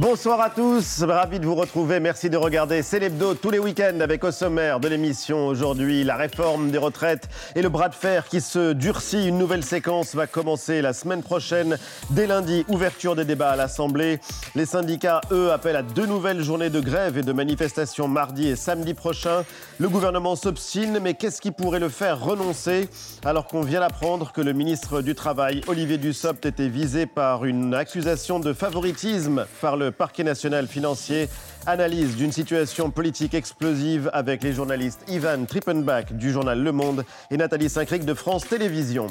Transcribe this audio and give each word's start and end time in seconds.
Bonsoir 0.00 0.40
à 0.40 0.48
tous, 0.48 1.02
ravi 1.02 1.40
de 1.40 1.44
vous 1.44 1.54
retrouver. 1.54 2.00
Merci 2.00 2.30
de 2.30 2.38
regarder 2.38 2.82
Célébdo 2.82 3.34
tous 3.34 3.50
les 3.50 3.58
week-ends 3.58 4.00
avec 4.00 4.24
au 4.24 4.30
sommaire 4.30 4.80
de 4.80 4.88
l'émission 4.88 5.46
aujourd'hui 5.46 6.04
la 6.04 6.16
réforme 6.16 6.70
des 6.70 6.78
retraites 6.78 7.28
et 7.54 7.60
le 7.60 7.68
bras 7.68 7.90
de 7.90 7.94
fer 7.94 8.26
qui 8.26 8.40
se 8.40 8.72
durcit. 8.72 9.28
Une 9.28 9.36
nouvelle 9.36 9.62
séquence 9.62 10.14
va 10.14 10.26
commencer 10.26 10.80
la 10.80 10.94
semaine 10.94 11.22
prochaine. 11.22 11.76
Dès 12.08 12.26
lundi, 12.26 12.64
ouverture 12.68 13.14
des 13.14 13.26
débats 13.26 13.50
à 13.50 13.56
l'Assemblée. 13.56 14.20
Les 14.54 14.64
syndicats, 14.64 15.20
eux, 15.32 15.52
appellent 15.52 15.76
à 15.76 15.82
deux 15.82 16.06
nouvelles 16.06 16.42
journées 16.42 16.70
de 16.70 16.80
grève 16.80 17.18
et 17.18 17.22
de 17.22 17.32
manifestation 17.34 18.08
mardi 18.08 18.48
et 18.48 18.56
samedi 18.56 18.94
prochain. 18.94 19.44
Le 19.78 19.90
gouvernement 19.90 20.34
s'obstine, 20.34 20.98
mais 21.02 21.12
qu'est-ce 21.12 21.42
qui 21.42 21.50
pourrait 21.50 21.78
le 21.78 21.90
faire 21.90 22.24
renoncer? 22.24 22.88
Alors 23.22 23.46
qu'on 23.46 23.60
vient 23.60 23.80
d'apprendre 23.80 24.32
que 24.32 24.40
le 24.40 24.54
ministre 24.54 25.02
du 25.02 25.14
Travail, 25.14 25.60
Olivier 25.66 25.98
Dussopt, 25.98 26.46
était 26.46 26.68
visé 26.68 27.04
par 27.04 27.44
une 27.44 27.74
accusation 27.74 28.40
de 28.40 28.54
favoritisme 28.54 29.44
par 29.60 29.76
le 29.76 29.89
parquet 29.92 30.24
national 30.24 30.66
financier. 30.66 31.28
Analyse 31.66 32.16
d'une 32.16 32.32
situation 32.32 32.90
politique 32.90 33.34
explosive 33.34 34.10
avec 34.12 34.42
les 34.42 34.52
journalistes 34.52 35.00
Ivan 35.08 35.44
Trippenbach 35.46 36.12
du 36.12 36.32
journal 36.32 36.62
Le 36.62 36.72
Monde 36.72 37.04
et 37.30 37.36
Nathalie 37.36 37.68
Saint-Cric 37.68 38.04
de 38.04 38.14
France 38.14 38.46
Télévisions. 38.48 39.08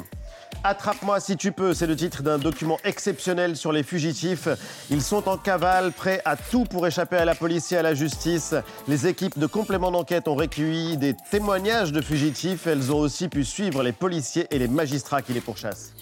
Attrape-moi 0.62 1.20
si 1.20 1.36
tu 1.36 1.52
peux, 1.52 1.72
c'est 1.72 1.86
le 1.86 1.96
titre 1.96 2.22
d'un 2.22 2.38
document 2.38 2.78
exceptionnel 2.84 3.56
sur 3.56 3.72
les 3.72 3.82
fugitifs. 3.82 4.48
Ils 4.90 5.00
sont 5.00 5.28
en 5.28 5.38
cavale, 5.38 5.92
prêts 5.92 6.20
à 6.24 6.36
tout 6.36 6.64
pour 6.64 6.86
échapper 6.86 7.16
à 7.16 7.24
la 7.24 7.34
police 7.34 7.72
et 7.72 7.76
à 7.76 7.82
la 7.82 7.94
justice. 7.94 8.54
Les 8.86 9.06
équipes 9.06 9.38
de 9.38 9.46
complément 9.46 9.90
d'enquête 9.90 10.28
ont 10.28 10.34
recueilli 10.34 10.96
des 10.98 11.14
témoignages 11.30 11.92
de 11.92 12.02
fugitifs. 12.02 12.66
Elles 12.66 12.92
ont 12.92 12.98
aussi 12.98 13.28
pu 13.28 13.44
suivre 13.44 13.82
les 13.82 13.92
policiers 13.92 14.46
et 14.50 14.58
les 14.58 14.68
magistrats 14.68 15.22
qui 15.22 15.32
les 15.32 15.40
pourchassent. 15.40 15.92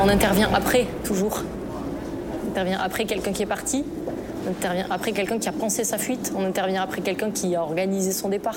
On 0.00 0.08
intervient 0.08 0.50
après, 0.54 0.86
toujours. 1.04 1.42
Intervient 2.50 2.80
après 2.80 3.04
quelqu'un 3.04 3.32
qui 3.32 3.44
est 3.44 3.46
parti. 3.46 3.84
On 4.44 4.50
intervient 4.50 4.86
après 4.90 5.12
quelqu'un 5.12 5.38
qui 5.38 5.48
a 5.48 5.52
pensé 5.52 5.84
sa 5.84 5.98
fuite. 5.98 6.32
On 6.36 6.44
intervient 6.44 6.82
après 6.82 7.00
quelqu'un 7.00 7.30
qui 7.30 7.54
a 7.54 7.62
organisé 7.62 8.10
son 8.10 8.28
départ. 8.28 8.56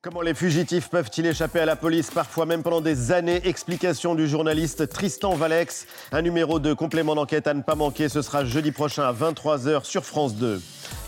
Comment 0.00 0.22
les 0.22 0.32
fugitifs 0.32 0.88
peuvent-ils 0.88 1.26
échapper 1.26 1.60
à 1.60 1.66
la 1.66 1.76
police, 1.76 2.10
parfois 2.10 2.46
même 2.46 2.62
pendant 2.62 2.80
des 2.80 3.12
années 3.12 3.42
Explication 3.44 4.14
du 4.14 4.26
journaliste 4.26 4.88
Tristan 4.88 5.34
Valex. 5.34 5.86
Un 6.12 6.22
numéro 6.22 6.58
de 6.58 6.72
complément 6.72 7.14
d'enquête 7.14 7.46
à 7.46 7.52
ne 7.52 7.60
pas 7.60 7.74
manquer, 7.74 8.08
ce 8.08 8.22
sera 8.22 8.46
jeudi 8.46 8.72
prochain 8.72 9.02
à 9.02 9.12
23h 9.12 9.84
sur 9.84 10.06
France 10.06 10.36
2. 10.36 10.62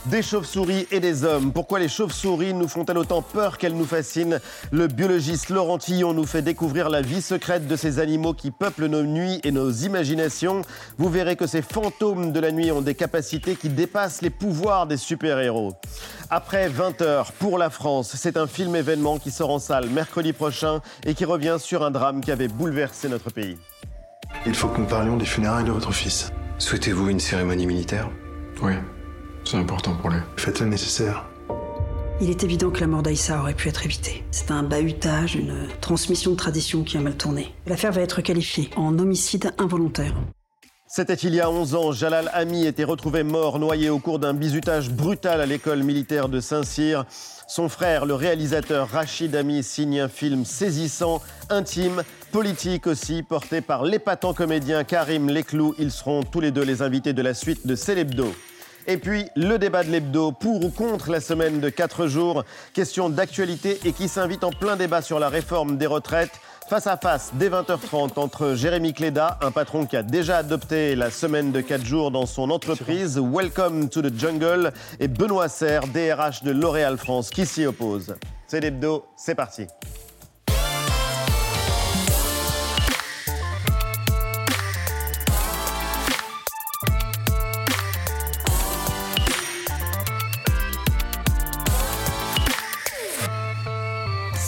Des 0.06 0.22
chauves-souris 0.22 0.88
et 0.90 0.98
des 0.98 1.24
hommes. 1.24 1.52
Pourquoi 1.52 1.78
les 1.78 1.88
chauves-souris 1.88 2.54
nous 2.54 2.66
font-elles 2.66 2.98
autant 2.98 3.22
peur 3.22 3.56
qu'elles 3.56 3.76
nous 3.76 3.84
fascinent 3.84 4.40
Le 4.72 4.88
biologiste 4.88 5.48
Laurent 5.50 5.78
Tillon 5.78 6.12
nous 6.12 6.26
fait 6.26 6.42
découvrir 6.42 6.90
la 6.90 7.02
vie 7.02 7.22
secrète 7.22 7.68
de 7.68 7.76
ces 7.76 8.00
animaux 8.00 8.34
qui 8.34 8.50
peuplent 8.50 8.86
nos 8.86 9.04
nuits 9.04 9.40
et 9.44 9.52
nos 9.52 9.70
imaginations. 9.70 10.62
Vous 10.98 11.08
verrez 11.08 11.36
que 11.36 11.46
ces 11.46 11.62
fantômes 11.62 12.32
de 12.32 12.40
la 12.40 12.50
nuit 12.50 12.72
ont 12.72 12.80
des 12.80 12.96
capacités 12.96 13.54
qui 13.54 13.68
dépassent 13.68 14.22
les 14.22 14.30
pouvoirs 14.30 14.88
des 14.88 14.96
super-héros. 14.96 15.74
Après 16.30 16.68
20 16.68 17.00
heures 17.02 17.32
pour 17.32 17.58
la 17.58 17.70
France, 17.70 18.16
c'est 18.16 18.36
un 18.36 18.46
film 18.46 18.74
événement 18.74 19.18
qui 19.18 19.30
sort 19.30 19.50
en 19.50 19.58
salle 19.60 19.88
mercredi 19.88 20.32
prochain 20.32 20.80
et 21.06 21.14
qui 21.14 21.24
revient 21.24 21.58
sur 21.60 21.84
un 21.84 21.90
drame 21.90 22.22
qui 22.22 22.32
avait 22.32 22.48
bouleversé 22.48 23.08
notre 23.08 23.30
pays. 23.30 23.56
Il 24.46 24.54
faut 24.54 24.68
que 24.68 24.80
nous 24.80 24.86
parlions 24.86 25.16
des 25.16 25.26
funérailles 25.26 25.64
de 25.64 25.70
votre 25.72 25.92
fils. 25.92 26.32
Souhaitez-vous 26.58 27.08
une 27.08 27.20
cérémonie 27.20 27.66
militaire? 27.66 28.08
Oui. 28.62 28.72
C'est 29.44 29.56
important 29.56 29.94
pour 29.94 30.10
lui. 30.10 30.18
Faites 30.36 30.60
le 30.60 30.66
nécessaire. 30.66 31.24
Il 32.20 32.30
est 32.30 32.44
évident 32.44 32.70
que 32.70 32.80
la 32.80 32.86
mort 32.86 33.02
d'Aïssa 33.02 33.40
aurait 33.40 33.54
pu 33.54 33.68
être 33.68 33.84
évitée. 33.84 34.22
C'est 34.30 34.50
un 34.50 34.62
bahutage, 34.62 35.34
une 35.34 35.66
transmission 35.80 36.30
de 36.30 36.36
tradition 36.36 36.84
qui 36.84 36.96
a 36.96 37.00
mal 37.00 37.16
tourné. 37.16 37.52
L'affaire 37.66 37.92
va 37.92 38.00
être 38.00 38.20
qualifiée 38.22 38.70
en 38.76 38.98
homicide 38.98 39.52
involontaire. 39.58 40.14
C'était 40.86 41.14
il 41.14 41.34
y 41.34 41.40
a 41.40 41.50
11 41.50 41.74
ans. 41.74 41.92
Jalal 41.92 42.30
Ami 42.34 42.66
était 42.66 42.84
retrouvé 42.84 43.22
mort, 43.22 43.58
noyé 43.58 43.88
au 43.88 43.98
cours 43.98 44.18
d'un 44.18 44.34
bizutage 44.34 44.90
brutal 44.90 45.40
à 45.40 45.46
l'école 45.46 45.82
militaire 45.82 46.28
de 46.28 46.38
Saint-Cyr. 46.38 47.06
Son 47.48 47.70
frère, 47.70 48.04
le 48.04 48.14
réalisateur 48.14 48.90
Rachid 48.90 49.34
Ami, 49.34 49.62
signe 49.62 50.00
un 50.00 50.08
film 50.08 50.44
saisissant, 50.44 51.22
intime, 51.48 52.02
politique 52.30 52.86
aussi, 52.86 53.22
porté 53.22 53.62
par 53.62 53.84
l'épatant 53.84 54.34
comédien 54.34 54.84
Karim 54.84 55.30
Leclou. 55.30 55.74
Ils 55.78 55.90
seront 55.90 56.22
tous 56.24 56.40
les 56.40 56.50
deux 56.50 56.62
les 56.62 56.82
invités 56.82 57.14
de 57.14 57.22
la 57.22 57.32
suite 57.32 57.66
de 57.66 57.74
Célébdo. 57.74 58.32
Et 58.88 58.96
puis, 58.96 59.26
le 59.36 59.58
débat 59.58 59.84
de 59.84 59.90
l'hebdo, 59.90 60.32
pour 60.32 60.64
ou 60.64 60.70
contre 60.70 61.10
la 61.10 61.20
semaine 61.20 61.60
de 61.60 61.68
4 61.68 62.08
jours? 62.08 62.44
Question 62.74 63.10
d'actualité 63.10 63.78
et 63.84 63.92
qui 63.92 64.08
s'invite 64.08 64.42
en 64.42 64.50
plein 64.50 64.76
débat 64.76 65.02
sur 65.02 65.20
la 65.20 65.28
réforme 65.28 65.76
des 65.76 65.86
retraites. 65.86 66.32
Face 66.68 66.86
à 66.86 66.96
face, 66.96 67.30
dès 67.34 67.48
20h30, 67.48 68.18
entre 68.18 68.54
Jérémy 68.54 68.92
Cléda, 68.92 69.38
un 69.42 69.50
patron 69.50 69.84
qui 69.86 69.96
a 69.96 70.02
déjà 70.02 70.38
adopté 70.38 70.96
la 70.96 71.10
semaine 71.10 71.52
de 71.52 71.60
4 71.60 71.84
jours 71.84 72.10
dans 72.10 72.26
son 72.26 72.50
entreprise, 72.50 73.20
Welcome 73.20 73.88
to 73.88 74.02
the 74.02 74.18
Jungle, 74.18 74.72
et 74.98 75.08
Benoît 75.08 75.48
Serre, 75.48 75.82
DRH 75.86 76.42
de 76.42 76.50
L'Oréal 76.50 76.98
France, 76.98 77.30
qui 77.30 77.46
s'y 77.46 77.66
oppose. 77.66 78.16
C'est 78.46 78.60
l'hebdo, 78.60 79.04
c'est 79.16 79.34
parti. 79.34 79.66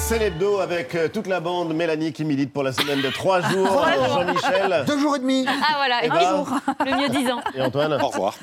C'est 0.07 0.19
l'hebdo 0.19 0.59
avec 0.59 0.95
euh, 0.95 1.09
toute 1.09 1.27
la 1.27 1.41
bande. 1.41 1.73
Mélanie 1.73 2.13
qui 2.13 2.27
milite 2.27 2.53
pour 2.53 2.63
la 2.63 2.73
semaine 2.73 3.01
de 3.01 3.09
3 3.09 3.41
jours. 3.41 3.87
Jean-Michel. 4.15 4.85
Deux 4.87 4.99
jours 4.99 5.17
et 5.17 5.19
demi. 5.19 5.47
Ah 5.49 5.77
voilà, 5.79 6.05
et 6.05 6.11
ben, 6.11 6.19
dix 6.19 6.27
jours. 6.27 6.49
Le 6.85 7.01
mieux 7.01 7.09
disant. 7.09 7.41
Et 7.55 7.63
Antoine 7.63 7.95
Au 7.95 8.09
revoir. 8.09 8.35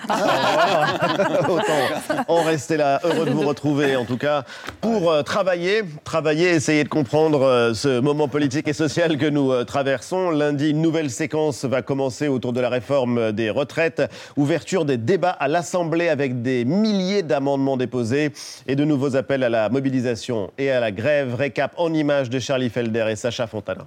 Autant 1.48 2.26
on 2.28 2.44
restait 2.44 2.78
là, 2.78 3.00
heureux 3.04 3.26
de 3.26 3.32
vous 3.32 3.48
retrouver 3.48 3.96
en 3.96 4.06
tout 4.06 4.18
cas, 4.18 4.44
pour 4.80 5.12
euh, 5.12 5.22
travailler, 5.22 5.84
travailler, 6.04 6.50
essayer 6.50 6.84
de 6.84 6.90
comprendre 6.90 7.44
euh, 7.44 7.74
ce 7.74 8.00
moment 8.00 8.28
politique 8.28 8.68
et 8.68 8.74
social 8.74 9.18
que 9.18 9.26
nous 9.26 9.52
euh, 9.52 9.64
traversons. 9.64 10.30
Lundi, 10.32 10.70
une 10.70 10.82
nouvelle 10.82 11.10
séquence 11.10 11.66
va 11.66 11.82
commencer 11.82 12.28
autour 12.28 12.54
de 12.54 12.62
la 12.62 12.70
réforme 12.70 13.32
des 13.32 13.50
retraites, 13.50 14.04
ouverture 14.38 14.86
des 14.86 14.98
débats 14.98 15.30
à 15.30 15.48
l'Assemblée 15.48 16.10
avec 16.10 16.42
des 16.42 16.66
milliers 16.66 17.24
d'amendements 17.24 17.78
déposés 17.78 18.32
et 18.68 18.76
de 18.76 18.86
nouveaux 18.86 19.16
appels 19.16 19.44
à 19.44 19.50
la 19.50 19.70
mobilisation 19.70 20.52
et 20.58 20.72
à 20.72 20.80
la 20.80 20.92
grève. 20.92 21.36
Récap 21.52 21.74
en 21.76 21.94
images 21.94 22.30
de 22.30 22.40
Charlie 22.40 22.70
Felder 22.70 23.08
et 23.10 23.18
Sacha 23.18 23.46
Fontana. 23.46 23.86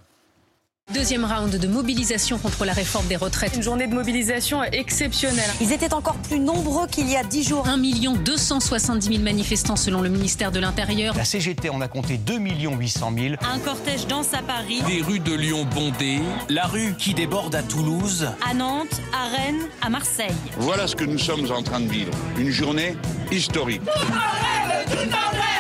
Deuxième 0.93 1.25
round 1.25 1.57
de 1.57 1.67
mobilisation 1.67 2.37
contre 2.37 2.67
la 2.67 2.75
réforme 2.75 3.07
des 3.07 3.17
retraites. 3.17 3.57
Une 3.57 3.63
journée 3.63 3.87
de 3.87 3.95
mobilisation 3.95 4.63
exceptionnelle. 4.63 5.49
Ils 5.63 5.73
étaient 5.73 5.95
encore 5.95 6.17
plus 6.17 6.41
nombreux 6.41 6.87
qu'il 6.89 7.09
y 7.09 7.17
a 7.17 7.25
10 7.25 7.49
jours. 7.49 7.67
1 7.67 7.79
270 7.79 9.09
000 9.09 9.23
manifestants 9.23 9.77
selon 9.77 10.03
le 10.03 10.11
ministère 10.11 10.53
de 10.53 10.61
l'Intérieur. 10.61 11.17
La 11.17 11.25
CGT 11.25 11.71
en 11.71 11.81
a 11.81 11.89
compté 11.89 12.19
2 12.19 12.37
800 12.37 13.13
000. 13.17 13.35
Un 13.51 13.59
cortège 13.61 14.07
danse 14.09 14.35
à 14.35 14.43
Paris. 14.43 14.83
Des 14.87 15.01
rues 15.01 15.21
de 15.21 15.33
Lyon 15.33 15.67
bondées. 15.75 16.21
La 16.51 16.67
rue 16.67 16.93
qui 16.99 17.15
déborde 17.15 17.55
à 17.55 17.63
Toulouse. 17.63 18.29
À 18.47 18.53
Nantes, 18.53 19.01
à 19.15 19.35
Rennes, 19.35 19.69
à 19.81 19.89
Marseille. 19.89 20.37
Voilà 20.59 20.87
ce 20.87 20.95
que 20.95 21.05
nous 21.05 21.19
sommes 21.19 21.51
en 21.51 21.63
train 21.63 21.81
de 21.81 21.89
vivre. 21.89 22.13
Une 22.37 22.51
journée 22.51 22.95
historique. 23.33 23.81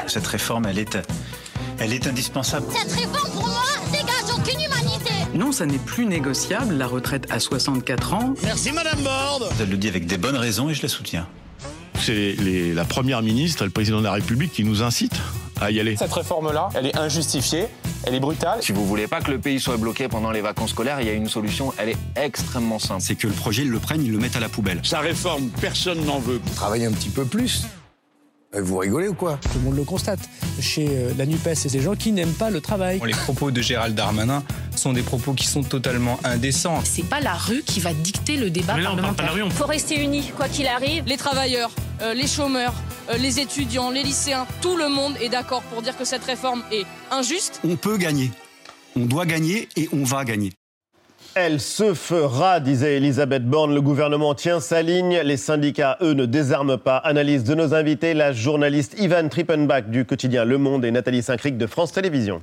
Cette 0.07 0.27
réforme, 0.27 0.67
elle 0.67 0.79
est, 0.79 0.99
elle 1.79 1.93
est 1.93 2.07
indispensable. 2.07 2.67
Cette 2.71 2.93
réforme, 2.93 3.31
pour 3.33 3.47
moi, 3.47 3.65
dégage 3.91 4.37
aucune 4.37 4.61
humanité. 4.61 5.11
Non, 5.35 5.53
ça 5.53 5.67
n'est 5.67 5.79
plus 5.79 6.07
négociable, 6.07 6.75
la 6.75 6.87
retraite 6.87 7.27
à 7.31 7.41
64 7.41 8.15
ans. 8.15 8.35
Merci 8.43 8.73
Madame 8.73 9.01
Borde 9.03 9.51
Elle 9.61 9.71
le 9.71 9.77
dit 9.77 9.89
avec 9.89 10.07
des 10.07 10.19
bonnes 10.19 10.37
raisons 10.37 10.71
et 10.71 10.75
je 10.75 10.83
la 10.83 10.89
soutiens. 10.89 11.27
C'est 12.01 12.37
la 12.75 12.85
Première 12.85 13.23
ministre 13.23 13.63
et 13.63 13.65
le 13.65 13.71
Président 13.71 13.99
de 13.99 14.05
la 14.05 14.13
République 14.13 14.53
qui 14.53 14.65
nous 14.65 14.83
incitent 14.83 15.21
à 15.61 15.71
y 15.71 15.81
aller. 15.81 15.97
Cette 15.97 16.13
réforme-là, 16.13 16.69
elle 16.75 16.87
est 16.87 16.97
injustifiée, 16.97 17.67
elle 18.05 18.15
est 18.15 18.21
brutale. 18.21 18.63
Si 18.63 18.73
vous 18.73 18.85
voulez 18.85 19.07
pas 19.07 19.21
que 19.21 19.31
le 19.31 19.39
pays 19.39 19.61
soit 19.61 19.77
bloqué 19.77 20.09
pendant 20.09 20.31
les 20.31 20.41
vacances 20.41 20.71
scolaires, 20.71 21.01
il 21.01 21.07
y 21.07 21.11
a 21.11 21.15
une 21.15 21.29
solution, 21.29 21.73
elle 21.79 21.91
est 21.91 21.97
extrêmement 22.17 22.79
simple. 22.79 23.01
C'est 23.01 23.15
que 23.15 23.27
le 23.27 23.33
projet, 23.33 23.63
ils 23.63 23.71
le 23.71 23.79
prennent, 23.79 24.05
ils 24.05 24.13
le 24.13 24.19
mettent 24.19 24.37
à 24.37 24.41
la 24.41 24.49
poubelle. 24.49 24.81
Sa 24.83 25.01
réforme, 25.01 25.49
personne 25.61 26.05
n'en 26.05 26.19
veut. 26.19 26.41
Travaillez 26.57 26.87
un 26.87 26.93
petit 26.93 27.11
peu 27.11 27.25
plus. 27.25 27.67
Euh, 28.55 28.63
Vous 28.63 28.79
rigolez 28.79 29.09
ou 29.09 29.15
quoi 29.15 29.39
Tout 29.43 29.59
le 29.59 29.65
monde 29.65 29.77
le 29.77 29.85
constate. 29.85 30.21
Chez 30.61 30.87
euh, 30.89 31.13
la 31.19 31.27
NUPES, 31.27 31.55
c'est 31.55 31.73
des 31.73 31.81
gens 31.81 31.95
qui 31.95 32.13
n'aiment 32.13 32.33
pas 32.33 32.51
le 32.51 32.61
travail. 32.61 33.01
Les 33.05 33.13
propos 33.13 33.51
de 33.51 33.61
Gérald 33.61 33.95
Darmanin 33.95 34.43
sont 34.77 34.93
des 34.93 35.03
propos 35.03 35.33
qui 35.33 35.47
sont 35.47 35.63
totalement 35.63 36.19
indécents. 36.25 36.81
C'est 36.85 37.05
pas 37.09 37.21
la 37.21 37.35
rue 37.35 37.63
qui 37.63 37.81
va 37.81 37.93
dicter 37.93 38.37
le 38.37 38.51
débat 38.51 38.75
parlementaire. 38.75 39.35
Faut 39.51 39.67
rester 39.67 40.01
unis, 40.03 40.33
quoi 40.37 40.49
qu'il 40.49 40.67
arrive. 40.67 41.05
Les 41.07 41.17
travailleurs, 41.17 41.71
euh, 42.03 42.15
les 42.15 42.27
chômeurs, 42.27 42.75
euh, 43.11 43.17
les 43.17 43.41
étudiants, 43.41 43.91
les 43.91 44.03
lycéens, 44.03 44.47
tout 44.61 44.77
le 44.77 44.89
monde 44.89 45.15
est 45.21 45.29
d'accord 45.29 45.63
pour 45.63 45.83
dire 45.83 45.97
que 45.97 46.05
cette 46.05 46.25
réforme 46.25 46.63
est 46.73 46.85
injuste. 47.11 47.61
On 47.65 47.77
peut 47.77 47.97
gagner. 47.97 48.31
On 48.97 49.07
doit 49.07 49.27
gagner 49.27 49.69
et 49.77 49.89
on 49.93 50.05
va 50.05 50.25
gagner. 50.25 50.53
Elle 51.37 51.61
se 51.61 51.95
fera, 51.95 52.61
disait 52.61 52.99
Elisabeth 52.99 53.45
Borne. 53.45 53.75
Le 53.75 53.81
gouvernement 53.81 54.37
tient 54.37 54.61
sa 54.61 54.83
ligne. 54.83 55.19
Les 55.25 55.37
syndicats, 55.37 55.99
eux, 56.01 56.13
ne 56.13 56.27
désarment 56.27 56.79
pas. 56.79 56.99
Analyse 56.99 57.43
de 57.43 57.57
nos 57.57 57.75
invités, 57.75 58.15
la 58.15 58.33
journaliste 58.33 58.95
Ivan 59.01 59.29
Trippenbach 59.29 59.87
du 59.87 60.05
quotidien 60.05 60.45
Le 60.45 60.59
Monde 60.59 60.85
et 60.85 60.93
Nathalie 60.93 61.25
Saint-Cric 61.25 61.59
de 61.59 61.67
France 61.67 61.91
Télévisions. 61.91 62.41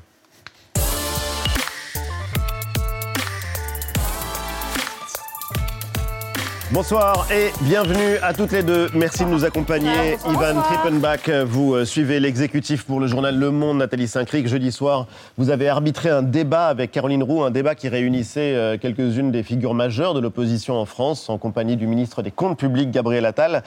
Bonsoir 6.73 7.27
et 7.29 7.51
bienvenue 7.63 8.15
à 8.21 8.33
toutes 8.33 8.53
les 8.53 8.63
deux. 8.63 8.87
Merci 8.93 9.25
de 9.25 9.29
nous 9.29 9.43
accompagner. 9.43 10.15
Ivan 10.25 10.61
Trippenbach, 10.61 11.29
vous 11.45 11.73
euh, 11.73 11.83
suivez 11.83 12.21
l'exécutif 12.21 12.85
pour 12.85 13.01
le 13.01 13.07
journal 13.07 13.37
Le 13.37 13.51
Monde. 13.51 13.79
Nathalie 13.79 14.07
Saint-Cric, 14.07 14.47
jeudi 14.47 14.71
soir, 14.71 15.07
vous 15.37 15.49
avez 15.49 15.67
arbitré 15.67 16.09
un 16.09 16.21
débat 16.21 16.67
avec 16.67 16.91
Caroline 16.91 17.23
Roux, 17.23 17.43
un 17.43 17.51
débat 17.51 17.75
qui 17.75 17.89
réunissait 17.89 18.55
euh, 18.55 18.77
quelques-unes 18.77 19.31
des 19.31 19.43
figures 19.43 19.73
majeures 19.73 20.13
de 20.13 20.21
l'opposition 20.21 20.75
en 20.75 20.85
France, 20.85 21.29
en 21.29 21.37
compagnie 21.37 21.75
du 21.75 21.87
ministre 21.87 22.21
des 22.21 22.31
Comptes 22.31 22.57
publics, 22.57 22.89
Gabriel 22.89 23.25
Attal. 23.25 23.63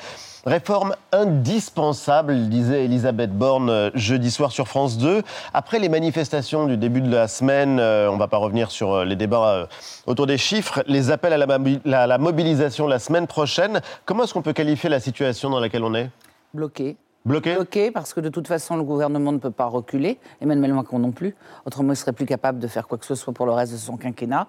Réforme 0.46 0.94
indispensable, 1.12 2.48
disait 2.48 2.84
Elisabeth 2.84 3.32
Borne 3.32 3.70
euh, 3.70 3.90
jeudi 3.94 4.30
soir 4.30 4.52
sur 4.52 4.68
France 4.68 4.98
2. 4.98 5.22
Après 5.54 5.78
les 5.78 5.88
manifestations 5.88 6.66
du 6.66 6.76
début 6.76 7.00
de 7.00 7.10
la 7.10 7.28
semaine, 7.28 7.80
on 7.80 8.14
ne 8.14 8.18
va 8.18 8.28
pas 8.28 8.36
revenir 8.36 8.70
sur 8.70 9.04
les 9.04 9.16
débats 9.16 9.68
autour 10.06 10.26
des 10.26 10.36
chiffres, 10.36 10.82
les 10.86 11.10
appels 11.10 11.32
à 11.32 11.38
la, 11.38 12.02
à 12.02 12.06
la 12.06 12.18
mobilisation 12.18 12.86
la 12.86 12.98
semaine 12.98 13.26
prochaine. 13.26 13.80
Comment 14.04 14.24
est-ce 14.24 14.34
qu'on 14.34 14.42
peut 14.42 14.52
qualifier 14.52 14.90
la 14.90 15.00
situation 15.00 15.48
dans 15.48 15.60
laquelle 15.60 15.84
on 15.84 15.94
est? 15.94 16.10
Bloqué. 16.52 16.96
Bloqué? 17.24 17.54
Bloqué 17.54 17.90
parce 17.90 18.12
que 18.12 18.20
de 18.20 18.28
toute 18.28 18.46
façon, 18.46 18.76
le 18.76 18.82
gouvernement 18.82 19.32
ne 19.32 19.38
peut 19.38 19.50
pas 19.50 19.64
reculer, 19.64 20.18
Emmanuel 20.42 20.74
Macron 20.74 20.98
non 20.98 21.10
plus. 21.10 21.34
Autrement, 21.64 21.94
il 21.94 21.96
serait 21.96 22.12
plus 22.12 22.26
capable 22.26 22.58
de 22.58 22.66
faire 22.68 22.86
quoi 22.86 22.98
que 22.98 23.06
ce 23.06 23.14
soit 23.14 23.32
pour 23.32 23.46
le 23.46 23.52
reste 23.52 23.72
de 23.72 23.78
son 23.78 23.96
quinquennat. 23.96 24.46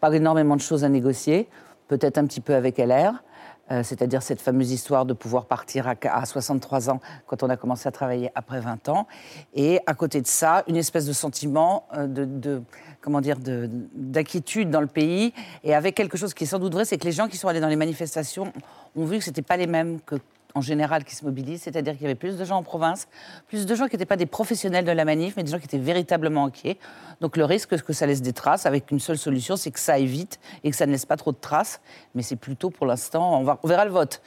Pas 0.00 0.14
énormément 0.14 0.54
de 0.54 0.60
choses 0.60 0.84
à 0.84 0.88
négocier, 0.88 1.48
peut-être 1.88 2.18
un 2.18 2.26
petit 2.26 2.40
peu 2.40 2.54
avec 2.54 2.78
LR. 2.78 3.24
Euh, 3.72 3.82
c'est-à-dire 3.82 4.22
cette 4.22 4.40
fameuse 4.40 4.70
histoire 4.70 5.06
de 5.06 5.14
pouvoir 5.14 5.46
partir 5.46 5.88
à, 5.88 6.26
63 6.26 6.90
ans 6.90 7.00
quand 7.26 7.42
on 7.42 7.48
a 7.48 7.56
commencé 7.56 7.88
à 7.88 7.92
travailler 7.92 8.30
après 8.34 8.60
20 8.60 8.88
ans. 8.90 9.06
Et 9.54 9.80
à 9.86 9.94
côté 9.94 10.20
de 10.20 10.26
ça, 10.26 10.62
une 10.68 10.76
espèce 10.76 11.06
de 11.06 11.12
sentiment 11.12 11.86
euh, 11.96 12.06
de, 12.06 12.62
comment 13.00 13.20
dire, 13.20 13.38
d'inquiétude 13.40 14.70
dans 14.70 14.80
le 14.80 14.86
pays. 14.86 15.32
Et 15.64 15.74
avec 15.74 15.94
quelque 15.94 16.18
chose 16.18 16.34
qui 16.34 16.44
est 16.44 16.46
sans 16.46 16.58
doute 16.58 16.74
vrai, 16.74 16.84
c'est 16.84 16.98
que 16.98 17.04
les 17.04 17.12
gens 17.12 17.28
qui 17.28 17.38
sont 17.38 17.48
allés 17.48 17.60
dans 17.60 17.68
les 17.68 17.76
manifestations 17.76 18.52
ont 18.94 19.04
vu 19.06 19.18
que 19.18 19.24
ce 19.24 19.30
n'était 19.30 19.42
pas 19.42 19.56
les 19.56 19.66
mêmes 19.66 20.00
que 20.00 20.16
en 20.54 20.60
général 20.60 21.04
qui 21.04 21.14
se 21.14 21.24
mobilisent, 21.24 21.62
c'est-à-dire 21.62 21.94
qu'il 21.94 22.02
y 22.02 22.06
avait 22.06 22.14
plus 22.14 22.36
de 22.36 22.44
gens 22.44 22.56
en 22.56 22.62
province, 22.62 23.08
plus 23.48 23.66
de 23.66 23.74
gens 23.74 23.86
qui 23.86 23.94
n'étaient 23.94 24.06
pas 24.06 24.16
des 24.16 24.26
professionnels 24.26 24.84
de 24.84 24.92
la 24.92 25.04
manif, 25.04 25.34
mais 25.36 25.44
des 25.44 25.50
gens 25.50 25.58
qui 25.58 25.64
étaient 25.64 25.78
véritablement 25.78 26.46
inquiets. 26.46 26.78
Donc 27.20 27.36
le 27.36 27.44
risque 27.44 27.80
que 27.82 27.92
ça 27.92 28.06
laisse 28.06 28.22
des 28.22 28.32
traces, 28.32 28.66
avec 28.66 28.90
une 28.90 29.00
seule 29.00 29.18
solution, 29.18 29.56
c'est 29.56 29.70
que 29.70 29.80
ça 29.80 29.94
aille 29.94 30.06
vite 30.06 30.40
et 30.64 30.70
que 30.70 30.76
ça 30.76 30.86
ne 30.86 30.92
laisse 30.92 31.06
pas 31.06 31.16
trop 31.16 31.32
de 31.32 31.38
traces. 31.40 31.80
Mais 32.14 32.22
c'est 32.22 32.36
plutôt 32.36 32.70
pour 32.70 32.86
l'instant, 32.86 33.40
on, 33.40 33.56
on 33.62 33.68
verra 33.68 33.84
le 33.84 33.90
vote. 33.90 34.20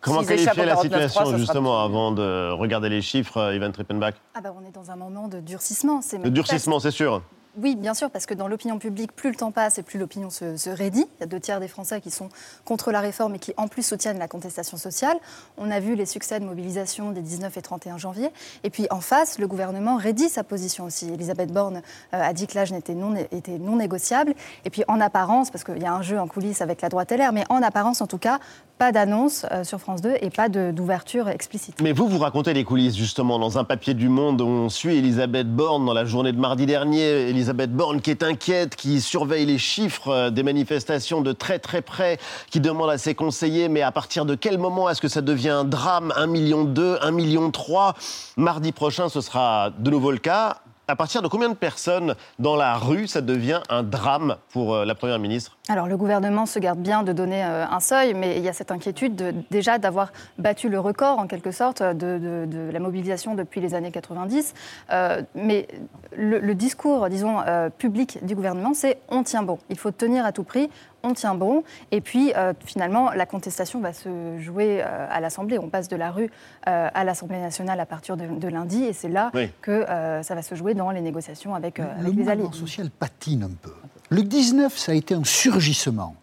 Comment 0.00 0.22
qualifier 0.24 0.64
la 0.64 0.76
situation, 0.76 1.36
justement, 1.36 1.84
avant 1.84 2.12
de 2.12 2.52
regarder 2.52 2.88
les 2.88 3.02
chiffres, 3.02 3.52
Ivan 3.54 3.70
Trippenbach? 3.70 4.14
Ah 4.34 4.40
bah, 4.40 4.54
On 4.58 4.66
est 4.66 4.70
dans 4.70 4.90
un 4.90 4.96
moment 4.96 5.28
de 5.28 5.40
durcissement. 5.40 6.00
De 6.24 6.30
durcissement, 6.30 6.80
c'est 6.80 6.90
sûr. 6.90 7.22
Oui, 7.56 7.74
bien 7.74 7.94
sûr, 7.94 8.10
parce 8.10 8.26
que 8.26 8.34
dans 8.34 8.46
l'opinion 8.46 8.78
publique, 8.78 9.10
plus 9.12 9.30
le 9.30 9.34
temps 9.34 9.50
passe 9.50 9.78
et 9.78 9.82
plus 9.82 9.98
l'opinion 9.98 10.30
se, 10.30 10.56
se, 10.56 10.70
raidit. 10.70 11.08
Il 11.18 11.20
y 11.20 11.24
a 11.24 11.26
deux 11.26 11.40
tiers 11.40 11.58
des 11.58 11.66
Français 11.66 12.00
qui 12.00 12.12
sont 12.12 12.28
contre 12.64 12.92
la 12.92 13.00
réforme 13.00 13.34
et 13.34 13.38
qui, 13.40 13.52
en 13.56 13.66
plus, 13.66 13.82
soutiennent 13.82 14.20
la 14.20 14.28
contestation 14.28 14.76
sociale. 14.76 15.16
On 15.58 15.68
a 15.72 15.80
vu 15.80 15.96
les 15.96 16.06
succès 16.06 16.38
de 16.38 16.44
mobilisation 16.44 17.10
des 17.10 17.22
19 17.22 17.56
et 17.56 17.62
31 17.62 17.98
janvier. 17.98 18.30
Et 18.62 18.70
puis, 18.70 18.86
en 18.90 19.00
face, 19.00 19.40
le 19.40 19.48
gouvernement 19.48 19.96
raidit 19.96 20.28
sa 20.28 20.44
position 20.44 20.84
aussi. 20.84 21.08
Elisabeth 21.12 21.52
Borne 21.52 21.82
euh, 22.14 22.22
a 22.22 22.32
dit 22.32 22.46
que 22.46 22.54
l'âge 22.54 22.72
était 22.72 22.94
non, 22.94 23.16
était 23.16 23.58
non 23.58 23.76
négociable. 23.76 24.34
Et 24.64 24.70
puis, 24.70 24.84
en 24.86 25.00
apparence, 25.00 25.50
parce 25.50 25.64
qu'il 25.64 25.82
y 25.82 25.86
a 25.86 25.92
un 25.92 26.02
jeu 26.02 26.20
en 26.20 26.28
coulisses 26.28 26.62
avec 26.62 26.80
la 26.82 26.88
droite 26.88 27.10
LR, 27.10 27.32
mais 27.32 27.44
en 27.48 27.62
apparence, 27.62 28.00
en 28.00 28.06
tout 28.06 28.18
cas, 28.18 28.38
pas 28.80 28.92
d'annonce 28.92 29.44
euh, 29.52 29.62
sur 29.62 29.78
France 29.78 30.00
2 30.00 30.14
et 30.22 30.30
pas 30.30 30.48
d'ouverture 30.48 31.28
explicite. 31.28 31.82
Mais 31.82 31.92
vous, 31.92 32.08
vous 32.08 32.18
racontez 32.18 32.54
les 32.54 32.64
coulisses, 32.64 32.96
justement, 32.96 33.38
dans 33.38 33.58
un 33.58 33.64
papier 33.64 33.92
du 33.92 34.08
Monde 34.08 34.40
où 34.40 34.46
on 34.46 34.70
suit 34.70 34.96
Elisabeth 34.96 35.54
Borne 35.54 35.84
dans 35.84 35.92
la 35.92 36.06
journée 36.06 36.32
de 36.32 36.40
mardi 36.40 36.64
dernier. 36.64 37.28
Elisabeth 37.28 37.72
Borne 37.72 38.00
qui 38.00 38.10
est 38.10 38.22
inquiète, 38.22 38.76
qui 38.76 39.02
surveille 39.02 39.44
les 39.44 39.58
chiffres 39.58 40.08
euh, 40.08 40.30
des 40.30 40.42
manifestations 40.42 41.20
de 41.20 41.32
très 41.32 41.58
très 41.58 41.82
près, 41.82 42.18
qui 42.50 42.58
demande 42.58 42.88
à 42.88 42.96
ses 42.96 43.14
conseillers 43.14 43.68
mais 43.68 43.82
à 43.82 43.92
partir 43.92 44.24
de 44.24 44.34
quel 44.34 44.56
moment 44.56 44.88
est-ce 44.88 45.02
que 45.02 45.08
ça 45.08 45.20
devient 45.20 45.50
un 45.50 45.64
drame? 45.64 46.14
1 46.16 46.26
million 46.26 46.64
2, 46.64 47.00
1 47.02 47.10
million 47.10 47.50
3 47.50 47.94
Mardi 48.38 48.72
prochain, 48.72 49.10
ce 49.10 49.20
sera 49.20 49.68
de 49.78 49.90
nouveau 49.90 50.10
le 50.10 50.16
cas 50.16 50.56
à 50.90 50.96
partir 50.96 51.22
de 51.22 51.28
combien 51.28 51.48
de 51.48 51.54
personnes 51.54 52.16
dans 52.40 52.56
la 52.56 52.74
rue 52.74 53.06
ça 53.06 53.20
devient 53.20 53.60
un 53.68 53.84
drame 53.84 54.36
pour 54.52 54.74
euh, 54.74 54.84
la 54.84 54.96
Première 54.96 55.20
ministre? 55.20 55.56
Alors 55.68 55.86
le 55.86 55.96
gouvernement 55.96 56.46
se 56.46 56.58
garde 56.58 56.80
bien 56.80 57.04
de 57.04 57.12
donner 57.12 57.44
euh, 57.44 57.64
un 57.64 57.78
seuil, 57.78 58.12
mais 58.12 58.36
il 58.36 58.42
y 58.42 58.48
a 58.48 58.52
cette 58.52 58.72
inquiétude 58.72 59.14
de, 59.14 59.34
déjà 59.50 59.78
d'avoir 59.78 60.12
battu 60.38 60.68
le 60.68 60.80
record 60.80 61.20
en 61.20 61.28
quelque 61.28 61.52
sorte 61.52 61.82
de, 61.82 62.48
la 62.72 62.80
mobilisation 62.80 63.34
depuis 63.36 63.60
les 63.60 63.74
années 63.74 63.92
90. 63.92 64.54
Euh, 64.90 65.22
mais 65.36 65.68
le, 66.16 66.54
discours, 66.54 67.08
disons, 67.08 67.36
public 67.78 68.18
du 68.24 68.34
gouvernement, 68.34 68.74
c'est 68.74 68.98
on 69.08 69.22
tient 69.22 69.42
bon. 69.42 69.58
Il 69.70 69.78
faut 69.78 69.92
tenir 69.92 70.26
à 70.26 70.32
tout 70.32 70.42
prix 70.42 70.68
on 71.02 71.14
tient 71.14 71.34
bon. 71.34 71.64
Et 71.90 72.00
puis, 72.00 72.32
euh, 72.36 72.52
finalement, 72.64 73.10
la 73.10 73.26
contestation 73.26 73.80
va 73.80 73.92
se 73.92 74.38
jouer 74.38 74.82
euh, 74.82 75.06
à 75.10 75.20
l'Assemblée. 75.20 75.58
On 75.58 75.68
passe 75.68 75.88
de 75.88 75.96
la 75.96 76.10
rue 76.10 76.30
euh, 76.68 76.88
à 76.92 77.04
l'Assemblée 77.04 77.38
nationale 77.38 77.80
à 77.80 77.86
partir 77.86 78.16
de, 78.16 78.48
lundi. 78.48 78.84
Et 78.84 78.92
c'est 78.92 79.08
là 79.08 79.30
que 79.62 79.86
ça 80.22 80.34
va 80.34 80.42
se 80.42 80.54
jouer 80.54 80.74
dans 80.74 80.90
les 80.90 81.00
négociations 81.00 81.54
avec, 81.54 81.78
les 81.78 82.28
alliés. 82.28 82.44
Le 82.50 82.56
social 82.56 82.90
patine 82.90 83.44
un 83.44 83.56
peu. 83.62 83.72
Le 84.08 84.22
19, 84.22 84.76
ça 84.76 84.92
a 84.92 84.94
été 84.94 85.14
un 85.14 85.24
surgissement. 85.24 86.16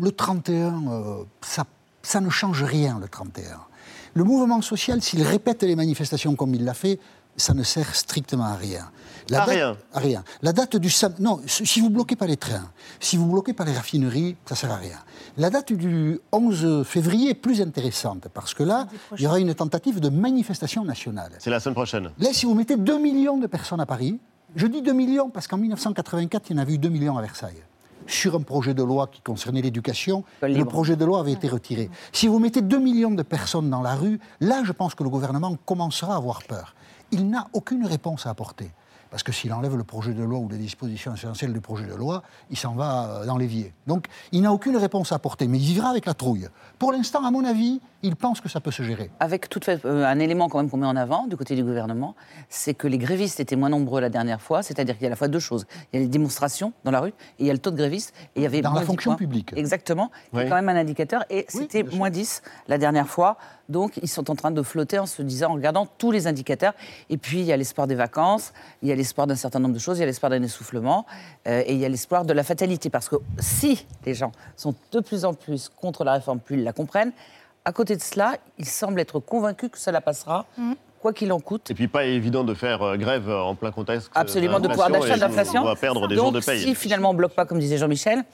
Le 0.00 0.10
31, 0.10 0.82
ça, 1.40 1.64
ça 2.02 2.20
ne 2.20 2.30
change 2.30 2.64
rien, 2.64 2.98
le 3.00 3.08
31. 3.08 3.60
Le 4.14 4.24
mouvement 4.24 4.60
social, 4.60 5.00
s'il 5.02 5.22
répète 5.22 5.62
les 5.62 5.76
manifestations 5.76 6.34
comme 6.34 6.54
il 6.54 6.64
l'a 6.64 6.74
fait, 6.74 6.98
ça 7.36 7.54
ne 7.54 7.62
sert 7.62 7.94
strictement 7.94 8.44
à 8.44 8.56
rien. 8.56 8.90
La 9.30 9.44
rien. 9.44 9.76
rien. 9.92 10.24
La 10.42 10.52
date 10.52 10.76
du 10.76 10.90
Non, 11.18 11.40
si 11.46 11.80
vous 11.80 11.90
bloquez 11.90 12.16
pas 12.16 12.26
les 12.26 12.36
trains, 12.36 12.70
si 13.00 13.16
vous 13.16 13.26
bloquez 13.26 13.52
pas 13.52 13.64
les 13.64 13.72
raffineries, 13.72 14.36
ça 14.46 14.54
sert 14.54 14.70
à 14.70 14.76
rien. 14.76 14.98
La 15.36 15.50
date 15.50 15.72
du 15.72 16.18
11 16.32 16.84
février 16.84 17.30
est 17.30 17.34
plus 17.34 17.60
intéressante 17.60 18.28
parce 18.32 18.54
que 18.54 18.62
là, 18.62 18.86
il 19.16 19.22
y 19.22 19.26
aura 19.26 19.38
une 19.38 19.54
tentative 19.54 20.00
de 20.00 20.08
manifestation 20.08 20.84
nationale. 20.84 21.32
C'est 21.38 21.50
la 21.50 21.60
semaine 21.60 21.74
prochaine. 21.74 22.10
Là, 22.18 22.30
si 22.32 22.46
vous 22.46 22.54
mettez 22.54 22.76
2 22.76 22.98
millions 22.98 23.38
de 23.38 23.46
personnes 23.46 23.80
à 23.80 23.86
Paris, 23.86 24.18
je 24.56 24.66
dis 24.66 24.82
2 24.82 24.92
millions 24.92 25.30
parce 25.30 25.46
qu'en 25.46 25.58
1984, 25.58 26.50
il 26.50 26.56
y 26.56 26.58
en 26.58 26.62
avait 26.62 26.74
eu 26.74 26.78
2 26.78 26.88
millions 26.88 27.18
à 27.18 27.22
Versailles 27.22 27.62
sur 28.06 28.34
un 28.34 28.40
projet 28.40 28.74
de 28.74 28.82
loi 28.82 29.06
qui 29.06 29.20
concernait 29.20 29.60
l'éducation. 29.60 30.24
Le 30.42 30.64
projet 30.64 30.96
de 30.96 31.04
loi 31.04 31.20
avait 31.20 31.32
été 31.32 31.46
retiré. 31.48 31.90
Si 32.12 32.26
vous 32.26 32.38
mettez 32.38 32.62
2 32.62 32.78
millions 32.78 33.10
de 33.10 33.22
personnes 33.22 33.70
dans 33.70 33.82
la 33.82 33.94
rue, 33.94 34.18
là, 34.40 34.62
je 34.64 34.72
pense 34.72 34.94
que 34.94 35.04
le 35.04 35.10
gouvernement 35.10 35.56
commencera 35.66 36.14
à 36.14 36.16
avoir 36.16 36.42
peur. 36.44 36.74
Il 37.10 37.28
n'a 37.28 37.46
aucune 37.52 37.86
réponse 37.86 38.26
à 38.26 38.30
apporter. 38.30 38.70
Parce 39.10 39.22
que 39.22 39.32
s'il 39.32 39.52
enlève 39.52 39.76
le 39.76 39.84
projet 39.84 40.12
de 40.12 40.22
loi 40.22 40.38
ou 40.38 40.48
les 40.48 40.58
dispositions 40.58 41.14
essentielles 41.14 41.52
du 41.52 41.60
projet 41.60 41.86
de 41.86 41.94
loi, 41.94 42.22
il 42.50 42.58
s'en 42.58 42.74
va 42.74 43.06
euh, 43.06 43.26
dans 43.26 43.36
l'évier. 43.36 43.72
Donc 43.86 44.06
il 44.32 44.42
n'a 44.42 44.52
aucune 44.52 44.76
réponse 44.76 45.12
à 45.12 45.16
apporter, 45.16 45.46
mais 45.48 45.58
il 45.58 45.64
vivra 45.64 45.90
avec 45.90 46.06
la 46.06 46.14
trouille. 46.14 46.48
Pour 46.78 46.92
l'instant, 46.92 47.24
à 47.24 47.30
mon 47.30 47.44
avis, 47.44 47.80
il 48.02 48.16
pense 48.16 48.40
que 48.40 48.48
ça 48.48 48.60
peut 48.60 48.70
se 48.70 48.82
gérer. 48.82 49.10
Avec 49.18 49.48
tout 49.48 49.60
fait, 49.62 49.84
euh, 49.84 50.04
un 50.04 50.18
élément 50.18 50.48
quand 50.48 50.58
même 50.58 50.70
qu'on 50.70 50.76
met 50.76 50.86
en 50.86 50.96
avant 50.96 51.26
du 51.26 51.36
côté 51.36 51.56
du 51.56 51.64
gouvernement, 51.64 52.14
c'est 52.48 52.74
que 52.74 52.86
les 52.86 52.98
grévistes 52.98 53.40
étaient 53.40 53.56
moins 53.56 53.68
nombreux 53.68 54.00
la 54.00 54.08
dernière 54.08 54.40
fois, 54.40 54.62
c'est-à-dire 54.62 54.94
qu'il 54.94 55.02
y 55.02 55.06
a 55.06 55.08
à 55.08 55.10
la 55.10 55.16
fois 55.16 55.28
deux 55.28 55.40
choses. 55.40 55.66
Il 55.92 55.98
y 55.98 56.02
a 56.02 56.04
les 56.04 56.08
démonstrations 56.08 56.72
dans 56.84 56.90
la 56.90 57.00
rue 57.00 57.10
et 57.10 57.40
il 57.40 57.46
y 57.46 57.50
a 57.50 57.52
le 57.52 57.58
taux 57.58 57.70
de 57.70 57.76
grévistes. 57.76 58.14
Et 58.36 58.40
il 58.40 58.42
y 58.42 58.46
avait 58.46 58.60
dans 58.60 58.72
la 58.72 58.82
fonction 58.82 59.16
publique. 59.16 59.52
Exactement. 59.56 60.10
C'est 60.32 60.48
quand 60.48 60.54
même 60.54 60.68
un 60.68 60.76
indicateur. 60.76 61.24
Et 61.30 61.46
c'était 61.48 61.82
moins 61.82 62.10
10 62.10 62.42
la 62.68 62.78
dernière 62.78 63.08
fois. 63.08 63.36
Donc, 63.68 63.98
ils 64.02 64.08
sont 64.08 64.30
en 64.30 64.34
train 64.34 64.50
de 64.50 64.62
flotter 64.62 64.98
en 64.98 65.04
se 65.04 65.20
disant, 65.20 65.50
en 65.50 65.54
regardant 65.54 65.86
tous 65.98 66.10
les 66.10 66.26
indicateurs. 66.26 66.72
Et 67.10 67.18
puis, 67.18 67.40
il 67.40 67.44
y 67.44 67.52
a 67.52 67.56
l'espoir 67.56 67.86
des 67.86 67.94
vacances, 67.94 68.52
il 68.82 68.88
y 68.88 68.92
a 68.92 68.94
l'espoir 68.94 69.26
d'un 69.26 69.34
certain 69.34 69.58
nombre 69.58 69.74
de 69.74 69.78
choses, 69.78 69.98
il 69.98 70.00
y 70.00 70.04
a 70.04 70.06
l'espoir 70.06 70.30
d'un 70.30 70.42
essoufflement, 70.42 71.04
euh, 71.46 71.62
et 71.66 71.74
il 71.74 71.78
y 71.78 71.84
a 71.84 71.88
l'espoir 71.88 72.24
de 72.24 72.32
la 72.32 72.44
fatalité. 72.44 72.88
Parce 72.88 73.10
que 73.10 73.16
si 73.38 73.86
les 74.06 74.14
gens 74.14 74.32
sont 74.56 74.74
de 74.92 75.00
plus 75.00 75.26
en 75.26 75.34
plus 75.34 75.68
contre 75.68 76.04
la 76.04 76.14
réforme, 76.14 76.40
plus 76.40 76.56
ils 76.56 76.64
la 76.64 76.72
comprennent, 76.72 77.12
à 77.68 77.72
côté 77.72 77.96
de 77.96 78.00
cela, 78.00 78.38
ils 78.56 78.64
semblent 78.64 78.98
être 78.98 79.20
convaincus 79.20 79.68
que 79.70 79.78
cela 79.78 80.00
passera. 80.00 80.46
Mmh. 80.56 80.72
quoi 81.02 81.12
qu'il 81.12 81.30
en 81.32 81.38
coûte. 81.38 81.70
Et 81.70 81.74
puis 81.74 81.86
pas 81.86 82.06
évident 82.06 82.42
de 82.42 82.54
faire 82.54 82.80
euh, 82.80 82.96
grève 82.96 83.28
en 83.28 83.54
plein 83.54 83.70
contexte. 83.70 84.10
Absolument, 84.14 84.58
de 84.58 84.68
pouvoir 84.68 84.90
d'achat 84.90 85.16
de 85.16 85.20
l'inflation. 85.20 85.60
On 85.60 85.66
va 85.66 85.76
perdre 85.76 86.08
des 86.08 86.16
jours 86.16 86.32
de 86.32 86.40
paye. 86.40 86.62
Si 86.62 86.74
finalement 86.74 87.10
on 87.10 87.12
ne 87.12 87.18
bloque 87.18 87.34
pas, 87.34 87.44
comme 87.44 87.58
disait 87.58 87.76
Jean-Michel, 87.76 88.24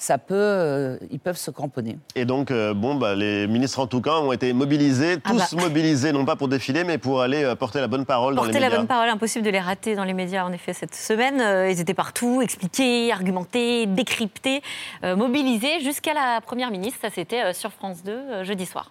ça 0.00 0.16
peut, 0.16 0.34
euh, 0.34 0.96
ils 1.10 1.20
peuvent 1.20 1.36
se 1.36 1.50
cramponner. 1.50 1.98
Et 2.14 2.24
donc, 2.24 2.50
euh, 2.50 2.72
bon, 2.72 2.94
bah, 2.94 3.14
les 3.14 3.46
ministres 3.46 3.80
en 3.80 3.86
tout 3.86 4.00
cas 4.00 4.18
ont 4.18 4.32
été 4.32 4.52
mobilisés, 4.54 5.18
ah 5.24 5.30
tous 5.30 5.54
bah. 5.54 5.62
mobilisés, 5.62 6.12
non 6.12 6.24
pas 6.24 6.36
pour 6.36 6.48
défiler, 6.48 6.84
mais 6.84 6.96
pour 6.96 7.20
aller 7.20 7.44
euh, 7.44 7.54
porter 7.54 7.80
la 7.80 7.86
bonne 7.86 8.06
parole 8.06 8.34
dans 8.34 8.42
les 8.42 8.48
médias. 8.48 8.60
Porter 8.60 8.72
la 8.72 8.78
bonne 8.78 8.88
parole, 8.88 9.08
impossible 9.10 9.44
de 9.44 9.50
les 9.50 9.60
rater 9.60 9.94
dans 9.94 10.04
les 10.04 10.14
médias, 10.14 10.44
en 10.44 10.52
effet, 10.52 10.72
cette 10.72 10.94
semaine. 10.94 11.68
ils 11.70 11.80
étaient 11.80 11.94
partout, 11.94 12.40
expliqués, 12.40 13.12
argumentés, 13.12 13.86
décryptés, 13.86 14.62
mobilisés, 15.02 15.80
jusqu'à 15.80 16.14
la 16.14 16.40
Première 16.40 16.70
ministre. 16.70 16.98
Ça, 17.02 17.10
c'était 17.10 17.52
sur 17.52 17.70
France 17.70 18.02
2, 18.02 18.44
jeudi 18.44 18.64
soir. 18.64 18.90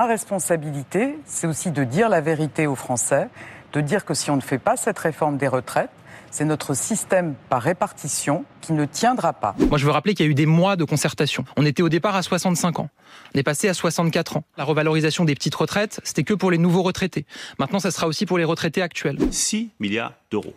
La 0.00 0.06
responsabilité, 0.06 1.18
c'est 1.24 1.46
aussi 1.46 1.70
de 1.70 1.84
dire 1.84 2.08
la 2.08 2.20
vérité 2.20 2.66
aux 2.66 2.74
Français, 2.74 3.28
de 3.72 3.80
dire 3.80 4.04
que 4.04 4.14
si 4.14 4.30
on 4.30 4.36
ne 4.36 4.40
fait 4.40 4.58
pas 4.58 4.76
cette 4.76 4.98
réforme 4.98 5.36
des 5.36 5.48
retraites, 5.48 5.90
C'est 6.30 6.44
notre 6.44 6.74
système 6.74 7.34
par 7.48 7.62
répartition 7.62 8.44
qui 8.60 8.72
ne 8.72 8.84
tiendra 8.84 9.32
pas. 9.32 9.56
Moi, 9.58 9.78
je 9.78 9.84
veux 9.84 9.90
rappeler 9.90 10.14
qu'il 10.14 10.26
y 10.26 10.28
a 10.28 10.30
eu 10.30 10.34
des 10.34 10.46
mois 10.46 10.76
de 10.76 10.84
concertation. 10.84 11.44
On 11.56 11.66
était 11.66 11.82
au 11.82 11.88
départ 11.88 12.14
à 12.14 12.22
65 12.22 12.78
ans. 12.78 12.90
On 13.34 13.38
est 13.38 13.42
passé 13.42 13.68
à 13.68 13.74
64 13.74 14.36
ans. 14.36 14.44
La 14.56 14.64
revalorisation 14.64 15.24
des 15.24 15.34
petites 15.34 15.54
retraites, 15.54 16.00
c'était 16.04 16.22
que 16.22 16.34
pour 16.34 16.50
les 16.50 16.58
nouveaux 16.58 16.82
retraités. 16.82 17.26
Maintenant, 17.58 17.80
ça 17.80 17.90
sera 17.90 18.06
aussi 18.06 18.26
pour 18.26 18.38
les 18.38 18.44
retraités 18.44 18.82
actuels. 18.82 19.18
6 19.32 19.70
milliards 19.80 20.14
d'euros 20.30 20.54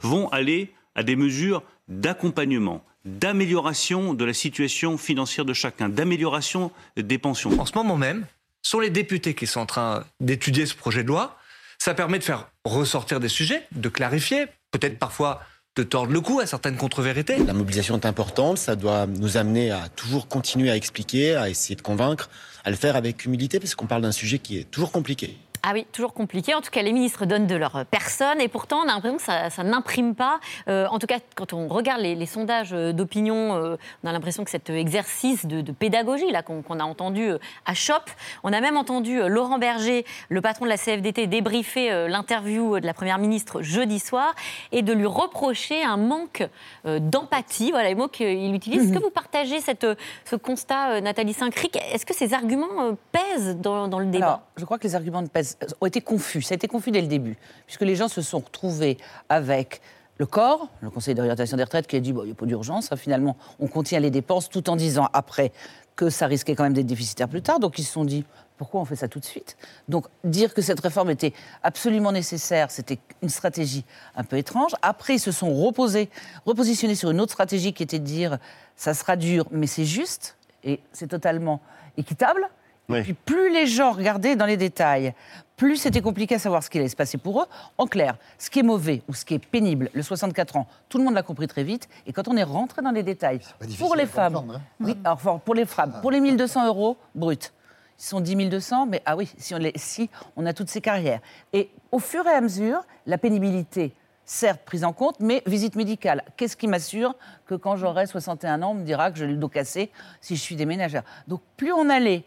vont 0.00 0.28
aller 0.28 0.74
à 0.94 1.02
des 1.02 1.16
mesures 1.16 1.62
d'accompagnement, 1.88 2.84
d'amélioration 3.04 4.12
de 4.12 4.24
la 4.24 4.34
situation 4.34 4.98
financière 4.98 5.46
de 5.46 5.54
chacun, 5.54 5.88
d'amélioration 5.88 6.70
des 6.96 7.18
pensions. 7.18 7.58
En 7.58 7.64
ce 7.64 7.74
moment 7.74 7.96
même, 7.96 8.26
sont 8.62 8.80
les 8.80 8.90
députés 8.90 9.34
qui 9.34 9.46
sont 9.46 9.60
en 9.60 9.66
train 9.66 10.04
d'étudier 10.20 10.66
ce 10.66 10.74
projet 10.74 11.02
de 11.02 11.08
loi. 11.08 11.36
Ça 11.78 11.94
permet 11.94 12.18
de 12.18 12.24
faire 12.24 12.48
ressortir 12.64 13.20
des 13.20 13.28
sujets, 13.28 13.66
de 13.72 13.88
clarifier, 13.88 14.46
peut-être 14.70 14.98
parfois 14.98 15.40
de 15.76 15.82
tordre 15.82 16.12
le 16.12 16.20
cou 16.20 16.40
à 16.40 16.46
certaines 16.46 16.76
contre-vérités. 16.76 17.36
La 17.44 17.52
mobilisation 17.52 17.96
est 17.96 18.06
importante, 18.06 18.58
ça 18.58 18.76
doit 18.76 19.06
nous 19.06 19.36
amener 19.36 19.70
à 19.70 19.88
toujours 19.88 20.28
continuer 20.28 20.70
à 20.70 20.76
expliquer, 20.76 21.34
à 21.34 21.48
essayer 21.48 21.74
de 21.74 21.82
convaincre, 21.82 22.30
à 22.64 22.70
le 22.70 22.76
faire 22.76 22.96
avec 22.96 23.24
humilité, 23.24 23.58
parce 23.58 23.74
qu'on 23.74 23.86
parle 23.86 24.02
d'un 24.02 24.12
sujet 24.12 24.38
qui 24.38 24.58
est 24.58 24.70
toujours 24.70 24.92
compliqué. 24.92 25.36
Ah 25.66 25.70
oui, 25.72 25.86
toujours 25.92 26.12
compliqué. 26.12 26.54
En 26.54 26.60
tout 26.60 26.70
cas, 26.70 26.82
les 26.82 26.92
ministres 26.92 27.24
donnent 27.24 27.46
de 27.46 27.54
leur 27.54 27.86
personne 27.86 28.38
et 28.38 28.48
pourtant, 28.48 28.80
on 28.80 28.82
a 28.82 28.92
l'impression 28.92 29.16
que 29.16 29.22
ça, 29.22 29.64
n'imprime 29.64 30.14
pas. 30.14 30.38
Euh, 30.68 30.86
en 30.88 30.98
tout 30.98 31.06
cas, 31.06 31.20
quand 31.36 31.54
on 31.54 31.68
regarde 31.68 32.02
les, 32.02 32.26
sondages 32.26 32.72
d'opinion, 32.72 33.54
euh, 33.54 33.76
on 34.02 34.08
a 34.08 34.12
l'impression 34.12 34.44
que 34.44 34.50
cet 34.50 34.68
exercice 34.68 35.46
de, 35.46 35.72
pédagogie 35.72 36.30
là 36.30 36.42
qu'on 36.42 36.62
a 36.80 36.84
entendu 36.84 37.30
euh, 37.30 37.38
à 37.64 37.72
CHOP, 37.72 38.10
on 38.42 38.52
a 38.52 38.60
même 38.60 38.76
entendu 38.76 39.18
Laurent 39.26 39.58
Berger, 39.58 40.04
le 40.28 40.42
patron 40.42 40.66
de 40.66 40.70
la 40.70 40.76
CFDT, 40.76 41.28
débriefer 41.28 42.08
l'interview 42.08 42.78
de 42.78 42.84
la 42.84 42.92
Première 42.92 43.16
ministre 43.16 43.62
jeudi 43.62 44.00
soir 44.00 44.34
et 44.70 44.82
de 44.82 44.92
lui 44.92 45.06
reprocher 45.06 45.82
un 45.82 45.96
manque 45.96 46.46
d'empathie. 46.84 47.70
Voilà 47.70 47.88
les 47.88 47.94
mots 47.94 48.08
qu'il 48.08 48.54
utilise. 48.54 48.84
Est-ce 48.84 48.92
que 48.92 49.02
vous 49.02 49.10
partagez 49.10 49.60
cette, 49.60 49.86
ce 50.26 50.36
constat, 50.36 51.00
Nathalie 51.00 51.32
Saint-Cric? 51.32 51.78
Est-ce 51.92 52.04
que 52.04 52.14
ces 52.14 52.34
arguments 52.34 52.96
pèsent 53.12 53.56
dans, 53.56 53.88
dans 53.88 53.98
le 53.98 54.06
débat? 54.06 54.26
Alors, 54.26 54.42
Je 54.56 54.64
crois 54.66 54.78
que 54.78 54.86
les 54.86 54.94
arguments 54.94 55.24
pèsent 55.26 55.53
ont 55.80 55.86
été 55.86 56.00
confus. 56.00 56.42
Ça 56.42 56.54
a 56.54 56.56
été 56.56 56.68
confus 56.68 56.90
dès 56.90 57.00
le 57.00 57.06
début, 57.06 57.36
puisque 57.66 57.82
les 57.82 57.96
gens 57.96 58.08
se 58.08 58.22
sont 58.22 58.40
retrouvés 58.40 58.98
avec 59.28 59.80
le 60.18 60.26
corps, 60.26 60.68
le 60.80 60.90
Conseil 60.90 61.14
d'orientation 61.14 61.56
des 61.56 61.64
retraites, 61.64 61.86
qui 61.86 61.96
a 61.96 62.00
dit 62.00 62.10
il 62.10 62.24
n'y 62.24 62.30
a 62.30 62.34
pas 62.34 62.46
d'urgence. 62.46 62.92
Hein, 62.92 62.96
finalement, 62.96 63.36
on 63.58 63.66
contient 63.66 64.00
les 64.00 64.10
dépenses 64.10 64.48
tout 64.48 64.70
en 64.70 64.76
disant 64.76 65.08
après 65.12 65.52
que 65.96 66.10
ça 66.10 66.26
risquait 66.26 66.54
quand 66.54 66.64
même 66.64 66.72
d'être 66.72 66.86
déficitaire 66.86 67.28
plus 67.28 67.42
tard. 67.42 67.60
Donc 67.60 67.78
ils 67.78 67.84
se 67.84 67.92
sont 67.92 68.04
dit 68.04 68.24
pourquoi 68.56 68.80
on 68.80 68.84
fait 68.84 68.96
ça 68.96 69.08
tout 69.08 69.18
de 69.18 69.24
suite? 69.24 69.56
Donc 69.88 70.06
dire 70.22 70.54
que 70.54 70.62
cette 70.62 70.80
réforme 70.80 71.10
était 71.10 71.32
absolument 71.62 72.12
nécessaire, 72.12 72.70
c'était 72.70 72.98
une 73.22 73.28
stratégie 73.28 73.84
un 74.16 74.24
peu 74.24 74.36
étrange. 74.36 74.72
Après, 74.82 75.16
ils 75.16 75.20
se 75.20 75.32
sont 75.32 75.52
reposés, 75.52 76.08
repositionnés 76.46 76.94
sur 76.94 77.10
une 77.10 77.20
autre 77.20 77.32
stratégie 77.32 77.72
qui 77.72 77.82
était 77.82 77.98
de 77.98 78.04
dire 78.04 78.38
ça 78.76 78.94
sera 78.94 79.16
dur, 79.16 79.46
mais 79.50 79.66
c'est 79.66 79.84
juste 79.84 80.36
et 80.62 80.80
c'est 80.92 81.08
totalement 81.08 81.60
équitable. 81.96 82.48
Et 82.90 83.02
puis 83.02 83.14
plus 83.14 83.52
les 83.52 83.66
gens 83.66 83.92
regardaient 83.92 84.36
dans 84.36 84.46
les 84.46 84.56
détails, 84.56 85.14
plus 85.56 85.76
c'était 85.76 86.00
compliqué 86.00 86.34
à 86.34 86.38
savoir 86.38 86.62
ce 86.62 86.70
qui 86.70 86.78
allait 86.78 86.88
se 86.88 86.96
passer 86.96 87.16
pour 87.16 87.42
eux. 87.42 87.46
En 87.78 87.86
clair, 87.86 88.16
ce 88.38 88.50
qui 88.50 88.58
est 88.58 88.64
mauvais 88.64 89.02
ou 89.08 89.14
ce 89.14 89.24
qui 89.24 89.34
est 89.34 89.38
pénible, 89.38 89.88
le 89.94 90.02
64 90.02 90.56
ans, 90.56 90.66
tout 90.88 90.98
le 90.98 91.04
monde 91.04 91.14
l'a 91.14 91.22
compris 91.22 91.46
très 91.46 91.62
vite. 91.62 91.88
Et 92.06 92.12
quand 92.12 92.28
on 92.28 92.36
est 92.36 92.42
rentré 92.42 92.82
dans 92.82 92.90
les 92.90 93.02
détails, 93.02 93.40
pour 93.78 93.94
les 93.96 94.06
femmes, 94.06 94.36
hein. 94.36 94.60
oui, 94.80 94.96
alors, 95.04 95.40
pour 95.40 95.54
les 95.54 95.64
femmes, 95.64 95.98
pour 96.02 96.10
les 96.10 96.20
1200 96.20 96.66
euros 96.66 96.96
brut, 97.14 97.52
ils 97.98 98.04
sont 98.04 98.20
10 98.20 98.48
200, 98.48 98.86
mais 98.86 99.02
ah 99.06 99.16
oui, 99.16 99.32
si 99.38 99.54
on, 99.54 99.58
les, 99.58 99.72
si 99.76 100.10
on 100.36 100.44
a 100.46 100.52
toutes 100.52 100.68
ces 100.68 100.80
carrières. 100.80 101.20
Et 101.52 101.70
au 101.92 102.00
fur 102.00 102.26
et 102.26 102.32
à 102.32 102.40
mesure, 102.40 102.80
la 103.06 103.18
pénibilité, 103.18 103.94
certes 104.24 104.62
prise 104.64 104.84
en 104.84 104.92
compte, 104.92 105.20
mais 105.20 105.42
visite 105.46 105.76
médicale. 105.76 106.24
Qu'est-ce 106.36 106.56
qui 106.56 106.66
m'assure 106.66 107.14
que 107.46 107.54
quand 107.54 107.76
j'aurai 107.76 108.06
61 108.06 108.62
ans, 108.62 108.72
on 108.72 108.74
me 108.74 108.84
dira 108.84 109.12
que 109.12 109.18
j'ai 109.18 109.26
le 109.26 109.36
dos 109.36 109.48
cassé 109.48 109.92
si 110.20 110.34
je 110.34 110.40
suis 110.40 110.56
déménagère? 110.56 111.04
Donc 111.28 111.40
plus 111.56 111.72
on 111.72 111.88
allait 111.88 112.24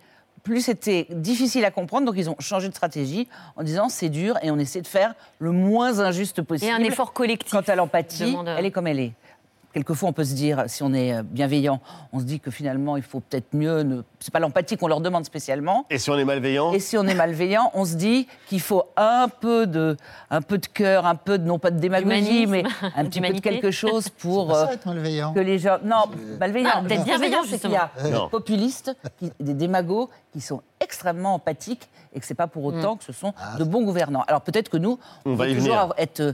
plus 0.48 0.62
c'était 0.62 1.08
difficile 1.10 1.66
à 1.66 1.72
comprendre. 1.72 2.06
Donc 2.06 2.16
ils 2.18 2.30
ont 2.30 2.36
changé 2.40 2.70
de 2.70 2.74
stratégie 2.74 3.28
en 3.56 3.64
disant 3.64 3.90
c'est 3.90 4.10
dur 4.10 4.38
et 4.42 4.50
on 4.50 4.58
essaie 4.58 4.82
de 4.82 4.88
faire 4.88 5.14
le 5.40 5.52
moins 5.52 6.00
injuste 6.00 6.42
possible. 6.42 6.72
Et 6.72 6.74
un 6.74 6.84
effort 6.84 7.14
collectif. 7.14 7.52
Quant 7.52 7.62
à 7.68 7.76
l'empathie, 7.76 8.36
elle 8.58 8.66
est 8.66 8.72
comme 8.72 8.88
elle 8.88 9.00
est 9.00 9.14
quelquefois, 9.78 10.10
on 10.10 10.14
peut 10.14 10.24
se 10.24 10.34
dire, 10.34 10.64
si 10.68 10.82
on 10.82 10.92
est 10.94 11.14
euh, 11.14 11.22
bienveillant, 11.24 11.80
on 12.12 12.20
se 12.20 12.26
dit 12.26 12.40
que 12.40 12.50
finalement, 12.50 12.98
il 12.98 13.04
faut 13.04 13.20
peut-être 13.20 13.54
mieux. 13.54 13.84
Ne... 13.84 14.02
C'est 14.20 14.34
pas 14.34 14.40
l'empathie 14.40 14.76
qu'on 14.76 14.88
leur 14.88 15.02
demande 15.02 15.24
spécialement. 15.24 15.86
Et 15.92 16.00
si 16.00 16.10
on 16.10 16.18
est 16.18 16.26
malveillant 16.26 16.74
Et 16.74 16.80
si 16.80 16.98
on 16.98 17.04
est 17.04 17.14
malveillant, 17.14 17.72
on 17.76 17.86
se 17.86 17.96
dit 17.96 18.28
qu'il 18.48 18.62
faut 18.62 18.86
un 18.98 19.28
peu 19.28 19.68
de, 19.68 19.96
un 20.32 20.42
peu 20.42 20.58
de 20.58 20.66
cœur, 20.66 21.06
un 21.06 21.16
peu 21.16 21.38
de 21.38 21.46
non 21.46 21.60
pas 21.60 21.70
de 21.70 21.80
démagogie, 21.80 22.48
mais 22.48 22.64
un 22.96 23.06
petit 23.06 23.22
peu 23.22 23.32
de 23.32 23.40
quelque 23.40 23.70
chose 23.70 24.10
pour 24.10 24.52
ça, 24.52 24.70
euh, 24.70 24.74
être 24.74 24.88
malveillant. 24.88 25.34
que 25.34 25.40
les 25.40 25.60
gens. 25.60 25.78
Non, 25.84 26.06
malveillant. 26.40 26.70
Ah, 26.74 26.82
d'être 26.82 27.04
bienveillant 27.04 27.44
justement. 27.44 27.76
Il 28.00 28.10
y 28.10 28.14
a 28.16 28.20
des 28.20 28.30
populistes, 28.32 28.96
des 29.40 29.54
démagos 29.54 30.10
qui 30.34 30.42
sont 30.42 30.62
extrêmement 30.80 31.36
empathiques 31.36 31.88
et 32.14 32.20
que 32.20 32.26
c'est 32.26 32.34
pas 32.34 32.48
pour 32.48 32.66
autant 32.66 32.96
mm. 32.96 32.98
que 32.98 33.04
ce 33.04 33.14
sont 33.14 33.34
ah, 33.38 33.58
de 33.58 33.64
bons 33.64 33.84
gouvernants. 33.84 34.24
Alors 34.28 34.42
peut-être 34.42 34.70
que 34.70 34.78
nous, 34.78 34.98
on, 35.26 35.36
va 35.36 35.48
toujours 35.48 35.94
être 35.98 36.34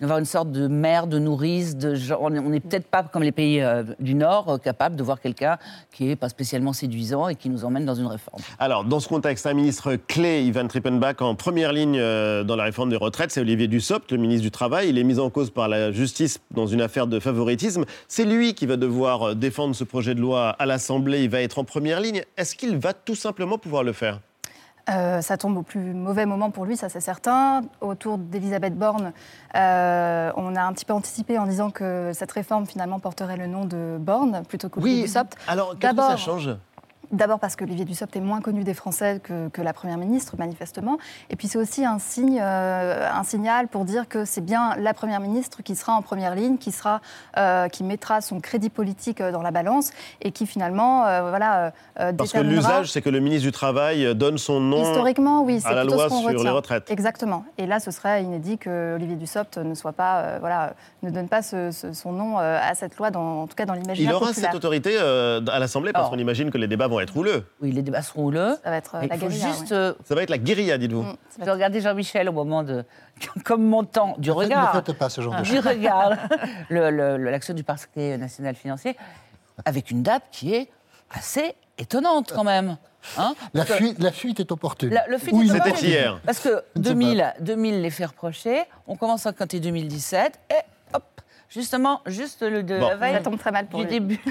d'avoir 0.00 0.18
une 0.18 0.24
sorte 0.24 0.50
de 0.50 0.68
mère, 0.68 1.06
de 1.06 1.18
nourrice, 1.18 1.76
de 1.76 1.94
genre, 1.94 2.20
on 2.22 2.30
n'est 2.30 2.60
peut-être 2.60 2.86
pas 2.86 3.02
comme 3.02 3.22
les 3.22 3.32
pays 3.32 3.60
euh, 3.60 3.82
du 3.98 4.14
Nord 4.14 4.48
euh, 4.48 4.58
capable 4.58 4.96
de 4.96 5.02
voir 5.02 5.20
quelqu'un 5.20 5.58
qui 5.92 6.04
n'est 6.04 6.16
pas 6.16 6.28
spécialement 6.28 6.72
séduisant 6.72 7.28
et 7.28 7.34
qui 7.34 7.48
nous 7.48 7.64
emmène 7.64 7.84
dans 7.84 7.94
une 7.94 8.06
réforme. 8.06 8.42
Alors, 8.58 8.84
dans 8.84 9.00
ce 9.00 9.08
contexte, 9.08 9.46
un 9.46 9.54
ministre 9.54 9.96
clé, 9.96 10.42
Ivan 10.42 10.66
Trippenbach, 10.68 11.22
en 11.22 11.34
première 11.34 11.72
ligne 11.72 11.98
euh, 11.98 12.44
dans 12.44 12.56
la 12.56 12.64
réforme 12.64 12.90
des 12.90 12.96
retraites, 12.96 13.30
c'est 13.30 13.40
Olivier 13.40 13.68
Dussopt, 13.68 14.12
le 14.12 14.18
ministre 14.18 14.42
du 14.42 14.50
Travail. 14.50 14.88
Il 14.90 14.98
est 14.98 15.04
mis 15.04 15.18
en 15.18 15.30
cause 15.30 15.50
par 15.50 15.68
la 15.68 15.92
justice 15.92 16.38
dans 16.50 16.66
une 16.66 16.82
affaire 16.82 17.06
de 17.06 17.18
favoritisme. 17.18 17.84
C'est 18.08 18.24
lui 18.24 18.54
qui 18.54 18.66
va 18.66 18.76
devoir 18.76 19.34
défendre 19.34 19.74
ce 19.74 19.84
projet 19.84 20.14
de 20.14 20.20
loi 20.20 20.50
à 20.50 20.66
l'Assemblée. 20.66 21.24
Il 21.24 21.30
va 21.30 21.40
être 21.40 21.58
en 21.58 21.64
première 21.64 22.00
ligne. 22.00 22.22
Est-ce 22.36 22.54
qu'il 22.54 22.76
va 22.76 22.92
tout 22.92 23.14
simplement 23.14 23.58
pouvoir 23.58 23.82
le 23.82 23.92
faire? 23.92 24.20
Euh, 24.88 25.20
ça 25.20 25.36
tombe 25.36 25.56
au 25.56 25.62
plus 25.62 25.94
mauvais 25.94 26.26
moment 26.26 26.50
pour 26.50 26.64
lui, 26.64 26.76
ça 26.76 26.88
c'est 26.88 27.00
certain. 27.00 27.62
Autour 27.80 28.18
d'Elisabeth 28.18 28.76
Borne, 28.76 29.12
euh, 29.56 30.30
on 30.36 30.54
a 30.54 30.62
un 30.62 30.72
petit 30.72 30.84
peu 30.84 30.92
anticipé 30.92 31.38
en 31.38 31.46
disant 31.46 31.70
que 31.70 32.12
cette 32.14 32.30
réforme 32.30 32.66
finalement 32.66 33.00
porterait 33.00 33.36
le 33.36 33.46
nom 33.46 33.64
de 33.64 33.96
Borne 33.98 34.42
plutôt 34.48 34.68
que 34.68 34.78
oui. 34.78 35.02
du 35.02 35.08
Sopt. 35.08 35.36
Alors, 35.48 35.76
qu'est-ce 35.78 35.92
que 35.92 36.02
ça 36.02 36.16
change? 36.16 36.50
D'abord 37.12 37.38
parce 37.38 37.54
que 37.54 37.64
Olivier 37.64 37.84
Dussopt 37.84 38.16
est 38.16 38.20
moins 38.20 38.40
connu 38.40 38.64
des 38.64 38.74
Français 38.74 39.20
que, 39.22 39.62
la 39.62 39.72
Première 39.72 39.98
ministre, 39.98 40.34
manifestement. 40.38 40.98
Et 41.30 41.36
puis 41.36 41.48
c'est 41.48 41.58
aussi 41.58 41.84
un, 41.84 41.98
signe, 41.98 42.40
euh, 42.40 43.08
un 43.12 43.24
signal 43.24 43.68
pour 43.68 43.84
dire 43.84 44.08
que 44.08 44.24
c'est 44.24 44.40
bien 44.40 44.76
la 44.76 44.94
Première 44.94 45.20
ministre 45.20 45.62
qui 45.62 45.76
sera 45.76 45.94
en 45.94 46.02
première 46.02 46.34
ligne, 46.34 46.58
qui, 46.58 46.72
sera, 46.72 47.00
euh, 47.36 47.68
qui 47.68 47.84
mettra 47.84 48.20
son 48.20 48.40
crédit 48.40 48.70
politique 48.70 49.20
euh, 49.20 49.32
dans 49.32 49.42
la 49.42 49.50
balance 49.50 49.92
et 50.20 50.30
qui 50.32 50.46
finalement 50.46 51.04
voilà, 51.28 51.72
Parce 52.16 52.32
que 52.32 52.38
l'usage, 52.38 52.90
c'est 52.90 53.02
que 53.02 53.10
le 53.10 53.20
ministre 53.20 53.44
du 53.44 53.52
Travail 53.52 54.14
donne 54.14 54.38
son 54.38 54.60
nom 54.60 54.82
Historiquement, 54.82 55.42
oui, 55.42 55.60
à 55.64 55.74
la 55.74 55.84
loi 55.84 56.08
sur 56.08 56.42
les 56.44 56.50
retraites. 56.50 56.90
Exactement. 56.90 57.44
Et 57.58 57.66
là, 57.66 57.80
ce 57.80 57.90
serait 57.90 58.22
inédit 58.22 58.58
que 58.58 58.94
Olivier 58.94 59.16
Dussopt 59.16 59.58
ne, 59.58 59.74
soit 59.74 59.92
pas, 59.92 60.38
voilà, 60.38 60.74
ne 61.02 61.10
donne 61.10 61.28
pas 61.28 61.42
son 61.42 62.12
nom 62.12 62.38
à 62.38 62.74
cette 62.74 62.96
loi, 62.96 63.10
dans, 63.10 63.42
en 63.42 63.46
tout 63.46 63.54
cas 63.54 63.66
dans 63.66 63.74
l'imaginaire 63.74 64.12
Il 64.12 64.14
aura 64.14 64.32
cette 64.32 64.54
autorité 64.54 64.96
à 64.98 65.58
l'Assemblée 65.58 65.92
parce 65.92 66.10
qu'on 66.10 66.18
imagine 66.18 66.50
que 66.50 66.58
les 66.58 66.68
débats 66.68 66.88
vont 66.88 66.95
être 67.00 67.14
rouleux. 67.14 67.44
Oui, 67.60 67.72
les 67.72 67.82
débats 67.82 68.02
seront 68.02 68.26
houleux. 68.26 68.56
Ça 68.62 68.70
va 68.70 68.76
être 68.76 68.94
euh, 68.96 69.06
la 69.06 69.16
guérilla. 69.16 69.48
Juste, 69.48 69.72
euh, 69.72 69.94
Ça 70.04 70.14
va 70.14 70.22
être 70.22 70.30
la 70.30 70.38
guérilla, 70.38 70.78
dites-vous. 70.78 71.02
Mm, 71.02 71.16
je 71.44 71.50
regardais 71.50 71.80
Jean-Michel 71.80 72.28
au 72.28 72.32
moment 72.32 72.62
de. 72.62 72.84
Comme 73.44 73.64
mon 73.64 73.84
temps, 73.84 74.14
du 74.18 74.30
regard. 74.30 74.74
Ne 74.74 74.82
faites 74.82 74.96
pas 74.96 75.08
ce 75.08 75.20
genre 75.20 75.34
de 75.38 75.44
choses. 75.44 75.62
Du 75.62 75.68
regard. 75.68 76.12
L'action 76.70 77.54
du 77.54 77.64
parquet 77.64 78.18
national 78.18 78.54
financier, 78.54 78.96
avec 79.64 79.90
une 79.90 80.02
date 80.02 80.24
qui 80.30 80.54
est 80.54 80.68
assez 81.10 81.54
étonnante 81.78 82.32
quand 82.34 82.44
même. 82.44 82.76
Hein 83.18 83.34
la, 83.54 83.64
fuite, 83.64 83.98
la, 84.00 84.10
fuite, 84.10 84.40
est 84.40 84.50
opportune. 84.50 84.98
le 85.08 85.18
fuite 85.18 85.32
oui, 85.32 85.48
c'était 85.48 85.86
hier. 85.86 86.20
Parce 86.26 86.40
que 86.40 86.62
2000, 86.74 87.34
2000 87.40 87.80
les 87.80 87.90
fait 87.90 88.06
reprocher, 88.06 88.64
on 88.88 88.96
commence 88.96 89.26
à 89.26 89.32
compter 89.32 89.60
2017, 89.60 90.40
et 90.50 90.54
justement, 91.48 92.00
juste 92.06 92.42
le 92.42 92.62
de 92.62 92.74
la 92.74 92.96
veille 92.96 93.22
tombe 93.22 93.38
très 93.38 93.52
mal 93.52 93.66
pour 93.66 93.80
du 93.80 93.86
début. 93.86 94.20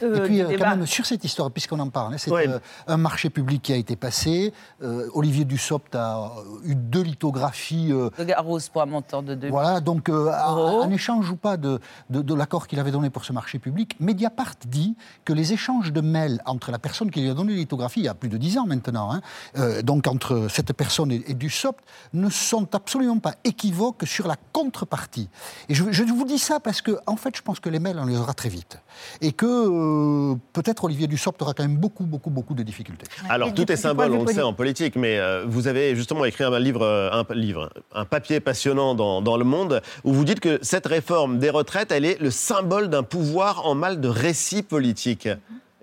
De, 0.00 0.16
Et 0.16 0.20
puis, 0.22 0.40
euh, 0.40 0.56
quand 0.58 0.70
même, 0.70 0.86
sur 0.86 1.04
cette 1.04 1.22
histoire, 1.22 1.50
puisqu'on 1.50 1.78
en 1.78 1.90
parle, 1.90 2.14
hein, 2.14 2.18
c'est 2.18 2.32
euh, 2.32 2.58
un 2.86 2.96
marché 2.96 3.28
public 3.30 3.62
qui 3.62 3.72
a 3.72 3.76
été 3.76 3.94
passé. 3.94 4.52
Euh, 4.82 5.08
Olivier 5.12 5.44
Dussopt 5.44 5.94
a 5.94 6.32
eu 6.64 6.74
deux 6.74 7.02
lithographies. 7.02 7.88
de 7.88 8.24
Garros 8.24 8.58
pour 8.72 8.82
un 8.82 8.86
montant 8.86 9.22
de 9.22 9.34
2 9.34 9.50
Voilà, 9.50 9.80
donc, 9.80 10.08
en 10.08 10.90
échange 10.90 11.30
ou 11.30 11.36
pas 11.36 11.56
de, 11.56 11.78
de, 12.08 12.34
l'accord 12.34 12.66
qu'il 12.66 12.80
avait 12.80 12.90
donné 12.90 13.10
pour 13.10 13.24
ce 13.24 13.32
marché 13.32 13.58
public, 13.58 13.96
Mediapart 14.00 14.54
dit 14.66 14.96
que 15.24 15.32
les 15.32 15.52
échanges 15.52 15.92
de 15.92 16.00
mails 16.00 16.40
entre 16.46 16.70
la 16.70 16.78
personne 16.78 17.10
qui 17.10 17.20
lui 17.20 17.30
a 17.30 17.34
donné 17.34 17.52
la 17.52 17.58
lithographie, 17.58 18.00
il 18.00 18.06
y 18.06 18.08
a 18.08 18.14
plus 18.14 18.30
de 18.30 18.38
10 18.38 18.58
ans 18.58 18.66
maintenant, 18.66 19.12
hein, 19.12 19.82
donc 19.82 20.06
entre 20.06 20.48
cette 20.48 20.72
personne 20.72 21.12
et, 21.12 21.22
et 21.26 21.34
Dussopt, 21.34 21.84
ne 22.14 22.30
sont 22.30 22.74
absolument 22.74 23.18
pas 23.18 23.34
équivoques 23.44 24.04
sur 24.06 24.26
la 24.26 24.36
contrepartie. 24.52 25.28
Et 25.68 25.74
je, 25.74 25.92
je 25.92 26.02
vous 26.04 26.24
dis 26.24 26.38
ça 26.42 26.60
parce 26.60 26.82
que, 26.82 26.92
en 27.06 27.16
fait, 27.16 27.36
je 27.36 27.42
pense 27.42 27.60
que 27.60 27.68
les 27.68 27.78
mails, 27.78 27.98
on 27.98 28.06
les 28.06 28.16
aura 28.16 28.34
très 28.34 28.48
vite. 28.48 28.78
Et 29.20 29.32
que 29.32 29.46
euh, 29.46 30.34
peut-être 30.52 30.84
Olivier 30.84 31.06
Dussopt 31.06 31.40
aura 31.40 31.54
quand 31.54 31.62
même 31.62 31.76
beaucoup, 31.76 32.04
beaucoup, 32.04 32.30
beaucoup 32.30 32.54
de 32.54 32.62
difficultés. 32.62 33.06
Alors, 33.28 33.54
tout 33.54 33.70
est 33.70 33.76
symbole, 33.76 34.12
on 34.12 34.24
le 34.24 34.32
sait 34.32 34.42
en 34.42 34.52
politique, 34.52 34.96
mais 34.96 35.18
euh, 35.18 35.44
vous 35.46 35.68
avez 35.68 35.96
justement 35.96 36.24
écrit 36.24 36.44
un 36.44 36.58
livre, 36.58 36.82
euh, 36.82 37.10
un, 37.12 37.34
livre, 37.34 37.70
un 37.94 38.04
papier 38.04 38.40
passionnant 38.40 38.94
dans, 38.94 39.22
dans 39.22 39.36
Le 39.36 39.44
Monde, 39.44 39.80
où 40.04 40.12
vous 40.12 40.24
dites 40.24 40.40
que 40.40 40.58
cette 40.62 40.86
réforme 40.86 41.38
des 41.38 41.50
retraites, 41.50 41.92
elle 41.92 42.04
est 42.04 42.20
le 42.20 42.30
symbole 42.30 42.88
d'un 42.88 43.02
pouvoir 43.02 43.66
en 43.66 43.74
mal 43.74 44.00
de 44.00 44.08
récit 44.08 44.62
politique. 44.62 45.28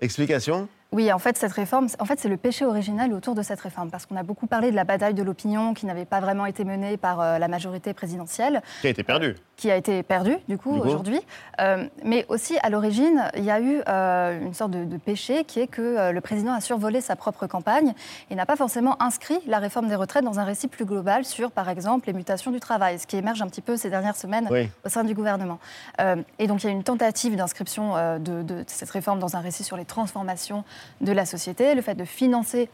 Explication? 0.00 0.68
Oui, 0.92 1.12
en 1.12 1.20
fait, 1.20 1.36
cette 1.36 1.52
réforme, 1.52 1.86
en 2.00 2.04
fait, 2.04 2.18
c'est 2.18 2.28
le 2.28 2.36
péché 2.36 2.64
original 2.64 3.12
autour 3.12 3.36
de 3.36 3.42
cette 3.42 3.60
réforme, 3.60 3.90
parce 3.90 4.06
qu'on 4.06 4.16
a 4.16 4.24
beaucoup 4.24 4.48
parlé 4.48 4.72
de 4.72 4.76
la 4.76 4.82
bataille 4.82 5.14
de 5.14 5.22
l'opinion 5.22 5.72
qui 5.72 5.86
n'avait 5.86 6.04
pas 6.04 6.18
vraiment 6.18 6.46
été 6.46 6.64
menée 6.64 6.96
par 6.96 7.20
euh, 7.20 7.38
la 7.38 7.46
majorité 7.46 7.94
présidentielle. 7.94 8.60
Qui 8.80 8.88
a 8.88 8.90
été 8.90 9.04
perdue. 9.04 9.36
qui 9.56 9.70
a 9.70 9.76
été 9.76 10.02
perdue, 10.02 10.36
du 10.48 10.58
coup, 10.58 10.74
aujourd'hui. 10.74 11.20
Euh, 11.60 11.86
mais 12.02 12.26
aussi, 12.28 12.58
à 12.62 12.70
l'origine, 12.70 13.30
il 13.36 13.44
y 13.44 13.52
a 13.52 13.60
eu 13.60 13.82
euh, 13.88 14.40
une 14.40 14.54
sorte 14.54 14.72
de, 14.72 14.96
péché 14.96 15.44
qui 15.44 15.60
est 15.60 15.66
que 15.66 16.10
le 16.12 16.20
président 16.20 16.52
a 16.52 16.60
survolé 16.60 17.00
sa 17.00 17.16
propre 17.16 17.46
campagne 17.46 17.94
et 18.28 18.34
n'a 18.34 18.44
pas 18.44 18.56
forcément 18.56 19.00
inscrit 19.02 19.38
la 19.46 19.58
réforme 19.58 19.88
des 19.88 19.94
retraites 19.94 20.24
dans 20.24 20.38
un 20.40 20.44
récit 20.44 20.68
plus 20.68 20.84
global 20.84 21.24
sur, 21.24 21.52
par 21.52 21.68
exemple, 21.68 22.06
les 22.06 22.12
mutations 22.12 22.50
du 22.50 22.60
travail, 22.60 22.98
ce 22.98 23.06
qui 23.06 23.16
émerge 23.16 23.40
un 23.40 23.46
petit 23.46 23.62
peu 23.62 23.76
ces 23.76 23.88
dernières 23.88 24.16
semaines 24.16 24.48
au 24.84 24.88
sein 24.88 25.04
du 25.04 25.14
gouvernement. 25.14 25.58
et 26.38 26.46
donc, 26.46 26.62
il 26.62 26.66
y 26.66 26.68
a 26.68 26.72
une 26.72 26.82
tentative 26.82 27.36
d'inscription 27.36 27.94
de, 28.18 28.42
de 28.42 28.64
cette 28.66 28.90
réforme 28.90 29.20
dans 29.20 29.36
un 29.36 29.40
récit 29.40 29.64
sur 29.64 29.76
les 29.76 29.86
transformations 29.86 30.64
de 31.00 31.12
la 31.12 31.26
société, 31.26 31.74
le 31.74 31.82
fait 31.82 31.94
de 31.94 32.04
financer 32.04 32.68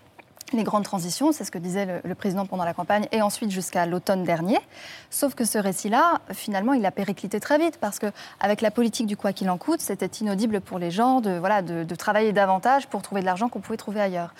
les 0.52 0.62
grandes 0.62 0.84
transitions, 0.84 1.32
c'est 1.32 1.44
ce 1.44 1.50
que 1.50 1.58
disait 1.58 2.00
le, 2.04 2.14
président 2.14 2.46
pendant 2.46 2.64
la 2.64 2.74
campagne, 2.74 3.06
et 3.12 3.22
ensuite 3.22 3.50
jusqu'à 3.50 3.86
l'automne 3.86 4.22
dernier. 4.22 4.58
Sauf 5.10 5.34
que 5.34 5.44
ce 5.44 5.58
récit-là, 5.58 6.20
finalement, 6.32 6.72
il 6.72 6.84
a 6.86 6.90
périclité 6.90 7.40
très 7.40 7.58
vite, 7.58 7.78
parce 7.80 7.98
qu'avec 7.98 8.60
la 8.60 8.70
politique 8.70 9.06
du 9.06 9.16
quoi 9.16 9.32
qu'il 9.32 9.50
en 9.50 9.58
coûte, 9.58 9.80
c'était 9.80 10.06
inaudible 10.06 10.60
pour 10.60 10.78
les 10.78 10.90
gens 10.90 11.20
de, 11.20 11.38
voilà, 11.38 11.62
de, 11.62 11.94
travailler 11.96 12.32
davantage 12.32 12.86
pour 12.86 13.02
trouver 13.02 13.22
de 13.22 13.26
l'argent 13.26 13.48
qu'on 13.48 13.60
pouvait 13.60 13.76
trouver 13.76 14.00
ailleurs. 14.00 14.34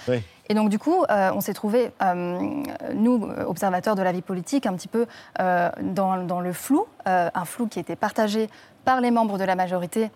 Et 0.49 0.55
donc, 0.55 0.69
du 0.69 0.79
coup, 0.79 1.05
euh, 1.11 1.31
on 1.35 1.41
s'est 1.41 1.55
trouvé, 1.55 1.91
euh, 2.03 2.63
nous, 2.95 3.29
observateurs 3.47 3.97
de 3.97 4.03
la 4.03 4.13
vie 4.13 4.23
politique, 4.23 4.67
un 4.67 4.75
petit 4.75 4.89
peu 4.89 5.07
euh, 5.41 5.71
dans, 5.81 6.19
dans, 6.19 6.41
le 6.41 6.53
flou, 6.53 6.87
un 7.05 7.45
flou 7.45 7.67
qui 7.67 7.81
était 7.81 7.97
partagé 7.97 8.49
par 8.85 9.01
les 9.01 9.11
membres 9.11 9.39
de 9.39 9.45
la 9.45 9.57
majorité 9.57 10.11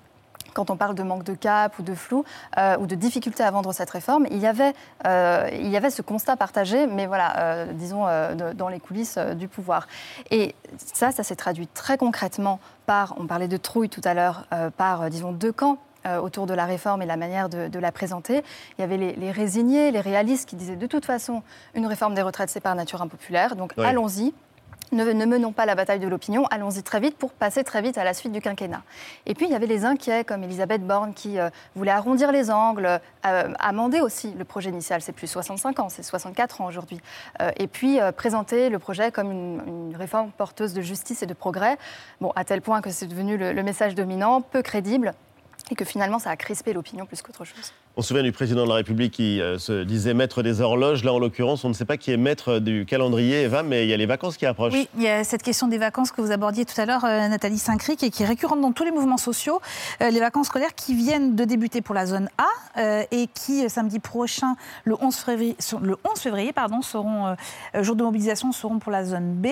quand 0.55 0.71
on 0.71 0.77
parle 0.77 0.95
de 0.95 1.03
manque 1.03 1.25
de 1.25 1.35
cap 1.35 1.79
ou 1.79 1.83
de 1.83 1.95
flou 1.95 2.25
euh, 2.59 2.77
ou 2.79 2.87
de 2.87 2.95
difficulté 2.95 3.43
à 3.43 3.51
vendre 3.51 3.73
cette 3.73 3.91
réforme, 3.91 4.27
il 4.31 4.39
y 4.39 4.47
avait, 4.47 4.73
euh, 5.07 5.49
il 5.53 5.69
y 5.69 5.77
avait 5.77 5.91
ce 5.91 6.03
constat 6.03 6.37
partagé, 6.37 6.87
mais 6.87 7.07
voilà, 7.07 7.39
euh, 7.39 7.73
disons, 7.73 8.07
dans 8.55 8.69
les 8.69 8.81
coulisses 8.81 9.19
du 9.19 9.49
pouvoir. 9.49 9.87
Et 10.31 10.55
ça, 10.77 11.11
ça 11.13 11.23
s'est 11.23 11.37
traduit 11.37 11.67
très 11.67 11.97
concrètement 11.99 12.61
par, 12.87 13.15
on 13.19 13.27
parlait 13.27 13.49
de 13.49 13.57
trouille 13.57 13.89
tout 13.89 14.01
à 14.05 14.15
l'heure, 14.15 14.47
par, 14.77 15.11
disons, 15.11 15.33
deux 15.33 15.53
camps 15.53 15.79
autour 16.23 16.47
de 16.47 16.55
la 16.55 16.65
réforme 16.65 17.03
et 17.03 17.07
la 17.07 17.17
manière 17.17 17.49
de, 17.49 17.79
la 17.79 17.93
présenter. 17.93 18.43
Il 18.79 18.81
y 18.81 18.85
avait 18.85 18.97
les, 18.97 19.31
résignés, 19.31 19.91
les 19.91 20.01
réalistes 20.01 20.49
qui 20.49 20.57
disaient 20.57 20.77
de 20.77 20.87
toute 20.87 21.05
façon, 21.05 21.43
une 21.75 21.87
réforme 21.87 22.15
des 22.15 22.23
retraites, 22.23 22.51
c'est 22.51 22.61
par 22.61 22.75
nature 22.75 23.03
impopulaire, 23.03 23.57
donc 23.57 23.73
allons-y, 23.79 24.33
ne, 24.93 25.25
menons 25.25 25.53
pas 25.53 25.67
la 25.67 25.75
bataille 25.75 26.01
de 26.01 26.09
l'opinion, 26.09 26.47
allons-y 26.51 26.83
très 26.83 27.01
vite 27.01 27.17
pour 27.17 27.33
passer 27.33 27.65
très 27.65 27.83
vite 27.83 27.99
à 27.99 28.05
la 28.05 28.15
suite 28.15 28.33
du 28.33 28.41
quinquennat. 28.41 28.83
Et 29.27 29.35
puis 29.35 29.47
il 29.47 29.53
y 29.53 29.55
avait 29.55 29.67
les 29.67 29.85
inquiets 29.85 30.25
comme 30.25 30.43
Elisabeth 30.45 30.87
Borne 30.87 31.15
qui 31.15 31.39
euh, 31.39 31.51
voulait 31.75 31.91
arrondir 31.91 32.33
les 32.33 32.51
angles, 32.51 33.01
euh, 33.27 33.53
amender 33.59 34.01
aussi 34.01 34.33
le 34.37 34.45
projet 34.45 34.71
initial, 34.71 35.01
c'est 35.01 35.13
plus 35.13 35.27
65 35.27 35.79
ans, 35.81 35.89
c'est 35.89 36.03
64 36.03 36.61
ans 36.61 36.67
aujourd'hui, 36.67 37.01
euh, 37.41 37.51
et 37.57 37.67
puis 37.67 37.99
présenter 38.17 38.69
le 38.69 38.79
projet 38.79 39.11
comme 39.11 39.31
une, 39.31 39.97
réforme 39.97 40.31
porteuse 40.31 40.73
de 40.73 40.81
justice 40.81 41.23
et 41.23 41.27
de 41.27 41.35
progrès, 41.35 41.77
bon, 42.21 42.33
à 42.37 42.45
tel 42.45 42.63
point 42.63 42.81
que 42.81 42.91
c'est 42.91 43.07
devenu 43.07 43.37
le 43.37 43.63
message 43.63 43.95
dominant, 43.95 44.41
peu 44.41 44.63
crédible, 44.63 45.15
et 45.71 45.75
que 45.75 45.85
finalement 45.85 46.19
ça 46.19 46.31
a 46.31 46.37
crispé 46.37 46.73
l'opinion 46.73 47.07
plus 47.07 47.23
qu'autre 47.23 47.45
chose. 47.45 47.73
On 47.97 48.03
se 48.03 48.09
souvient 48.09 48.23
du 48.23 48.31
président 48.31 48.63
de 48.63 48.69
la 48.69 48.77
République 48.77 49.13
qui 49.13 49.41
euh, 49.41 49.59
se 49.59 49.83
disait 49.83 50.15
maître 50.15 50.45
des 50.45 50.61
horloges. 50.61 51.03
Là, 51.03 51.13
en 51.13 51.19
l'occurrence, 51.19 51.65
on 51.65 51.69
ne 51.69 51.75
sait 51.75 51.85
pas 51.85 51.97
qui 51.97 52.13
est 52.13 52.17
maître 52.17 52.61
du 52.61 52.87
calendrier, 52.87 53.43
Eva, 53.43 53.65
mais 53.65 53.85
il 53.85 53.91
y 53.91 53.93
a 53.93 53.97
les 53.97 54.07
vacances 54.07 54.37
qui 54.37 54.47
approchent. 54.47 54.73
Oui, 54.73 54.89
il 54.97 55.03
y 55.03 55.09
a 55.09 55.25
cette 55.25 55.43
question 55.43 55.67
des 55.67 55.77
vacances 55.77 56.13
que 56.13 56.21
vous 56.21 56.31
abordiez 56.31 56.65
tout 56.65 56.81
à 56.81 56.87
l'heure, 56.87 57.05
euh, 57.05 57.27
Nathalie 57.27 57.59
Saint-Cric, 57.59 58.05
et 58.05 58.11
qui 58.11 58.23
est 58.23 58.27
récurrente 58.27 58.61
dans 58.61 58.71
tous 58.71 58.85
les 58.85 58.93
mouvements 58.93 59.17
sociaux. 59.17 59.61
Euh, 60.01 60.11
les 60.11 60.21
vacances 60.21 60.47
scolaires 60.47 60.77
qui 60.77 60.95
viennent 60.95 61.35
de 61.35 61.45
débuter 61.45 61.81
pour 61.81 61.95
la 61.95 62.07
zone 62.07 62.29
A 62.39 62.47
et 63.11 63.27
qui, 63.35 63.69
samedi 63.69 63.99
prochain, 63.99 64.55
le 64.85 64.95
11 64.99 65.15
février, 65.17 65.57
le 65.83 65.97
11 66.11 66.19
février 66.19 66.53
pardon, 66.53 66.81
seront, 66.81 67.35
jour 67.81 67.97
de 67.97 68.03
mobilisation, 68.03 68.53
seront 68.53 68.79
pour 68.79 68.93
la 68.93 69.05
zone 69.05 69.35
B. 69.35 69.49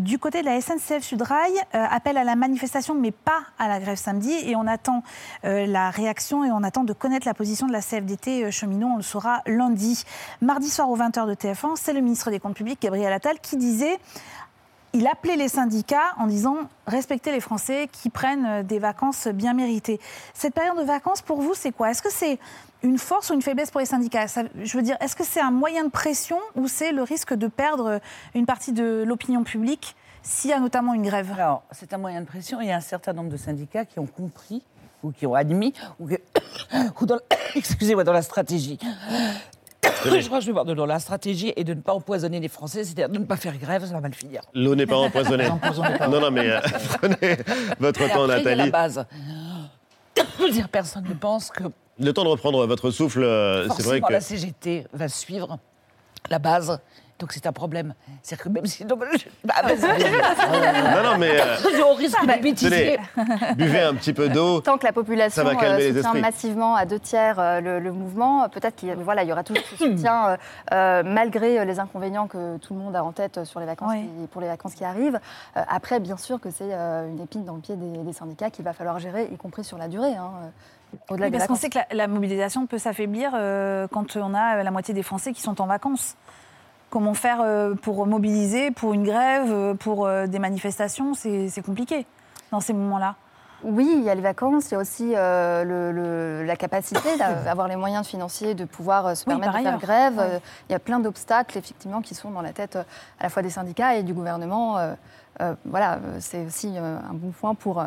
du 0.00 0.18
côté 0.18 0.42
de 0.42 0.46
la 0.46 0.60
SNCF 0.60 1.02
Sudrail, 1.02 1.52
appel 1.72 2.16
à 2.18 2.24
la 2.24 2.36
manifestation, 2.36 2.94
mais 2.94 3.10
pas 3.12 3.40
à 3.58 3.68
la 3.68 3.80
grève 3.80 3.96
samedi. 3.96 4.32
Et 4.44 4.54
on 4.56 4.66
attend 4.66 5.02
la 5.42 5.90
réaction 5.90 6.44
et 6.44 6.50
on 6.50 6.62
attend 6.62 6.84
de 6.84 6.92
connaître 6.92 7.26
la 7.26 7.34
position 7.34 7.66
de 7.66 7.72
la 7.72 7.80
CFDT 7.80 8.44
euh, 8.44 8.50
cheminot, 8.50 8.88
on 8.88 8.96
le 8.96 9.02
saura 9.02 9.42
lundi. 9.46 10.04
Mardi 10.40 10.68
soir 10.68 10.90
aux 10.90 10.96
20h 10.96 11.26
de 11.26 11.34
TF1, 11.34 11.76
c'est 11.76 11.92
le 11.92 12.00
ministre 12.00 12.30
des 12.30 12.38
Comptes 12.38 12.54
publics, 12.54 12.80
Gabriel 12.80 13.12
Attal, 13.12 13.38
qui 13.40 13.56
disait 13.56 13.98
il 14.94 15.06
appelait 15.06 15.36
les 15.36 15.48
syndicats 15.48 16.14
en 16.18 16.26
disant 16.26 16.56
respectez 16.86 17.32
les 17.32 17.40
Français 17.40 17.88
qui 17.90 18.10
prennent 18.10 18.46
euh, 18.46 18.62
des 18.62 18.78
vacances 18.78 19.28
bien 19.28 19.54
méritées. 19.54 20.00
Cette 20.34 20.54
période 20.54 20.76
de 20.76 20.82
vacances, 20.82 21.22
pour 21.22 21.40
vous, 21.40 21.54
c'est 21.54 21.72
quoi? 21.72 21.90
Est-ce 21.90 22.02
que 22.02 22.12
c'est 22.12 22.38
une 22.82 22.98
force 22.98 23.30
ou 23.30 23.34
une 23.34 23.42
faiblesse 23.42 23.70
pour 23.70 23.80
les 23.80 23.86
syndicats? 23.86 24.26
Je 24.26 24.76
veux 24.76 24.82
dire, 24.82 24.96
est-ce 25.00 25.16
que 25.16 25.24
c'est 25.24 25.40
un 25.40 25.50
moyen 25.50 25.84
de 25.84 25.90
pression 25.90 26.38
ou 26.56 26.68
c'est 26.68 26.92
le 26.92 27.02
risque 27.02 27.32
de 27.34 27.46
perdre 27.46 28.00
une 28.34 28.44
partie 28.44 28.72
de 28.72 29.04
l'opinion 29.06 29.44
publique 29.44 29.96
s'il 30.22 30.50
y 30.50 30.52
a 30.52 30.60
notamment 30.60 30.94
une 30.94 31.02
grève? 31.02 31.32
Alors, 31.32 31.62
c'est 31.70 31.92
un 31.94 31.98
moyen 31.98 32.20
de 32.20 32.26
pression. 32.26 32.60
Il 32.60 32.68
y 32.68 32.72
a 32.72 32.76
un 32.76 32.80
certain 32.80 33.12
nombre 33.12 33.30
de 33.30 33.36
syndicats 33.36 33.84
qui 33.84 33.98
ont 33.98 34.06
compris 34.06 34.62
ou 35.02 35.12
qui 35.12 35.26
ont 35.26 35.34
admis, 35.34 35.72
ou, 35.98 36.08
dans, 37.06 37.18
excusez-moi, 37.54 38.04
dans 38.04 38.12
la 38.12 38.22
stratégie. 38.22 38.78
je 40.04 40.26
crois 40.26 40.38
que 40.38 40.44
je 40.44 40.46
vais 40.46 40.52
voir 40.52 40.64
dans 40.64 40.86
la 40.86 40.98
stratégie 40.98 41.52
et 41.56 41.64
de 41.64 41.74
ne 41.74 41.80
pas 41.80 41.92
empoisonner 41.92 42.40
les 42.40 42.48
Français, 42.48 42.84
c'est-à-dire 42.84 43.08
de 43.08 43.18
ne 43.18 43.24
pas 43.24 43.36
faire 43.36 43.56
grève, 43.56 43.84
ça 43.84 43.92
va 43.92 44.00
mal 44.00 44.14
finir. 44.14 44.42
L'eau 44.54 44.74
n'est 44.74 44.86
pas 44.86 44.96
empoisonnée. 44.96 45.48
non, 46.08 46.20
non, 46.20 46.30
mais 46.30 46.48
euh, 46.48 46.60
prenez 47.00 47.36
votre 47.78 48.08
temps, 48.12 48.26
Nathalie. 48.26 48.64
la 48.64 48.70
base. 48.70 49.04
Dire, 50.50 50.68
personne 50.68 51.04
ne 51.08 51.14
pense 51.14 51.50
que. 51.50 51.64
Le 51.98 52.12
temps 52.12 52.24
de 52.24 52.28
reprendre 52.28 52.66
votre 52.66 52.90
souffle, 52.90 53.22
euh, 53.22 53.68
c'est 53.70 53.84
vrai 53.84 54.00
que. 54.00 54.12
la 54.12 54.20
CGT 54.20 54.86
va 54.92 55.08
suivre 55.08 55.58
la 56.30 56.38
base 56.38 56.80
donc 57.22 57.32
c'est 57.32 57.46
un 57.46 57.52
problème. 57.52 57.94
C'est-à-dire 58.22 58.44
que 58.44 58.48
même 58.48 58.66
si. 58.66 58.84
Non, 58.84 58.96
bah, 58.96 59.06
non, 59.62 61.02
non, 61.04 61.18
mais. 61.18 61.40
Euh, 61.40 61.84
on 61.88 61.94
risque 61.94 62.20
de 62.20 62.42
bêtiser. 62.42 62.98
Buvez 63.56 63.80
un 63.80 63.94
petit 63.94 64.12
peu 64.12 64.28
d'eau. 64.28 64.60
Tant 64.60 64.76
que 64.76 64.84
la 64.84 64.92
population 64.92 65.46
euh, 65.46 65.94
soutient 65.94 66.14
massivement 66.14 66.74
à 66.74 66.84
deux 66.84 66.98
tiers 66.98 67.38
euh, 67.38 67.60
le, 67.60 67.92
mouvement, 67.92 68.48
peut-être 68.48 68.74
qu'il 68.74 68.92
voilà, 68.94 69.22
y 69.22 69.30
aura 69.30 69.44
toujours 69.44 69.62
ce 69.70 69.76
soutien 69.84 70.36
malgré 70.72 71.64
les 71.64 71.78
inconvénients 71.78 72.26
que 72.26 72.56
tout 72.58 72.74
le 72.74 72.80
monde 72.80 72.96
a 72.96 73.04
en 73.04 73.12
tête 73.12 73.44
sur 73.44 73.60
les 73.60 73.66
vacances 73.66 73.94
pour 74.32 74.40
les 74.40 74.48
vacances 74.48 74.74
qui 74.74 74.84
arrivent. 74.84 75.20
après, 75.54 76.00
bien 76.00 76.16
sûr 76.16 76.40
que 76.40 76.50
c'est 76.50 76.72
une 76.72 77.20
épine 77.22 77.44
dans 77.44 77.54
le 77.54 77.60
pied 77.60 77.76
des, 77.76 78.12
syndicats 78.12 78.50
qu'il 78.50 78.64
va 78.64 78.72
falloir 78.72 78.98
gérer, 78.98 79.28
y 79.32 79.36
compris 79.36 79.62
sur 79.62 79.78
la 79.78 79.86
durée. 79.86 80.16
Hein, 80.16 80.32
oui, 81.10 81.30
parce 81.30 81.46
qu'on 81.46 81.54
sait 81.54 81.70
que 81.70 81.78
la 81.92 82.08
mobilisation 82.08 82.66
peut 82.66 82.78
s'affaiblir 82.78 83.30
quand 83.92 84.16
on 84.16 84.34
a 84.34 84.62
la 84.62 84.70
moitié 84.72 84.92
des 84.92 85.04
Français 85.04 85.32
qui 85.32 85.40
sont 85.40 85.60
en 85.60 85.66
vacances. 85.66 86.16
Comment 86.92 87.14
faire 87.14 87.40
euh, 87.40 87.74
pour 87.74 88.06
mobiliser, 88.06 88.70
pour 88.70 88.92
une 88.92 89.02
grève, 89.02 89.50
euh, 89.50 89.72
pour 89.72 90.04
euh, 90.04 90.26
des 90.26 90.38
manifestations 90.38 91.14
C'est 91.14 91.64
compliqué 91.64 92.04
dans 92.50 92.60
ces 92.60 92.74
moments-là. 92.74 93.16
Oui, 93.64 93.90
il 93.96 94.02
y 94.02 94.10
a 94.10 94.14
les 94.14 94.20
vacances, 94.20 94.70
il 94.70 94.72
y 94.72 94.76
a 94.76 94.78
aussi 94.78 95.12
la 95.12 96.56
capacité 96.56 97.16
d'avoir 97.16 97.66
les 97.66 97.76
moyens 97.76 98.06
financiers 98.06 98.54
de 98.54 98.66
pouvoir 98.66 99.16
se 99.16 99.24
permettre 99.24 99.56
de 99.56 99.62
faire 99.62 99.78
grève. 99.78 100.40
Il 100.68 100.72
y 100.72 100.74
a 100.74 100.78
plein 100.78 101.00
d'obstacles, 101.00 101.56
effectivement, 101.56 102.02
qui 102.02 102.14
sont 102.14 102.30
dans 102.30 102.42
la 102.42 102.52
tête 102.52 102.76
à 102.76 103.22
la 103.22 103.28
fois 103.30 103.40
des 103.40 103.50
syndicats 103.50 103.94
et 103.94 104.02
du 104.02 104.12
gouvernement. 104.12 104.78
voilà, 105.64 106.00
c'est 106.18 106.44
aussi 106.44 106.76
un 106.76 107.14
bon 107.14 107.30
point 107.30 107.54
pour, 107.54 107.82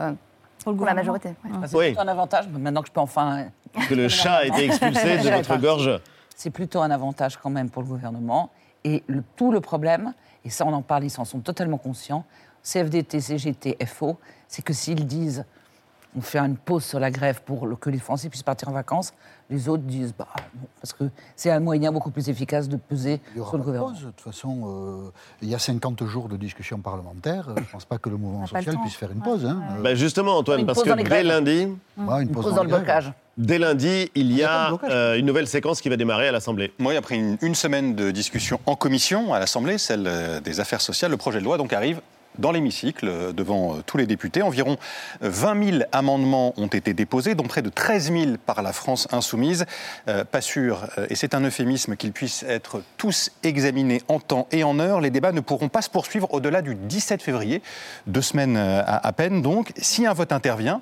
pour, 0.63 0.86
la 0.86 0.94
majorité. 0.94 1.36
C'est 1.68 2.00
un 2.00 2.08
avantage, 2.08 2.48
maintenant 2.48 2.82
que 2.82 2.88
je 2.88 2.94
peux 2.94 3.02
enfin... 3.02 3.44
Que 3.89 3.94
le 3.94 4.08
chat 4.08 4.38
a 4.38 4.46
été 4.46 4.65
expulsé 4.68 5.18
de 5.18 5.30
votre 5.30 5.58
gorge 5.58 6.00
C'est 6.38 6.52
plutôt 6.52 6.82
un 6.82 6.89
avantage 6.89 7.36
quand 7.36 7.50
même 7.50 7.70
pour 7.70 7.84
le 7.84 7.89
gouvernement. 7.89 8.50
Et 8.86 9.04
tout 9.36 9.52
le 9.52 9.62
problème, 9.62 10.13
et 10.45 10.52
ça 10.52 10.63
on 10.65 10.71
en 10.71 10.84
parle, 10.84 11.06
ils 11.06 11.10
s'en 11.10 11.26
sont 11.26 11.39
totalement 11.39 11.80
conscients, 11.80 12.24
CFDT, 12.62 13.19
CGT, 13.19 13.78
FO, 13.88 14.17
c'est 14.48 14.63
que 14.63 14.74
s'ils 14.74 15.08
disent 15.08 15.43
on 16.15 16.21
fait 16.21 16.39
une 16.39 16.58
pause 16.58 16.84
sur 16.84 16.99
la 16.99 17.12
grève 17.12 17.41
pour 17.45 17.67
que 17.80 17.89
les 17.89 17.99
Français 17.99 18.30
puissent 18.30 18.43
partir 18.43 18.69
en 18.69 18.71
vacances, 18.71 19.13
les 19.49 19.69
autres 19.69 19.84
disent 19.84 20.13
bah 20.17 20.28
non, 20.56 20.67
parce 20.82 20.93
que 20.93 21.04
c'est 21.36 21.51
un 21.51 21.60
moyen 21.60 21.91
beaucoup 21.91 22.10
plus 22.10 22.30
efficace 22.30 22.67
de 22.67 22.78
peser 22.78 23.21
sur 23.34 23.58
le 23.58 23.63
gouvernement. 23.63 23.91
Pause. 23.91 24.01
De 24.01 24.12
toute 24.12 24.21
façon, 24.21 25.04
euh, 25.06 25.12
il 25.41 25.49
y 25.49 25.56
a 25.56 25.60
50 25.60 26.06
jours 26.06 26.30
de 26.30 26.38
discussion 26.38 26.80
parlementaire. 26.80 27.49
Je 27.56 27.62
ne 27.62 27.65
pense 27.65 27.86
pas 27.86 27.97
que 27.97 28.10
le 28.10 28.17
mouvement 28.17 28.47
social 28.47 28.78
puisse 28.82 28.95
faire 28.95 29.12
une 29.12 29.21
pause. 29.21 29.45
Hein. 29.45 29.62
Bah, 29.84 29.93
justement, 29.95 30.38
Antoine, 30.38 30.65
parce 30.65 30.82
que 30.82 31.04
dès 31.04 31.23
lundi, 31.23 31.67
une, 31.97 32.30
pause, 32.30 32.56
dans, 32.56 32.63
le 32.63 32.69
blocage. 32.69 33.12
Dès 33.38 33.60
lundi, 33.60 34.10
il 34.15 34.32
y 34.32 34.43
a 34.43 34.71
euh, 34.89 35.19
une 35.19 35.25
nouvelle 35.25 35.47
séquence 35.47 35.82
qui 35.82 35.89
va 35.89 35.97
démarrer 35.97 36.30
à 36.30 36.32
l'Assemblée. 36.32 36.73
Oui, 36.80 36.95
après 36.95 37.15
une, 37.15 37.38
une, 37.41 37.56
semaine 37.56 37.95
de 37.95 38.12
discussion 38.12 38.60
en 38.65 38.75
commission 38.75 39.34
à 39.34 39.39
l'Assemblée, 39.39 39.78
celle 39.78 40.06
euh, 40.08 40.39
des 40.39 40.60
affaires 40.60 40.82
sociales, 40.82 41.12
le 41.12 41.17
projet 41.17 41.39
de 41.39 41.43
loi 41.43 41.58
donc 41.58 41.73
arrive 41.73 42.01
dans 42.39 42.52
l'hémicycle 42.52 43.08
euh, 43.08 43.32
devant 43.32 43.76
euh, 43.76 43.82
tous 43.86 43.98
les 43.98 44.06
députés. 44.06 44.41
Environ 44.41 44.78
20 45.21 45.71
000 45.71 45.84
amendements 45.91 46.54
ont 46.58 46.67
été 46.67 46.93
déposés, 46.93 47.36
dont 47.36 47.43
près 47.43 47.62
de 47.62 47.69
13 47.69 48.12
000 48.12 48.26
par 48.45 48.62
la 48.62 48.74
France 48.74 49.08
insoumise. 49.12 49.65
pas 50.32 50.41
sûr, 50.41 50.88
et 51.10 51.15
c'est 51.15 51.34
un 51.34 51.41
euphémisme, 51.41 51.95
qu'ils 51.95 52.12
puissent 52.12 52.43
être 52.48 52.82
tous 52.98 53.32
examinés 53.43 54.02
en 54.08 54.19
temps 54.19 54.48
et 54.52 54.63
en 54.63 54.80
heure. 54.80 55.02
Les 55.02 55.10
débats 55.10 55.32
ne 55.32 55.39
pourront 55.39 55.69
pas 55.69 55.82
se 55.82 55.89
poursuivre 55.89 56.34
au-delà 56.34 56.62
du 56.62 56.76
17 56.76 57.21
février, 57.21 57.62
deux 58.08 58.21
semaines 58.21 58.58
à, 58.58 59.12
peine 59.13 59.41
donc. 59.41 59.71
Si 59.78 60.06
un 60.06 60.13
vote 60.13 60.32
intervient, 60.32 60.82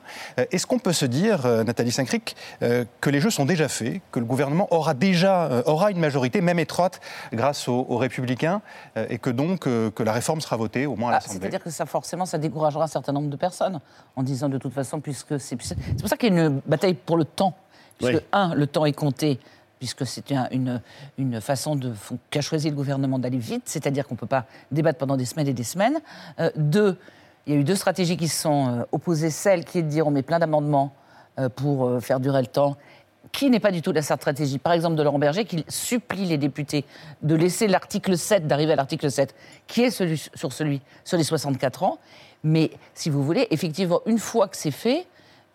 est-ce 0.51 0.65
qu'on 0.67 0.79
peut 0.79 0.93
se 0.93 1.05
dire, 1.05 1.47
Nathalie 1.65 1.91
Saint-Cric, 1.91 2.35
que 2.59 3.09
les 3.09 3.19
jeux 3.19 3.29
sont 3.29 3.45
déjà 3.45 3.67
faits, 3.67 4.01
que 4.11 4.19
le 4.19 4.25
gouvernement 4.25 4.67
aura 4.71 4.93
déjà 4.93 5.63
aura 5.65 5.91
une 5.91 5.99
majorité, 5.99 6.41
même 6.41 6.59
étroite, 6.59 6.99
grâce 7.31 7.67
aux, 7.67 7.97
Républicains, 7.97 8.61
et 9.09 9.17
que 9.17 9.29
donc 9.29 9.61
que 9.61 10.03
la 10.03 10.11
réforme 10.11 10.41
sera 10.41 10.57
votée, 10.57 10.85
au 10.85 10.95
moins 10.95 11.11
à 11.11 11.15
ah, 11.15 11.19
l'Assemblée? 11.19 11.42
C'est-à-dire 11.43 11.63
que 11.63 11.69
ça, 11.69 11.85
forcément, 11.85 12.25
ça 12.25 12.37
découragera 12.37 12.85
un 12.85 12.87
certain 12.87 13.11
nombre 13.11 13.29
de 13.29 13.35
personnes, 13.35 13.79
en 14.15 14.23
disant 14.23 14.49
de 14.49 14.57
toute 14.57 14.73
façon, 14.73 14.99
puisque 14.99 15.39
c'est... 15.39 15.61
C'est 15.61 15.75
pour 15.99 16.09
ça 16.09 16.17
qu'il 16.17 16.33
y 16.33 16.39
a 16.39 16.45
une 16.45 16.61
bataille 16.65 16.93
pour 16.93 17.17
le 17.17 17.25
temps. 17.25 17.55
Puisque, 17.97 18.23
un, 18.31 18.55
le 18.55 18.65
temps 18.67 18.85
est 18.85 18.93
compté, 18.93 19.39
puisque 19.79 20.05
c'est 20.05 20.31
une, 20.51 20.81
une, 21.17 21.41
façon 21.41 21.75
de, 21.75 21.93
qu'a 22.29 22.41
choisi 22.41 22.69
le 22.69 22.75
gouvernement 22.75 23.19
d'aller 23.19 23.37
vite, 23.37 23.63
c'est-à-dire 23.65 24.07
qu'on 24.07 24.15
ne 24.15 24.19
peut 24.19 24.25
pas 24.25 24.45
débattre 24.71 24.97
pendant 24.97 25.17
des 25.17 25.25
semaines 25.25 25.47
et 25.47 25.53
des 25.53 25.63
semaines. 25.63 25.99
Euh, 26.39 26.49
deux, 26.55 26.97
il 27.45 27.53
y 27.53 27.57
a 27.57 27.59
eu 27.59 27.63
deux 27.63 27.75
stratégies 27.75 28.17
qui 28.17 28.27
se 28.27 28.41
sont 28.41 28.67
euh, 28.67 28.83
opposées. 28.91 29.29
Celle 29.29 29.65
qui 29.65 29.79
est 29.79 29.83
de 29.83 29.89
dire 29.89 30.07
on 30.07 30.11
met 30.11 30.23
plein 30.23 30.39
d'amendements 30.39 30.93
euh, 31.37 31.49
pour 31.49 32.01
faire 32.01 32.19
durer 32.19 32.41
le 32.41 32.47
temps 32.47 32.77
qui 33.33 33.49
n'est 33.49 33.59
pas 33.59 33.71
du 33.71 33.81
tout 33.81 33.91
la 33.91 34.01
stratégie, 34.03 34.59
par 34.59 34.71
exemple 34.71 34.95
de 34.95 35.03
Laurent 35.03 35.19
Berger, 35.19 35.43
qui 35.43 35.65
supplie 35.67 36.25
les 36.25 36.37
députés 36.37 36.85
de 37.23 37.35
laisser 37.35 37.67
l'article 37.67 38.17
7, 38.17 38.47
d'arriver 38.47 38.73
à 38.73 38.75
l'article 38.77 39.11
7, 39.11 39.35
qui 39.67 39.81
est 39.81 39.89
celui, 39.89 40.29
sur 40.35 40.53
celui, 40.53 40.81
sur 41.03 41.17
les 41.17 41.23
64 41.25 41.83
ans. 41.83 41.97
Mais 42.43 42.71
si 42.93 43.09
vous 43.09 43.23
voulez, 43.23 43.47
effectivement, 43.49 44.01
une 44.05 44.19
fois 44.19 44.47
que 44.47 44.55
c'est 44.55 44.71
fait, 44.71 45.07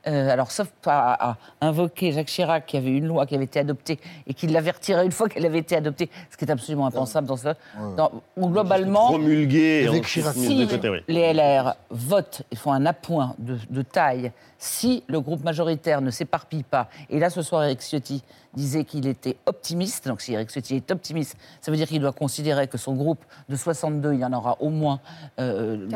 euh, 0.07 0.31
alors 0.31 0.51
sauf 0.51 0.69
à, 0.87 1.37
invoquer 1.61 2.13
Jacques 2.13 2.29
Chirac 2.29 2.67
qui 2.67 2.77
avait 2.77 2.91
une 2.91 3.07
loi 3.07 3.27
qui 3.27 3.35
avait 3.35 3.45
été 3.45 3.59
adoptée 3.59 3.99
et 4.27 4.35
qui 4.35 4.47
l'avait 4.47 4.71
retirée 4.71 5.05
une 5.05 5.13
fois 5.13 5.29
qu'elle 5.29 5.45
avait 5.45 5.59
été 5.59 5.77
adoptée, 5.77 6.09
ce 6.31 6.37
qui 6.37 6.45
est 6.45 6.51
absolument 6.51 6.87
impensable 6.87 7.27
dans 7.27 7.37
ce. 7.37 7.49
Dans, 7.97 8.13
globalement, 8.39 9.09
promulgué 9.09 9.87
avec 9.89 10.07
Chirac. 10.07 10.35
Si 10.35 10.69
les 11.09 11.33
LR 11.33 11.75
votent 11.91 12.43
et 12.51 12.57
font 12.57 12.73
un 12.73 12.87
appoint 12.87 13.35
de, 13.39 13.83
taille, 13.83 14.33
si 14.57 15.03
le 15.09 15.21
groupe 15.21 15.43
majoritaire 15.45 16.01
ne 16.01 16.11
s'éparpille 16.11 16.63
pas, 16.63 16.89
et 17.11 17.19
là 17.19 17.29
ce 17.29 17.43
soir 17.43 17.65
Eric 17.65 17.81
Ciotti 17.81 18.23
disait 18.55 18.85
qu'il 18.85 19.07
était 19.07 19.37
optimiste, 19.47 20.09
donc 20.09 20.21
si 20.21 20.33
Eric 20.33 20.51
Ciotti 20.51 20.77
est 20.77 20.91
optimiste, 20.91 21.37
ça 21.61 21.71
veut 21.71 21.77
dire 21.77 21.87
qu'il 21.87 22.01
doit 22.01 22.13
considérer 22.13 22.69
que 22.69 22.79
son 22.79 22.95
groupe 22.95 23.21
de 23.49 23.57
62, 23.57 24.15
il 24.15 24.21
y 24.21 24.25
en 24.25 24.33
aura 24.33 24.57
au 24.61 24.71
moins 24.71 25.01
euh, 25.39 25.87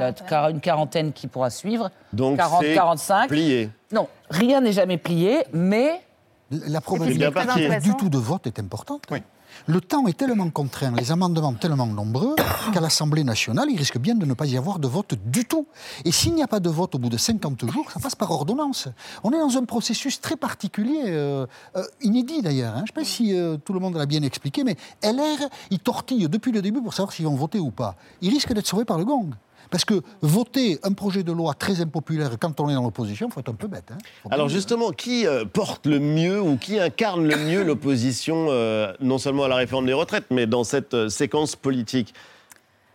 une 0.51 0.61
quarantaine 0.61 1.13
qui 1.13 1.27
pourra 1.27 1.51
suivre. 1.51 1.91
Donc 2.13 2.37
40, 2.37 2.65
45. 2.75 3.29
Plié. 3.29 3.71
Non, 3.91 4.09
rien 4.31 4.61
n'est 4.61 4.73
jamais 4.73 4.99
plié, 4.99 5.45
mais. 5.53 6.01
La 6.51 6.83
probabilité 6.83 7.81
du 7.81 7.95
tout 7.97 8.11
de 8.11 8.19
vote 8.19 8.47
est 8.47 8.59
importante. 8.59 9.05
Oui. 9.11 9.23
Le 9.67 9.81
temps 9.81 10.07
est 10.07 10.17
tellement 10.17 10.51
contraint, 10.51 10.93
les 10.97 11.13
amendements 11.13 11.55
tellement 11.55 11.87
nombreux, 11.87 12.35
qu'à 12.73 12.81
l'Assemblée 12.81 13.25
nationale, 13.25 13.69
il 13.71 13.77
risque 13.77 13.99
bien 13.99 14.15
de 14.15 14.27
ne 14.27 14.35
pas 14.35 14.47
y 14.47 14.57
avoir 14.57 14.79
de 14.79 14.89
vote 14.89 15.15
du 15.27 15.45
tout. 15.45 15.67
Et 16.05 16.13
s'il 16.13 16.35
n'y 16.35 16.43
a 16.43 16.49
pas 16.49 16.61
de 16.61 16.69
vote 16.69 16.95
au 16.95 16.99
bout 16.99 17.09
de 17.09 17.17
50 17.17 17.71
jours, 17.71 17.91
ça 17.91 18.01
passe 18.01 18.15
par 18.15 18.31
ordonnance. 18.31 18.89
On 19.23 19.33
est 19.33 19.39
dans 19.39 19.57
un 19.57 19.65
processus 19.65 20.21
très 20.21 20.37
particulier, 20.37 21.03
euh, 21.07 21.47
euh, 21.77 21.85
inédit 22.01 22.43
d'ailleurs. 22.43 22.75
Hein. 22.75 22.79
Je 22.79 22.83
ne 22.83 22.87
sais 22.87 22.93
pas 22.93 23.05
si 23.05 23.35
euh, 23.35 23.57
tout 23.57 23.73
le 23.73 23.81
monde 23.81 23.97
l'a 23.97 24.07
bien 24.07 24.23
expliqué, 24.23 24.65
mais 24.65 24.77
LR, 25.03 25.49
il 25.71 25.79
tortille 25.79 26.29
depuis 26.29 26.53
le 26.53 26.63
début 26.63 26.83
pour 26.83 26.95
savoir 26.95 27.13
s'ils 27.13 27.27
vont 27.27 27.35
voter 27.35 27.59
ou 27.59 27.71
pas. 27.71 27.97
Il 28.21 28.31
risque 28.31 28.53
d'être 28.53 28.67
sauvé 28.67 28.85
par 28.85 28.99
le 28.99 29.05
gong. 29.05 29.31
Parce 29.73 29.87
que 29.87 30.03
voter 30.21 30.79
un 30.83 30.93
projet 30.93 31.23
de 31.23 31.33
loi 31.33 31.55
très 31.55 31.81
impopulaire 31.81 32.39
quand 32.39 32.61
on 32.61 32.69
est 32.69 32.75
dans 32.75 32.83
l'opposition, 32.83 33.29
il 33.29 33.33
faut 33.33 33.41
être 33.41 33.49
un 33.49 33.55
peu 33.55 33.69
bête. 33.69 33.91
Hein. 33.91 33.97
Alors 34.31 34.51
justement, 34.51 34.91
qui 34.91 35.27
euh, 35.27 35.47
porte 35.47 35.87
le 35.87 35.99
mieux 35.99 36.43
ou 36.43 36.59
qui 36.59 36.79
incarne 36.79 37.27
le 37.27 37.37
mieux 37.37 37.65
l'opposition, 37.65 38.49
euh, 38.51 38.93
non 39.01 39.17
seulement 39.17 39.45
à 39.45 39.49
la 39.49 39.57
réforme 39.57 39.87
des 39.87 39.95
retraites, 39.95 40.27
mais 40.31 40.47
dans 40.47 40.63
cette 40.63 40.93
euh, 40.93 41.09
séquence 41.09 41.57
politique? 41.57 42.13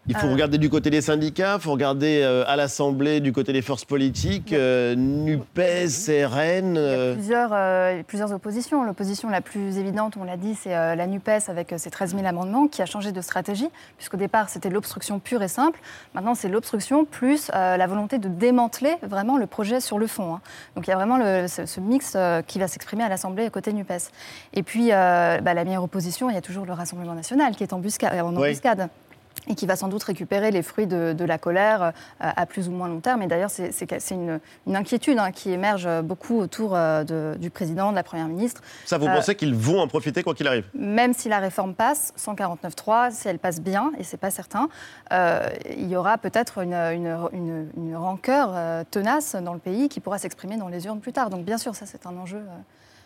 Il 0.08 0.16
faut 0.16 0.28
euh. 0.28 0.32
regarder 0.32 0.58
du 0.58 0.70
côté 0.70 0.90
des 0.90 1.02
syndicats, 1.02 1.56
il 1.56 1.62
faut 1.62 1.72
regarder 1.72 2.22
euh, 2.24 2.44
à 2.48 2.56
l'Assemblée 2.56 3.20
du 3.20 3.34
côté 3.34 3.52
des 3.52 3.62
forces 3.62 3.84
politiques, 3.84 4.54
euh, 4.54 4.96
NUPES, 4.96 6.26
RN. 6.26 6.76
Il 6.76 6.82
y 6.82 6.94
a 6.94 7.14
plusieurs, 7.14 8.04
plusieurs 8.06 8.32
oppositions. 8.32 8.84
L'opposition 8.84 9.30
la 9.30 9.42
plus 9.42 9.78
évidente, 9.78 10.16
on 10.18 10.24
l'a 10.24 10.38
dit, 10.38 10.56
c'est 10.56 10.70
la 10.70 11.08
NUPES 11.08 11.50
avec 11.50 11.74
ses 11.78 11.90
13 11.90 12.16
000 12.16 12.26
amendements 12.26 12.68
qui 12.68 12.82
a 12.82 12.86
changé 12.86 13.12
de 13.12 13.22
stratégie, 13.22 13.70
puisqu'au 13.98 14.18
départ 14.18 14.50
c'était 14.50 14.70
l'obstruction 14.70 15.20
pure 15.20 15.44
et 15.44 15.48
simple. 15.48 15.80
Maintenant 16.14 16.36
c'est 16.36 16.50
l'obstruction 16.50 17.06
plus 17.06 17.50
la 17.54 17.88
volonté 17.88 18.18
de 18.18 18.30
démanteler 18.30 18.96
vraiment 19.04 19.38
le 19.38 19.46
projet 19.46 19.80
sur 19.80 20.00
le 20.00 20.08
fond. 20.08 20.36
Hein. 20.36 20.42
Donc 20.76 20.88
il 20.88 20.90
y 20.90 20.94
a 20.94 20.96
vraiment 20.96 21.18
ce, 21.48 21.80
mix 21.80 22.18
qui 22.48 22.60
va 22.60 22.68
s'exprimer 22.68 23.04
à 23.04 23.10
l'Assemblée 23.10 23.50
côté 23.50 23.74
NUPES. 23.74 24.12
Et 24.54 24.64
puis 24.64 24.90
bah, 24.90 25.54
la 25.54 25.64
meilleure 25.66 25.84
opposition, 25.84 26.30
il 26.30 26.34
y 26.34 26.38
a 26.38 26.42
toujours 26.42 26.66
le 26.66 26.74
Rassemblement 26.74 27.14
national 27.14 27.56
qui 27.56 27.64
est 27.64 27.74
en, 27.74 27.82
en 27.82 28.36
embuscade 28.36 28.90
et 29.48 29.56
qui 29.56 29.66
va 29.66 29.76
sans 29.76 29.88
doute 29.88 30.04
récupérer 30.04 30.52
les 30.52 30.62
fruits 30.62 30.88
de, 30.88 31.26
la 31.28 31.38
colère 31.38 31.82
euh, 31.84 31.92
à 32.20 32.46
plus 32.46 32.68
ou 32.68 32.72
moins 32.72 32.88
long 32.88 33.00
terme. 33.00 33.22
Et 33.22 33.28
d'ailleurs, 33.28 33.50
c'est 33.50 34.12
une, 34.12 34.40
inquiétude 34.74 35.18
hein, 35.18 35.32
qui 35.32 35.52
émerge 35.52 35.88
beaucoup 36.04 36.40
autour 36.40 36.72
euh, 36.74 37.36
du 37.36 37.50
président, 37.50 37.92
de 37.92 37.96
la 37.96 38.04
Première 38.04 38.28
ministre. 38.28 38.62
Ça, 38.86 38.98
vous 38.98 39.08
euh, 39.08 39.14
pensez 39.14 39.36
qu'ils 39.36 39.56
vont 39.56 39.80
en 39.80 39.88
profiter 39.88 40.24
quoi 40.24 40.34
qu'il 40.34 40.48
arrive? 40.48 40.66
Même 40.74 41.14
si 41.14 41.30
la 41.30 41.40
réforme 41.40 41.74
passe, 41.74 42.14
149.3, 42.18 43.12
si 43.12 43.28
elle 43.28 43.40
passe 43.40 43.62
bien, 43.62 43.92
et 43.98 44.04
c'est 44.04 44.18
pas 44.18 44.32
certain, 44.32 44.70
il 45.12 45.88
y 45.88 45.96
aura 45.96 46.18
peut-être 46.18 46.60
une, 46.60 46.74
une, 47.76 47.96
rancœur 47.96 48.86
tenace 48.92 49.36
dans 49.36 49.54
le 49.54 49.60
pays 49.60 49.90
qui 49.90 50.00
pourra 50.00 50.18
s'exprimer 50.18 50.58
dans 50.58 50.68
les 50.68 50.86
urnes 50.86 51.00
plus 51.00 51.14
tard. 51.14 51.30
Donc 51.30 51.44
bien 51.44 51.58
sûr, 51.58 51.76
ça 51.76 51.86
c'est 51.86 52.06
un 52.06 52.16
enjeu. 52.18 52.42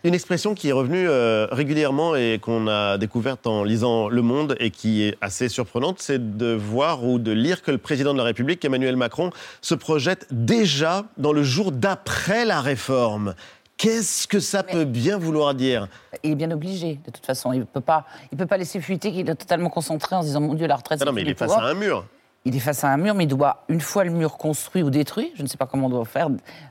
Une 0.03 0.15
expression 0.15 0.55
qui 0.55 0.69
est 0.69 0.71
revenue 0.71 1.07
euh, 1.07 1.45
régulièrement 1.51 2.15
et 2.15 2.39
qu'on 2.41 2.67
a 2.67 2.97
découverte 2.97 3.45
en 3.45 3.63
lisant 3.63 4.09
Le 4.09 4.23
Monde 4.23 4.55
et 4.59 4.71
qui 4.71 5.03
est 5.03 5.15
assez 5.21 5.47
surprenante, 5.47 5.99
c'est 5.99 6.37
de 6.37 6.53
voir 6.53 7.03
ou 7.03 7.19
de 7.19 7.31
lire 7.31 7.61
que 7.61 7.69
le 7.69 7.77
président 7.77 8.11
de 8.13 8.17
la 8.17 8.23
République, 8.23 8.65
Emmanuel 8.65 8.95
Macron, 8.95 9.29
se 9.61 9.75
projette 9.75 10.25
déjà 10.31 11.05
dans 11.17 11.33
le 11.33 11.43
jour 11.43 11.71
d'après 11.71 12.45
la 12.45 12.61
réforme. 12.61 13.35
Qu'est-ce 13.77 14.27
que 14.27 14.39
ça 14.39 14.63
peut 14.63 14.85
bien 14.85 15.19
vouloir 15.19 15.53
dire? 15.53 15.87
Il 16.23 16.31
est 16.31 16.35
bien 16.35 16.49
obligé, 16.49 16.99
de 17.05 17.11
toute 17.11 17.25
façon. 17.25 17.53
Il 17.53 17.59
ne 17.59 17.63
peut, 17.65 17.79
pas, 17.79 18.05
peut 18.35 18.47
pas 18.47 18.57
laisser 18.57 18.81
fuiter 18.81 19.11
qu'il 19.11 19.29
est 19.29 19.35
totalement 19.35 19.69
concentré 19.69 20.15
en 20.15 20.23
se 20.23 20.27
disant 20.27 20.41
Mon 20.41 20.55
Dieu, 20.55 20.65
la 20.65 20.77
retraite, 20.77 20.99
ah 21.01 21.05
Non, 21.05 21.11
mais 21.11 21.21
il 21.21 21.29
est 21.29 21.37
face 21.37 21.51
à 21.51 21.61
un 21.61 21.75
mur 21.75 22.05
il 22.43 22.55
est 22.55 22.59
face 22.59 22.83
à 22.83 22.89
un 22.89 22.97
mur, 22.97 23.13
mais 23.13 23.25
il 23.25 23.27
doit, 23.27 23.63
une 23.69 23.81
fois 23.81 24.03
le 24.03 24.09
mur 24.09 24.37
construit 24.37 24.81
ou 24.81 24.89
détruit, 24.89 25.31
je 25.35 25.43
ne 25.43 25.47
sais 25.47 25.57
pas 25.57 25.67
comment 25.67 25.85
on 25.85 25.89
doit 25.89 26.05
faire, 26.05 26.29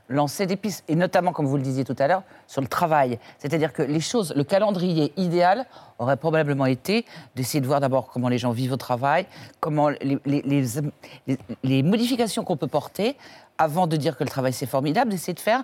lancer 0.09 0.45
des 0.45 0.57
pistes. 0.57 0.83
Et 0.89 0.95
notamment, 0.95 1.31
comme 1.31 1.45
vous 1.45 1.55
le 1.55 1.63
disiez 1.63 1.85
tout 1.85 1.95
à 1.97 2.07
l'heure, 2.07 2.23
sur 2.47 2.61
le 2.61 2.67
travail. 2.67 3.19
C'est-à-dire 3.39 3.71
que 3.71 3.81
les 3.81 4.01
choses, 4.01 4.33
le 4.35 4.43
calendrier 4.43 5.13
idéal 5.15 5.65
aurait 5.97 6.17
probablement 6.17 6.65
été 6.65 7.05
d'essayer 7.35 7.61
de 7.61 7.67
voir 7.67 7.79
d'abord 7.79 8.09
comment 8.09 8.27
les 8.27 8.37
gens 8.37 8.51
vivent 8.51 8.73
au 8.73 8.77
travail, 8.77 9.25
comment 9.61 9.89
les, 9.89 11.83
modifications 11.83 12.43
qu'on 12.43 12.57
peut 12.57 12.67
porter, 12.67 13.15
avant 13.57 13.87
de 13.87 13.95
dire 13.95 14.17
que 14.17 14.25
le 14.25 14.29
travail 14.29 14.51
c'est 14.51 14.65
formidable, 14.65 15.11
d'essayer 15.11 15.33
de 15.33 15.39
faire 15.39 15.63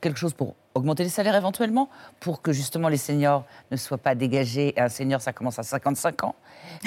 quelque 0.00 0.18
chose 0.18 0.32
pour 0.32 0.54
augmenter 0.74 1.02
les 1.02 1.10
salaires 1.10 1.34
éventuellement, 1.34 1.90
pour 2.20 2.40
que 2.40 2.52
justement 2.52 2.88
les 2.88 2.96
seniors 2.96 3.44
ne 3.70 3.76
soient 3.76 3.98
pas 3.98 4.14
dégagés. 4.14 4.72
un 4.76 4.88
senior, 4.88 5.20
ça 5.20 5.32
commence 5.32 5.58
à 5.58 5.62
55 5.62 6.24
ans. 6.24 6.34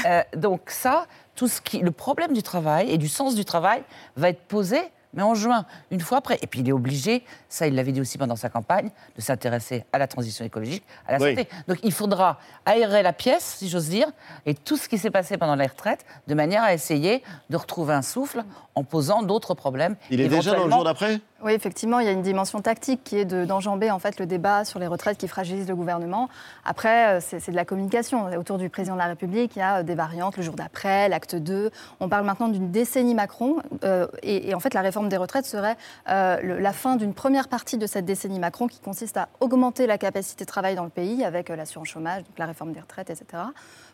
Euh, 0.06 0.24
donc 0.36 0.70
ça, 0.70 1.06
tout 1.42 1.48
ce 1.48 1.60
qui, 1.60 1.80
le 1.80 1.90
problème 1.90 2.34
du 2.34 2.44
travail 2.44 2.92
et 2.92 3.00
du 3.00 3.08
sens 3.08 3.34
du 3.34 3.46
travail 3.46 3.82
va 4.16 4.30
être 4.30 4.44
posé 4.44 4.78
mais 5.14 5.24
en 5.24 5.34
juin, 5.34 5.66
une 5.90 6.00
fois 6.00 6.20
après. 6.20 6.38
Et 6.44 6.48
puis 6.48 6.60
il 6.60 6.70
est 6.70 6.72
obligé, 6.72 7.24
ça 7.50 7.66
il 7.66 7.74
l'avait 7.74 7.92
dit 7.92 8.00
aussi 8.00 8.20
pendant 8.20 8.36
sa 8.36 8.48
campagne, 8.48 8.92
de 9.16 9.22
s'intéresser 9.22 9.84
à 9.92 9.98
la 9.98 10.08
transition 10.08 10.46
écologique, 10.46 10.84
à 11.08 11.14
la 11.14 11.20
santé. 11.20 11.50
Donc 11.68 11.80
il 11.82 11.92
faudra 11.92 12.38
aérer 12.66 13.02
la 13.02 13.12
pièce, 13.12 13.56
si 13.58 13.70
j'ose 13.70 13.90
dire, 13.90 14.08
et 14.46 14.54
tout 14.54 14.78
ce 14.78 14.88
qui 14.88 15.00
s'est 15.00 15.10
passé 15.10 15.36
pendant 15.36 15.56
les 15.56 15.66
retraites, 15.66 16.06
de 16.28 16.36
manière 16.36 16.62
à 16.62 16.76
essayer 16.76 17.24
de 17.50 17.58
retrouver 17.58 17.96
un 17.96 18.04
souffle 18.04 18.44
en 18.76 18.84
posant 18.84 19.24
d'autres 19.24 19.56
problèmes. 19.56 19.96
Il 20.12 20.22
est 20.22 20.30
déjà 20.30 20.54
dans 20.54 20.66
le 20.66 20.72
jour 20.72 20.84
d'après? 20.84 21.20
Oui, 21.44 21.54
effectivement, 21.54 22.00
il 22.00 22.06
y 22.06 22.10
a 22.10 22.12
une 22.12 22.22
dimension 22.22 22.62
tactique 22.62 23.04
qui 23.04 23.18
est 23.18 23.26
d'enjamber 23.26 23.90
en 23.90 23.98
fait 23.98 24.20
le 24.20 24.28
débat 24.28 24.64
sur 24.64 24.78
les 24.78 24.86
retraites 24.86 25.18
qui 25.18 25.28
fragilise 25.28 25.68
le 25.68 25.76
gouvernement. 25.76 26.30
Après, 26.66 27.18
euh, 27.18 27.20
c'est 27.20 27.50
de 27.50 27.56
la 27.56 27.66
communication. 27.66 28.26
Autour 28.38 28.60
du 28.60 28.70
président 28.70 28.94
de 28.94 29.00
la 29.00 29.08
République, 29.08 29.56
il 29.56 29.60
y 29.60 29.62
a 29.64 29.80
euh, 29.80 29.84
des 29.84 29.96
variantes, 29.96 30.38
le 30.38 30.44
jour 30.44 30.54
d'après, 30.54 31.10
l'acte 31.10 31.36
2. 31.36 31.72
On 32.00 32.10
parle 32.10 32.26
maintenant 32.28 32.48
d'une 32.48 32.70
décennie 32.70 33.16
Macron, 33.16 33.56
euh, 33.84 34.06
et, 34.22 34.54
en 34.54 34.60
fait, 34.60 34.76
la 34.76 34.82
réforme 34.82 35.10
des 35.10 35.18
retraites 35.18 35.46
serait 35.46 35.78
la 36.06 36.74
fin 36.74 36.96
d'une 36.96 37.14
première 37.14 37.48
partie 37.48 37.78
de 37.78 37.88
cette 37.88 38.06
décennie 38.06 38.40
Macron 38.40 38.68
qui 38.68 38.80
consiste 38.80 39.18
à 39.18 39.30
augmenter 39.40 39.88
la 39.88 39.98
capacité 39.98 40.46
de 40.46 40.50
travail 40.50 40.76
dans 40.76 40.84
le 40.84 40.90
pays 40.90 41.24
avec 41.24 41.50
l'assurance 41.50 41.88
chômage, 41.88 42.24
donc 42.24 42.38
la 42.38 42.46
réforme 42.46 42.74
des 42.74 42.80
retraites, 42.80 43.10
etc 43.10 43.44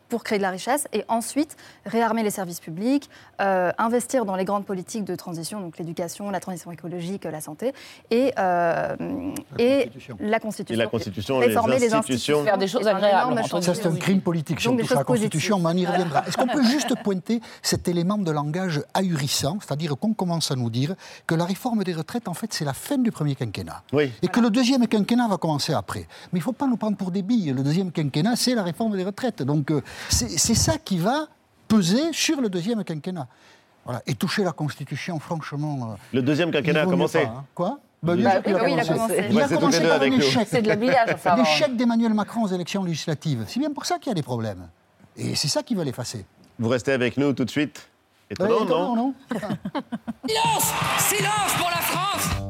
pour 0.09 0.23
créer 0.23 0.37
de 0.37 0.43
la 0.43 0.49
richesse 0.49 0.87
et 0.93 1.03
ensuite 1.07 1.55
réarmer 1.85 2.23
les 2.23 2.29
services 2.29 2.59
publics, 2.59 3.09
euh, 3.41 3.71
investir 3.77 4.25
dans 4.25 4.35
les 4.35 4.45
grandes 4.45 4.65
politiques 4.65 5.03
de 5.03 5.15
transition, 5.15 5.59
donc 5.61 5.77
l'éducation, 5.77 6.29
la 6.29 6.39
transition 6.39 6.71
écologique, 6.71 7.25
la 7.25 7.41
santé 7.41 7.73
et, 8.11 8.33
euh, 8.39 8.95
la, 9.57 9.63
et 9.63 9.83
constitution. 9.83 10.17
la 10.19 10.39
Constitution. 10.39 10.75
Et 10.75 10.77
la 10.77 10.87
Constitution, 10.87 11.37
réformer 11.39 11.79
les 11.79 11.93
institutions. 11.93 12.43
Faire 12.43 12.57
des 12.57 12.67
choses 12.67 12.87
agréables. 12.87 13.41
Ça, 13.61 13.73
c'est 13.73 13.85
un 13.85 13.95
crime 13.95 14.21
politique, 14.21 14.59
si 14.59 14.67
on 14.67 14.77
touche 14.77 14.89
la 14.89 15.03
Constitution, 15.03 15.59
mais 15.59 15.69
on 15.69 15.77
y 15.77 15.85
reviendra. 15.85 16.25
Est-ce 16.27 16.37
qu'on 16.37 16.47
peut 16.47 16.63
juste 16.63 16.95
pointer 17.03 17.41
cet 17.61 17.87
élément 17.87 18.17
de 18.17 18.31
langage 18.31 18.81
ahurissant, 18.93 19.57
c'est-à-dire 19.61 19.97
qu'on 19.97 20.13
commence 20.13 20.51
à 20.51 20.55
nous 20.55 20.69
dire 20.69 20.95
que 21.25 21.35
la 21.35 21.45
réforme 21.45 21.83
des 21.83 21.93
retraites, 21.93 22.27
en 22.27 22.33
fait, 22.33 22.53
c'est 22.53 22.65
la 22.65 22.73
fin 22.73 22.97
du 22.97 23.11
premier 23.11 23.35
quinquennat. 23.35 23.83
Oui. 23.93 24.11
Et 24.21 24.27
que 24.27 24.39
le 24.39 24.49
deuxième 24.49 24.87
quinquennat 24.87 25.27
va 25.27 25.37
commencer 25.37 25.73
après. 25.73 26.07
Mais 26.31 26.39
il 26.39 26.41
ne 26.41 26.43
faut 26.43 26.53
pas 26.53 26.67
nous 26.67 26.77
prendre 26.77 26.97
pour 26.97 27.11
des 27.11 27.21
billes. 27.21 27.51
Le 27.51 27.63
deuxième 27.63 27.91
quinquennat, 27.91 28.35
c'est 28.35 28.55
la 28.55 28.63
réforme 28.63 28.95
des 28.95 29.03
retraites. 29.03 29.43
Donc, 29.43 29.71
c'est 30.09 30.55
ça 30.55 30.77
qui 30.77 30.97
va 30.97 31.27
peser 31.67 32.13
sur 32.13 32.41
le 32.41 32.49
deuxième 32.49 32.83
quinquennat. 32.83 33.27
Voilà. 33.85 34.01
Et 34.05 34.15
toucher 34.15 34.43
la 34.43 34.51
Constitution, 34.51 35.19
franchement. 35.19 35.91
Euh, 35.93 35.95
le 36.13 36.21
deuxième 36.21 36.51
quinquennat 36.51 36.81
a 36.81 36.85
commencé. 36.85 37.23
Pas, 37.23 37.27
hein. 37.27 37.45
Quoi 37.55 37.79
bah, 38.03 38.13
il, 38.15 38.27
a, 38.27 38.41
il, 38.45 38.55
a, 38.55 38.85
commencé. 38.85 39.25
Il 39.31 39.41
a 39.41 39.47
commencé 39.47 39.81
par 39.81 40.01
un 40.01 40.11
échec. 40.11 40.47
C'est 40.49 40.61
de 40.61 40.71
L'échec 41.37 41.75
d'Emmanuel 41.75 42.13
Macron 42.13 42.43
aux 42.43 42.47
élections 42.47 42.83
législatives. 42.83 43.45
C'est 43.47 43.59
bien 43.59 43.71
pour 43.71 43.85
ça 43.85 43.97
qu'il 43.97 44.09
y 44.09 44.11
a 44.11 44.15
des 44.15 44.23
problèmes. 44.23 44.67
Et 45.15 45.35
c'est 45.35 45.47
ça 45.47 45.63
qui 45.63 45.73
veulent 45.73 45.87
effacer. 45.87 46.25
Vous 46.59 46.69
restez 46.69 46.91
avec 46.91 47.17
nous 47.17 47.33
tout 47.33 47.45
de 47.45 47.49
suite 47.49 47.89
Étonnant, 48.29 48.65
non, 48.65 48.95
non? 48.95 49.13
Silence 50.27 50.73
Silence 50.99 51.53
pour 51.57 51.69
la 51.69 51.77
France 51.77 52.46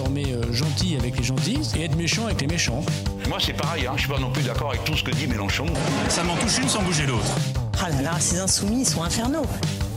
désormais 0.00 0.32
euh, 0.32 0.52
gentils 0.52 0.96
avec 0.96 1.18
les 1.18 1.22
gentils 1.22 1.60
et 1.76 1.84
être 1.84 1.96
méchants 1.96 2.24
avec 2.24 2.40
les 2.40 2.46
méchants. 2.46 2.82
Moi, 3.28 3.38
c'est 3.38 3.52
pareil, 3.52 3.86
hein. 3.86 3.92
je 3.96 4.00
suis 4.02 4.08
pas 4.08 4.18
non 4.18 4.30
plus 4.30 4.42
d'accord 4.42 4.70
avec 4.70 4.82
tout 4.84 4.96
ce 4.96 5.04
que 5.04 5.10
dit 5.10 5.26
Mélenchon. 5.26 5.66
Ça 6.08 6.24
m'en 6.24 6.36
touche 6.36 6.58
une 6.58 6.68
sans 6.68 6.82
bouger 6.82 7.06
l'autre. 7.06 7.36
Ah 7.82 7.90
là 7.90 8.00
là, 8.00 8.12
ces 8.18 8.38
insoumis, 8.38 8.80
ils 8.80 8.86
sont 8.86 9.02
infernaux. 9.02 9.46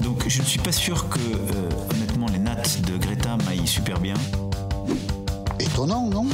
Donc, 0.01 0.27
je 0.27 0.41
ne 0.41 0.45
suis 0.45 0.59
pas 0.59 0.73
sûr 0.73 1.07
que, 1.07 1.19
euh, 1.19 1.69
honnêtement, 1.91 2.25
les 2.33 2.39
nattes 2.39 2.81
de 2.81 2.97
Greta 2.97 3.37
m'aillent 3.45 3.65
super 3.67 3.99
bien. 3.99 4.15
Étonnant, 5.59 6.09
non? 6.09 6.25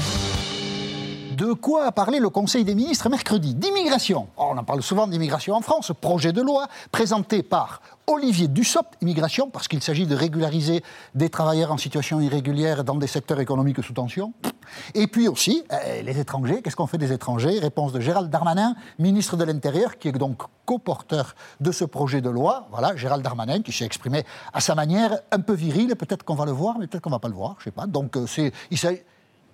De 1.40 1.54
quoi 1.54 1.86
a 1.86 1.92
parlé 1.94 2.20
le 2.20 2.30
Conseil 2.30 2.66
des 2.66 2.76
ministres 2.76 3.08
mercredi 3.08 3.56
D'immigration. 3.56 4.28
On 4.36 4.58
en 4.58 4.64
parle 4.66 4.84
souvent 4.84 5.08
d'immigration 5.08 5.56
en 5.56 5.62
France. 5.62 5.94
Projet 6.02 6.34
de 6.34 6.42
loi 6.42 6.68
présenté 6.92 7.44
par 7.44 7.82
Olivier 8.08 8.50
Dussopt, 8.50 8.98
immigration, 9.02 9.50
parce 9.50 9.70
qu'il 9.70 9.82
s'agit 9.82 10.06
de 10.06 10.18
régulariser 10.18 10.84
des 11.16 11.30
travailleurs 11.30 11.72
en 11.72 11.78
situation 11.78 12.20
irrégulière 12.20 12.84
dans 12.84 12.96
des 12.96 13.08
secteurs 13.08 13.40
économiques 13.40 13.82
sous 13.82 13.94
tension. 13.94 14.34
Et 14.96 15.08
puis 15.08 15.30
aussi, 15.30 15.64
eh, 15.72 16.04
les 16.04 16.20
étrangers. 16.20 16.62
Qu'est-ce 16.62 16.76
qu'on 16.76 16.88
fait 16.88 16.98
des 16.98 17.14
étrangers? 17.14 17.58
Réponse 17.58 17.94
de 17.94 18.02
Gérald 18.02 18.30
Darmanin, 18.30 18.76
ministre 18.98 19.38
de 19.38 19.46
l'Intérieur, 19.46 19.98
qui 19.98 20.10
est 20.10 20.12
donc 20.12 20.42
co-porteur 20.66 21.36
de 21.62 21.72
ce 21.72 21.86
projet 21.86 22.20
de 22.20 22.30
loi. 22.30 22.68
Voilà, 22.70 22.98
Gérald 22.98 23.24
Darmanin, 23.24 23.62
qui 23.62 23.72
s'est 23.72 23.86
exprimé 23.86 24.26
à 24.52 24.60
sa 24.60 24.76
manière 24.76 25.18
un 25.32 25.40
peu 25.40 25.54
virile. 25.54 25.96
Peut-être 25.96 26.24
qu'on 26.24 26.36
va 26.36 26.44
le 26.44 26.52
voir, 26.52 26.78
mais 26.80 26.88
peut-être 26.88 27.04
qu'on 27.04 27.10
va 27.10 27.20
pas 27.20 27.30
le 27.30 27.36
voir. 27.36 27.56
Je 27.60 27.66
sais 27.66 27.72
pas. 27.72 27.88
Donc, 27.88 28.18
euh, 28.18 28.26
il 28.72 28.78
s'agit 28.78 29.00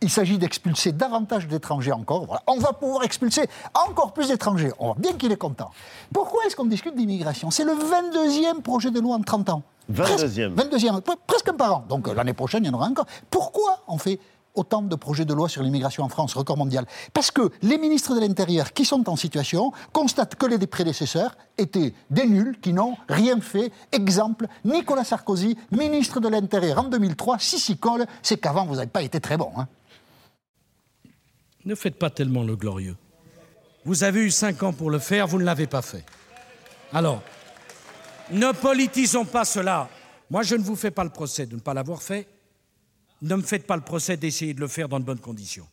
il 0.01 0.09
s'agit 0.09 0.37
d'expulser 0.37 0.91
davantage 0.91 1.47
d'étrangers 1.47 1.91
encore. 1.91 2.25
Voilà. 2.25 2.43
On 2.47 2.57
va 2.57 2.73
pouvoir 2.73 3.03
expulser 3.03 3.47
encore 3.73 4.13
plus 4.13 4.27
d'étrangers. 4.27 4.71
On 4.79 4.87
voit 4.87 4.97
bien 4.97 5.13
qu'il 5.13 5.31
est 5.31 5.37
content. 5.37 5.71
Pourquoi 6.13 6.45
est-ce 6.45 6.55
qu'on 6.55 6.65
discute 6.65 6.95
d'immigration? 6.95 7.51
C'est 7.51 7.63
le 7.63 7.73
22e 7.73 8.61
projet 8.61 8.91
de 8.91 8.99
loi 8.99 9.15
en 9.15 9.21
30 9.21 9.49
ans. 9.49 9.63
22e. 9.91 10.55
22e, 10.55 11.01
presque 11.27 11.49
un 11.49 11.53
par 11.53 11.75
an. 11.75 11.85
Donc 11.87 12.07
euh, 12.07 12.13
l'année 12.13 12.33
prochaine, 12.33 12.63
il 12.63 12.67
y 12.67 12.69
en 12.69 12.73
aura 12.73 12.87
encore. 12.87 13.05
Pourquoi 13.29 13.83
on 13.87 13.97
fait 13.97 14.19
autant 14.55 14.81
de 14.81 14.95
projets 14.95 15.25
de 15.25 15.33
loi 15.33 15.49
sur 15.49 15.61
l'immigration 15.61 16.03
en 16.03 16.09
France, 16.09 16.33
record 16.33 16.57
mondial? 16.57 16.85
Parce 17.13 17.29
que 17.29 17.51
les 17.61 17.77
ministres 17.77 18.15
de 18.15 18.19
l'Intérieur 18.19 18.73
qui 18.73 18.85
sont 18.85 19.07
en 19.09 19.15
situation 19.15 19.71
constatent 19.93 20.35
que 20.35 20.45
les 20.45 20.65
prédécesseurs 20.65 21.37
étaient 21.57 21.93
des 22.09 22.25
nuls 22.25 22.57
qui 22.61 22.73
n'ont 22.73 22.95
rien 23.09 23.39
fait. 23.41 23.71
Exemple, 23.91 24.47
Nicolas 24.63 25.03
Sarkozy, 25.03 25.57
ministre 25.71 26.19
de 26.19 26.29
l'Intérieur 26.29 26.79
en 26.79 26.83
2003, 26.83 27.37
si 27.39 27.59
s'y 27.59 27.77
colle, 27.77 28.05
c'est 28.23 28.37
qu'avant 28.37 28.65
vous 28.65 28.75
n'avez 28.75 28.87
pas 28.87 29.03
été 29.03 29.19
très 29.19 29.37
bon. 29.37 29.51
Hein 29.57 29.67
ne 31.65 31.75
faites 31.75 31.97
pas 31.97 32.09
tellement 32.09 32.43
le 32.43 32.55
glorieux. 32.55 32.95
Vous 33.83 34.03
avez 34.03 34.21
eu 34.21 34.31
cinq 34.31 34.63
ans 34.63 34.73
pour 34.73 34.89
le 34.89 34.99
faire, 34.99 35.27
vous 35.27 35.39
ne 35.39 35.43
l'avez 35.43 35.67
pas 35.67 35.81
fait. 35.81 36.05
Alors, 36.93 37.21
ne 38.31 38.51
politisons 38.51 39.25
pas 39.25 39.45
cela. 39.45 39.89
Moi, 40.29 40.43
je 40.43 40.55
ne 40.55 40.63
vous 40.63 40.75
fais 40.75 40.91
pas 40.91 41.03
le 41.03 41.09
procès 41.09 41.45
de 41.45 41.55
ne 41.55 41.59
pas 41.59 41.73
l'avoir 41.73 42.01
fait. 42.01 42.27
Ne 43.21 43.35
me 43.35 43.41
faites 43.41 43.67
pas 43.67 43.75
le 43.75 43.83
procès 43.83 44.17
d'essayer 44.17 44.53
de 44.53 44.59
le 44.59 44.67
faire 44.67 44.89
dans 44.89 44.99
de 44.99 45.05
bonnes 45.05 45.19
conditions. 45.19 45.67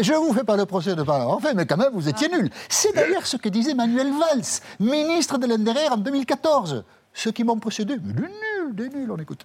Je 0.00 0.12
ne 0.12 0.18
vous 0.18 0.32
fais 0.32 0.44
pas 0.44 0.56
le 0.56 0.66
procès 0.66 0.90
de 0.90 1.00
ne 1.00 1.04
pas 1.04 1.18
l'avoir 1.18 1.40
fait, 1.40 1.54
mais 1.54 1.66
quand 1.66 1.76
même, 1.76 1.92
vous 1.92 2.08
étiez 2.08 2.28
nul. 2.28 2.50
C'est 2.68 2.94
d'ailleurs 2.94 3.26
ce 3.26 3.36
que 3.36 3.48
disait 3.48 3.74
Manuel 3.74 4.10
Valls, 4.10 4.60
ministre 4.80 5.38
de 5.38 5.46
l'Intérieur 5.46 5.92
en 5.92 5.96
2014. 5.96 6.84
Ceux 7.12 7.30
qui 7.30 7.44
m'ont 7.44 7.58
précédé, 7.58 7.96
mais 8.02 8.12
des 8.12 8.22
nuls, 8.22 8.74
des 8.74 8.88
nuls, 8.88 9.10
on 9.10 9.16
écoute. 9.16 9.44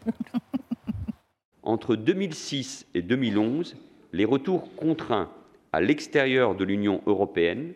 Entre 1.64 1.96
2006 1.96 2.88
et 2.96 3.02
2011, 3.02 3.76
les 4.12 4.26
retours 4.26 4.76
contraints 4.76 5.30
à 5.74 5.82
l'extérieur 5.82 6.56
de 6.56 6.64
l'Union 6.64 7.02
européenne 7.06 7.74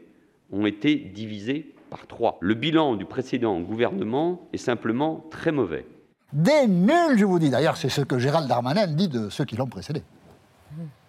ont 0.51 0.65
été 0.65 0.95
divisés 0.95 1.73
par 1.89 2.07
trois. 2.07 2.37
Le 2.41 2.53
bilan 2.53 2.95
du 2.95 3.05
précédent 3.05 3.59
gouvernement 3.59 4.47
est 4.53 4.57
simplement 4.57 5.25
très 5.29 5.51
mauvais. 5.51 5.85
Des 6.31 6.67
nuls, 6.67 7.17
je 7.17 7.25
vous 7.25 7.37
dis. 7.37 7.51
D'ailleurs, 7.51 7.77
c'est 7.77 7.89
ce 7.89 8.01
que 8.01 8.17
Gérald 8.17 8.47
Darmanin 8.47 8.87
dit 8.87 9.07
de 9.07 9.29
ceux 9.29 9.45
qui 9.45 9.55
l'ont 9.55 9.67
précédé. 9.67 10.01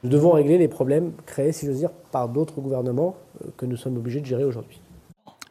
Nous 0.02 0.10
devons 0.10 0.32
régler 0.32 0.58
les 0.58 0.68
problèmes 0.68 1.12
créés, 1.24 1.52
si 1.52 1.64
j'ose 1.64 1.78
dire, 1.78 1.90
par 2.10 2.28
d'autres 2.28 2.60
gouvernements 2.60 3.16
euh, 3.42 3.48
que 3.56 3.64
nous 3.64 3.78
sommes 3.78 3.96
obligés 3.96 4.20
de 4.20 4.26
gérer 4.26 4.44
aujourd'hui. 4.44 4.82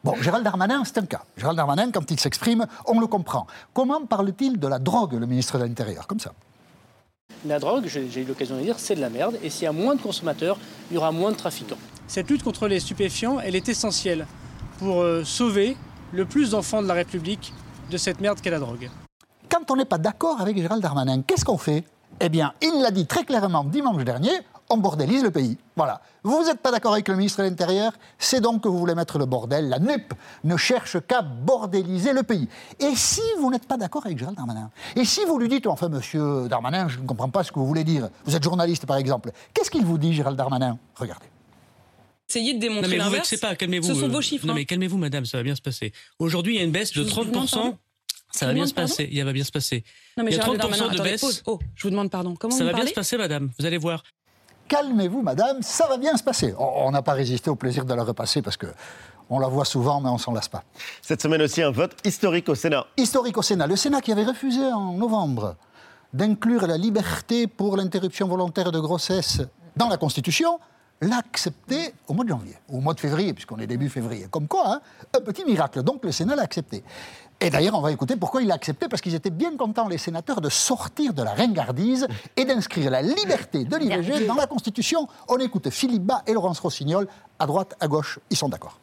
Bon, 0.04 0.14
Gérald 0.20 0.44
Darmanin, 0.44 0.84
c'est 0.84 0.98
un 0.98 1.06
cas. 1.06 1.22
Gérald 1.36 1.56
Darmanin, 1.56 1.90
quand 1.90 2.08
il 2.10 2.20
s'exprime, 2.20 2.66
on 2.86 3.00
le 3.00 3.08
comprend. 3.08 3.48
Comment 3.72 4.06
parle-t-il 4.06 4.60
de 4.60 4.68
la 4.68 4.78
drogue, 4.78 5.14
le 5.14 5.26
ministre 5.26 5.58
de 5.58 5.64
l'Intérieur? 5.64 6.06
Comme 6.06 6.20
ça. 6.20 6.32
La 7.46 7.58
drogue, 7.58 7.84
j'ai 7.86 8.22
eu 8.22 8.24
l'occasion 8.24 8.56
de 8.56 8.62
dire, 8.62 8.78
c'est 8.78 8.94
de 8.94 9.02
la 9.02 9.10
merde. 9.10 9.38
Et 9.42 9.50
s'il 9.50 9.64
y 9.64 9.66
a 9.66 9.72
moins 9.72 9.94
de 9.94 10.00
consommateurs, 10.00 10.56
il 10.90 10.94
y 10.94 10.96
aura 10.96 11.12
moins 11.12 11.30
de 11.30 11.36
trafiquants. 11.36 11.76
Cette 12.06 12.30
lutte 12.30 12.42
contre 12.42 12.68
les 12.68 12.80
stupéfiants, 12.80 13.38
elle 13.38 13.54
est 13.54 13.68
essentielle 13.68 14.26
pour 14.78 15.02
euh, 15.02 15.24
sauver 15.24 15.76
le 16.12 16.24
plus 16.24 16.50
d'enfants 16.50 16.80
de 16.80 16.88
la 16.88 16.94
République 16.94 17.52
de 17.90 17.98
cette 17.98 18.20
merde 18.22 18.40
qu'est 18.40 18.50
la 18.50 18.58
drogue. 18.58 18.88
Quand 19.50 19.70
on 19.70 19.76
n'est 19.76 19.84
pas 19.84 19.98
d'accord 19.98 20.40
avec 20.40 20.56
Gérald 20.56 20.82
Darmanin, 20.82 21.20
qu'est-ce 21.20 21.44
qu'on 21.44 21.58
fait? 21.58 21.84
Eh 22.20 22.30
bien, 22.30 22.54
il 22.62 22.80
l'a 22.80 22.90
dit 22.90 23.06
très 23.06 23.24
clairement 23.24 23.64
dimanche 23.64 24.04
dernier, 24.04 24.32
on 24.70 24.76
bordélise 24.76 25.22
le 25.22 25.30
pays. 25.30 25.56
Voilà. 25.76 26.00
Vous 26.22 26.44
n'êtes 26.44 26.60
pas 26.60 26.70
d'accord 26.70 26.92
avec 26.92 27.08
le 27.08 27.16
ministre 27.16 27.42
de 27.42 27.48
l'Intérieur, 27.48 27.92
c'est 28.18 28.40
donc 28.40 28.62
que 28.62 28.68
vous 28.68 28.78
voulez 28.78 28.94
mettre 28.94 29.18
le 29.18 29.26
bordel. 29.26 29.68
La 29.68 29.78
NUP 29.78 30.14
ne 30.44 30.56
cherche 30.56 30.96
qu'à 31.06 31.22
bordéliser 31.22 32.12
le 32.12 32.22
pays. 32.22 32.48
Et 32.80 32.94
si 32.94 33.20
vous 33.38 33.50
n'êtes 33.50 33.66
pas 33.66 33.76
d'accord 33.76 34.06
avec 34.06 34.18
Gérald 34.18 34.36
Darmanin 34.36 34.70
Et 34.96 35.04
si 35.04 35.24
vous 35.26 35.38
lui 35.38 35.48
dites, 35.48 35.66
enfin, 35.66 35.88
monsieur 35.88 36.48
Darmanin, 36.48 36.88
je 36.88 36.98
ne 36.98 37.06
comprends 37.06 37.28
pas 37.28 37.44
ce 37.44 37.52
que 37.52 37.58
vous 37.58 37.66
voulez 37.66 37.84
dire, 37.84 38.08
vous 38.24 38.34
êtes 38.34 38.42
journaliste 38.42 38.86
par 38.86 38.96
exemple, 38.96 39.32
qu'est-ce 39.52 39.70
qu'il 39.70 39.84
vous 39.84 39.98
dit, 39.98 40.14
Gérald 40.14 40.36
Darmanin? 40.36 40.78
Regardez. 40.96 41.26
Essayez 42.28 42.54
de 42.54 42.58
démontrer 42.58 42.96
non, 42.96 43.10
mais 43.10 43.18
vous 43.18 43.38
pas, 43.38 43.54
calmez-vous. 43.54 43.86
Ce 43.86 43.94
sont 43.94 44.06
euh, 44.06 44.08
vos 44.08 44.22
chiffres. 44.22 44.46
Non, 44.46 44.54
hein. 44.54 44.56
mais 44.56 44.64
calmez-vous, 44.64 44.96
madame, 44.96 45.26
ça 45.26 45.36
va 45.36 45.42
bien 45.42 45.54
se 45.54 45.60
passer. 45.60 45.92
Aujourd'hui, 46.18 46.54
il 46.54 46.58
y 46.58 46.60
a 46.62 46.64
une 46.64 46.72
baisse 46.72 46.92
de 46.92 47.04
30%. 47.04 47.76
Ça 48.32 48.46
va 48.46 48.52
bien 48.52 48.66
se 48.66 48.74
passer. 48.74 49.08
Il 49.12 49.22
va 49.22 49.32
bien 49.32 49.44
se 49.44 49.52
passer. 49.52 49.84
Non, 50.16 50.24
mais 50.24 50.32
il 50.32 50.36
y 50.36 50.40
a 50.40 50.44
30% 50.44 50.56
Darmanin, 50.56 50.88
de 50.88 51.02
baisse. 51.02 51.42
Oh, 51.46 51.60
je 51.76 51.82
vous 51.82 51.90
demande 51.90 52.10
pardon. 52.10 52.34
Comment 52.34 52.56
ça 52.56 52.64
vous 52.64 52.70
va 52.70 52.76
bien 52.76 52.86
se 52.86 52.92
passer, 52.92 53.16
madame. 53.16 53.50
Vous 53.58 53.66
allez 53.66 53.78
voir 53.78 54.02
calmez-vous, 54.68 55.22
madame, 55.22 55.62
ça 55.62 55.86
va 55.86 55.96
bien 55.96 56.16
se 56.16 56.22
passer. 56.22 56.54
On 56.58 56.90
n'a 56.90 57.02
pas 57.02 57.12
résisté 57.12 57.50
au 57.50 57.56
plaisir 57.56 57.84
de 57.84 57.94
la 57.94 58.04
repasser 58.04 58.42
parce 58.42 58.56
que 58.56 58.66
on 59.30 59.38
la 59.38 59.48
voit 59.48 59.64
souvent, 59.64 60.00
mais 60.00 60.10
on 60.10 60.18
s'en 60.18 60.32
lasse 60.32 60.48
pas. 60.48 60.64
Cette 61.00 61.22
semaine 61.22 61.42
aussi, 61.42 61.62
un 61.62 61.70
vote 61.70 61.96
historique 62.04 62.48
au 62.48 62.54
Sénat. 62.54 62.86
Historique 62.96 63.38
au 63.38 63.42
Sénat. 63.42 63.66
Le 63.66 63.76
Sénat 63.76 64.00
qui 64.00 64.12
avait 64.12 64.24
refusé 64.24 64.60
en 64.60 64.92
novembre 64.92 65.56
d'inclure 66.12 66.66
la 66.66 66.76
liberté 66.76 67.46
pour 67.46 67.76
l'interruption 67.76 68.28
volontaire 68.28 68.70
de 68.70 68.78
grossesse 68.78 69.40
dans 69.76 69.88
la 69.88 69.96
Constitution, 69.96 70.60
l'a 71.00 71.18
accepté 71.18 71.94
au 72.06 72.14
mois 72.14 72.24
de 72.24 72.30
janvier, 72.30 72.54
ou 72.68 72.78
au 72.78 72.80
mois 72.80 72.94
de 72.94 73.00
février, 73.00 73.34
puisqu'on 73.34 73.58
est 73.58 73.66
début 73.66 73.88
février. 73.88 74.28
Comme 74.30 74.46
quoi, 74.46 74.74
hein, 74.74 74.80
un 75.16 75.20
petit 75.20 75.44
miracle. 75.44 75.82
Donc 75.82 76.04
le 76.04 76.12
Sénat 76.12 76.36
l'a 76.36 76.42
accepté. 76.42 76.84
Et 77.40 77.50
d'ailleurs, 77.50 77.74
on 77.74 77.80
va 77.80 77.92
écouter 77.92 78.16
pourquoi 78.16 78.42
il 78.42 78.48
l'a 78.48 78.54
accepté, 78.54 78.88
parce 78.88 79.02
qu'ils 79.02 79.14
étaient 79.14 79.30
bien 79.30 79.56
contents, 79.56 79.88
les 79.88 79.98
sénateurs, 79.98 80.40
de 80.40 80.48
sortir 80.48 81.12
de 81.12 81.22
la 81.22 81.32
ringardise 81.32 82.06
et 82.36 82.44
d'inscrire 82.44 82.90
la 82.90 83.02
liberté 83.02 83.64
de 83.64 83.76
l'IVG 83.76 84.26
dans 84.26 84.34
la 84.34 84.46
Constitution. 84.46 85.08
On 85.28 85.38
écoute 85.38 85.70
Philippe 85.70 86.04
Bas 86.04 86.22
et 86.26 86.32
Laurence 86.32 86.60
Rossignol, 86.60 87.06
à 87.38 87.46
droite, 87.46 87.74
à 87.80 87.88
gauche, 87.88 88.18
ils 88.30 88.36
sont 88.36 88.48
d'accord. 88.48 88.78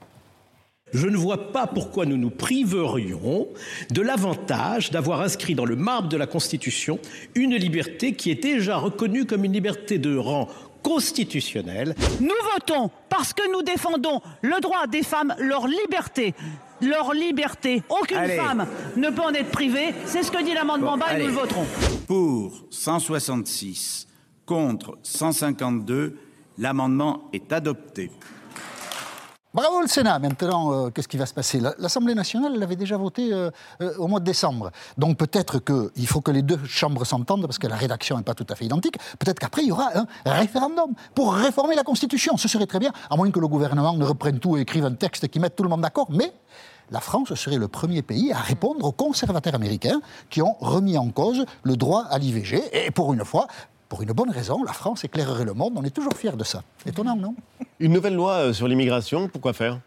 Je 0.93 1.07
ne 1.07 1.15
vois 1.15 1.53
pas 1.53 1.67
pourquoi 1.67 2.05
nous 2.05 2.17
nous 2.17 2.29
priverions 2.29 3.47
de 3.91 4.01
l'avantage 4.01 4.91
d'avoir 4.91 5.21
inscrit 5.21 5.55
dans 5.55 5.63
le 5.63 5.77
marbre 5.77 6.09
de 6.09 6.17
la 6.17 6.27
Constitution 6.27 6.99
une 7.33 7.55
liberté 7.55 8.13
qui 8.13 8.29
est 8.29 8.43
déjà 8.43 8.75
reconnue 8.75 9.25
comme 9.25 9.45
une 9.45 9.53
liberté 9.53 9.99
de 9.99 10.17
rang 10.17 10.49
constitutionnel. 10.83 11.95
Nous 12.19 12.29
votons 12.53 12.89
parce 13.09 13.33
que 13.33 13.51
nous 13.51 13.61
défendons 13.61 14.21
le 14.41 14.59
droit 14.61 14.87
des 14.87 15.03
femmes, 15.03 15.35
leur 15.39 15.67
liberté. 15.67 16.33
Leur 16.81 17.13
liberté. 17.13 17.83
Aucune 17.89 18.27
femme 18.27 18.65
ne 18.95 19.09
peut 19.09 19.21
en 19.21 19.33
être 19.33 19.51
privée. 19.51 19.93
C'est 20.05 20.23
ce 20.23 20.31
que 20.31 20.43
dit 20.43 20.53
l'amendement 20.53 20.97
bas 20.97 21.15
et 21.15 21.21
nous 21.21 21.27
le 21.27 21.33
voterons. 21.33 21.65
Pour 22.07 22.65
166, 22.71 24.07
contre 24.45 24.97
152, 25.03 26.17
l'amendement 26.57 27.29
est 27.33 27.53
adopté. 27.53 28.09
Bravo 29.53 29.81
le 29.81 29.87
Sénat. 29.87 30.17
Maintenant, 30.19 30.71
euh, 30.71 30.89
qu'est-ce 30.91 31.09
qui 31.09 31.17
va 31.17 31.25
se 31.25 31.33
passer? 31.33 31.59
L'Assemblée 31.77 32.15
nationale 32.15 32.57
l'avait 32.57 32.77
déjà 32.77 32.95
voté 32.95 33.33
euh, 33.33 33.51
euh, 33.81 33.93
au 33.97 34.07
mois 34.07 34.21
de 34.21 34.25
décembre. 34.25 34.71
Donc 34.97 35.17
peut-être 35.17 35.59
qu'il 35.59 36.07
faut 36.07 36.21
que 36.21 36.31
les 36.31 36.41
deux 36.41 36.59
chambres 36.65 37.03
s'entendent 37.03 37.41
parce 37.41 37.59
que 37.59 37.67
la 37.67 37.75
rédaction 37.75 38.15
n'est 38.15 38.23
pas 38.23 38.33
tout 38.33 38.45
à 38.49 38.55
fait 38.55 38.63
identique. 38.63 38.95
Peut-être 39.19 39.39
qu'après, 39.39 39.63
il 39.63 39.67
y 39.67 39.71
aura 39.73 39.89
un 39.93 40.05
référendum 40.31 40.93
pour 41.13 41.33
réformer 41.33 41.75
la 41.75 41.83
Constitution. 41.83 42.37
Ce 42.37 42.47
serait 42.47 42.65
très 42.65 42.79
bien, 42.79 42.93
à 43.09 43.17
moins 43.17 43.29
que 43.29 43.41
le 43.41 43.49
gouvernement 43.49 43.93
ne 43.93 44.05
reprenne 44.05 44.39
tout 44.39 44.55
et 44.55 44.61
écrive 44.61 44.85
un 44.85 44.93
texte 44.93 45.27
qui 45.27 45.41
mette 45.41 45.57
tout 45.57 45.63
le 45.63 45.69
monde 45.69 45.81
d'accord. 45.81 46.07
Mais 46.11 46.31
la 46.89 47.01
France 47.01 47.33
serait 47.33 47.57
le 47.57 47.67
premier 47.67 48.03
pays 48.03 48.31
à 48.31 48.39
répondre 48.39 48.85
aux 48.85 48.93
conservateurs 48.93 49.55
américains 49.55 49.99
qui 50.29 50.41
ont 50.41 50.55
remis 50.61 50.97
en 50.97 51.09
cause 51.09 51.45
le 51.63 51.75
droit 51.75 52.05
à 52.09 52.19
l'IVG. 52.19 52.85
Et 52.85 52.91
pour 52.91 53.13
une 53.13 53.25
fois, 53.25 53.47
pour 53.91 54.01
une 54.01 54.13
bonne 54.13 54.29
raison, 54.31 54.63
la 54.63 54.71
France 54.71 55.03
éclairerait 55.03 55.43
le 55.43 55.53
monde. 55.53 55.73
On 55.75 55.83
est 55.83 55.89
toujours 55.93 56.13
fiers 56.13 56.31
de 56.31 56.45
ça. 56.45 56.63
Étonnant, 56.85 57.17
non? 57.17 57.35
Une 57.81 57.91
nouvelle 57.91 58.15
loi 58.15 58.35
euh, 58.35 58.53
sur 58.53 58.69
l'immigration, 58.69 59.27
pourquoi 59.27 59.51
faire? 59.51 59.79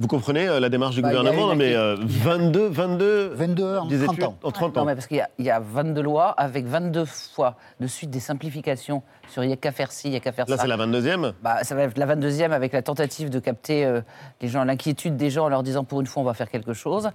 Vous 0.00 0.06
comprenez 0.08 0.48
euh, 0.48 0.58
la 0.58 0.70
démarche 0.70 0.94
du 0.94 1.02
Bah, 1.02 1.08
gouvernement 1.10 1.52
une- 1.52 1.58
Mais 1.58 1.74
euh, 1.74 1.96
22, 2.00 2.66
22, 2.68 3.32
22 3.34 3.76
en 3.76 3.84
des 3.84 3.98
30 4.02 4.14
études 4.14 4.24
ans. 4.24 4.36
en 4.42 4.50
30 4.50 4.74
Non, 4.76 4.80
ans. 4.80 4.84
mais 4.86 4.94
parce 4.94 5.06
qu'il 5.06 5.18
y 5.18 5.20
a- 5.20 5.28
il 5.38 5.44
y, 5.44 5.50
a 5.50 5.60
22 5.60 6.00
lois 6.00 6.30
avec 6.30 6.64
22 6.64 7.04
fois 7.04 7.56
de 7.78 7.86
suite 7.86 8.08
des 8.08 8.20
simplifications 8.20 9.02
sur 9.28 9.44
il 9.44 9.48
n'y 9.48 9.52
a 9.52 9.56
qu'à 9.56 9.70
faire 9.72 9.92
ci, 9.92 10.08
il 10.08 10.12
n'y 10.12 10.16
a 10.16 10.20
qu'à 10.20 10.32
faire 10.32 10.46
Là, 10.48 10.56
ça. 10.56 10.62
c'est 10.62 10.68
la 10.68 10.78
22e 10.78 11.34
Bah, 11.42 11.62
ça 11.62 11.74
va 11.74 11.82
être 11.82 11.98
la 11.98 12.06
22e 12.06 12.52
avec 12.52 12.72
la 12.72 12.80
tentative 12.80 13.28
de 13.28 13.38
capter 13.38 13.84
euh, 13.84 14.00
les 14.40 14.48
gens, 14.48 14.64
l'inquiétude 14.64 15.18
des 15.18 15.28
gens 15.28 15.44
en 15.44 15.48
leur 15.50 15.62
disant 15.62 15.84
pour 15.84 16.00
une 16.00 16.06
fois 16.06 16.22
on 16.22 16.26
va 16.26 16.32
faire 16.32 16.48
quelque 16.48 16.72
chose, 16.72 17.10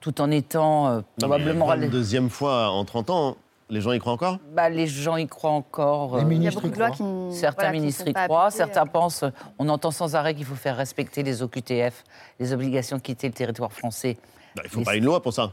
tout 0.00 0.20
en 0.20 0.30
étant 0.30 0.86
euh, 0.88 1.00
probablement. 1.18 1.74
Une 1.74 1.88
deuxième 1.88 2.30
fois 2.30 2.68
en 2.70 2.84
30 2.84 3.10
ans, 3.10 3.36
les 3.70 3.80
gens 3.80 3.92
y 3.92 3.98
croient 3.98 4.12
encore? 4.12 4.38
Bah, 4.52 4.68
les 4.68 4.86
gens 4.86 5.16
y 5.16 5.26
croient 5.26 5.50
encore. 5.50 6.16
Les 6.18 6.22
euh, 6.22 6.26
ministres 6.26 6.60
Il 6.64 6.70
y 6.70 6.82
a 6.82 6.88
beaucoup 6.88 7.00
de 7.00 7.06
lois 7.06 7.30
qui- 7.30 7.36
Certains 7.38 7.62
voilà, 7.64 7.72
ministres 7.72 8.06
y 8.08 8.12
croient, 8.12 8.50
certains 8.50 8.82
euh. 8.82 8.86
pensent. 8.86 9.24
On 9.58 9.68
entend 9.68 9.90
sans 9.90 10.14
arrêt 10.16 10.34
qu'il 10.34 10.44
faut 10.44 10.54
faire 10.54 10.76
respecter 10.76 11.22
les 11.22 11.42
OQTF, 11.42 12.04
les 12.40 12.52
obligations 12.52 12.96
de 12.98 13.02
quitter 13.02 13.26
le 13.28 13.34
territoire 13.34 13.72
français. 13.72 14.16
Bah, 14.54 14.62
Il 14.64 14.70
faut 14.70 14.78
Mais 14.80 14.84
pas 14.84 14.96
une 14.96 15.04
loi 15.04 15.22
pour 15.22 15.32
ça. 15.32 15.52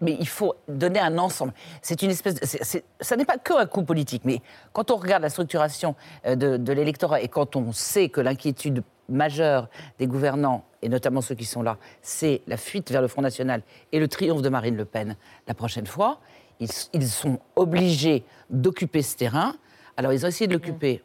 mais 0.00 0.16
il 0.18 0.28
faut 0.28 0.54
donner 0.68 1.00
un 1.00 1.18
ensemble. 1.18 1.52
C'est 1.82 2.00
une 2.02 2.10
espèce. 2.10 2.34
De, 2.36 2.82
ça 3.00 3.16
n'est 3.16 3.24
pas 3.26 3.36
que 3.38 3.52
un 3.52 3.66
coup 3.66 3.82
politique, 3.82 4.22
mais 4.24 4.40
quand 4.72 4.90
on 4.90 4.96
regarde 4.96 5.22
la 5.22 5.28
structuration 5.30 5.94
euh, 6.26 6.36
de, 6.36 6.56
de 6.56 6.72
l'électorat 6.72 7.20
et 7.20 7.28
quand 7.28 7.56
on 7.56 7.72
sait 7.72 8.08
que 8.08 8.20
l'inquiétude 8.20 8.82
majeure 9.10 9.68
des 9.98 10.06
gouvernants, 10.06 10.64
et 10.82 10.88
notamment 10.88 11.20
ceux 11.20 11.34
qui 11.34 11.44
sont 11.44 11.62
là, 11.62 11.76
c'est 12.00 12.42
la 12.46 12.56
fuite 12.56 12.90
vers 12.92 13.02
le 13.02 13.08
Front 13.08 13.22
National 13.22 13.60
et 13.92 13.98
le 13.98 14.06
triomphe 14.06 14.40
de 14.40 14.48
Marine 14.48 14.76
Le 14.76 14.84
Pen 14.84 15.16
la 15.48 15.54
prochaine 15.54 15.86
fois, 15.86 16.20
ils, 16.60 16.68
ils 16.92 17.08
sont 17.08 17.38
obligés 17.56 18.24
d'occuper 18.50 19.02
ce 19.02 19.16
terrain. 19.16 19.54
Alors 19.96 20.12
ils 20.12 20.24
ont 20.24 20.28
essayé 20.28 20.46
de 20.46 20.52
l'occuper 20.52 21.02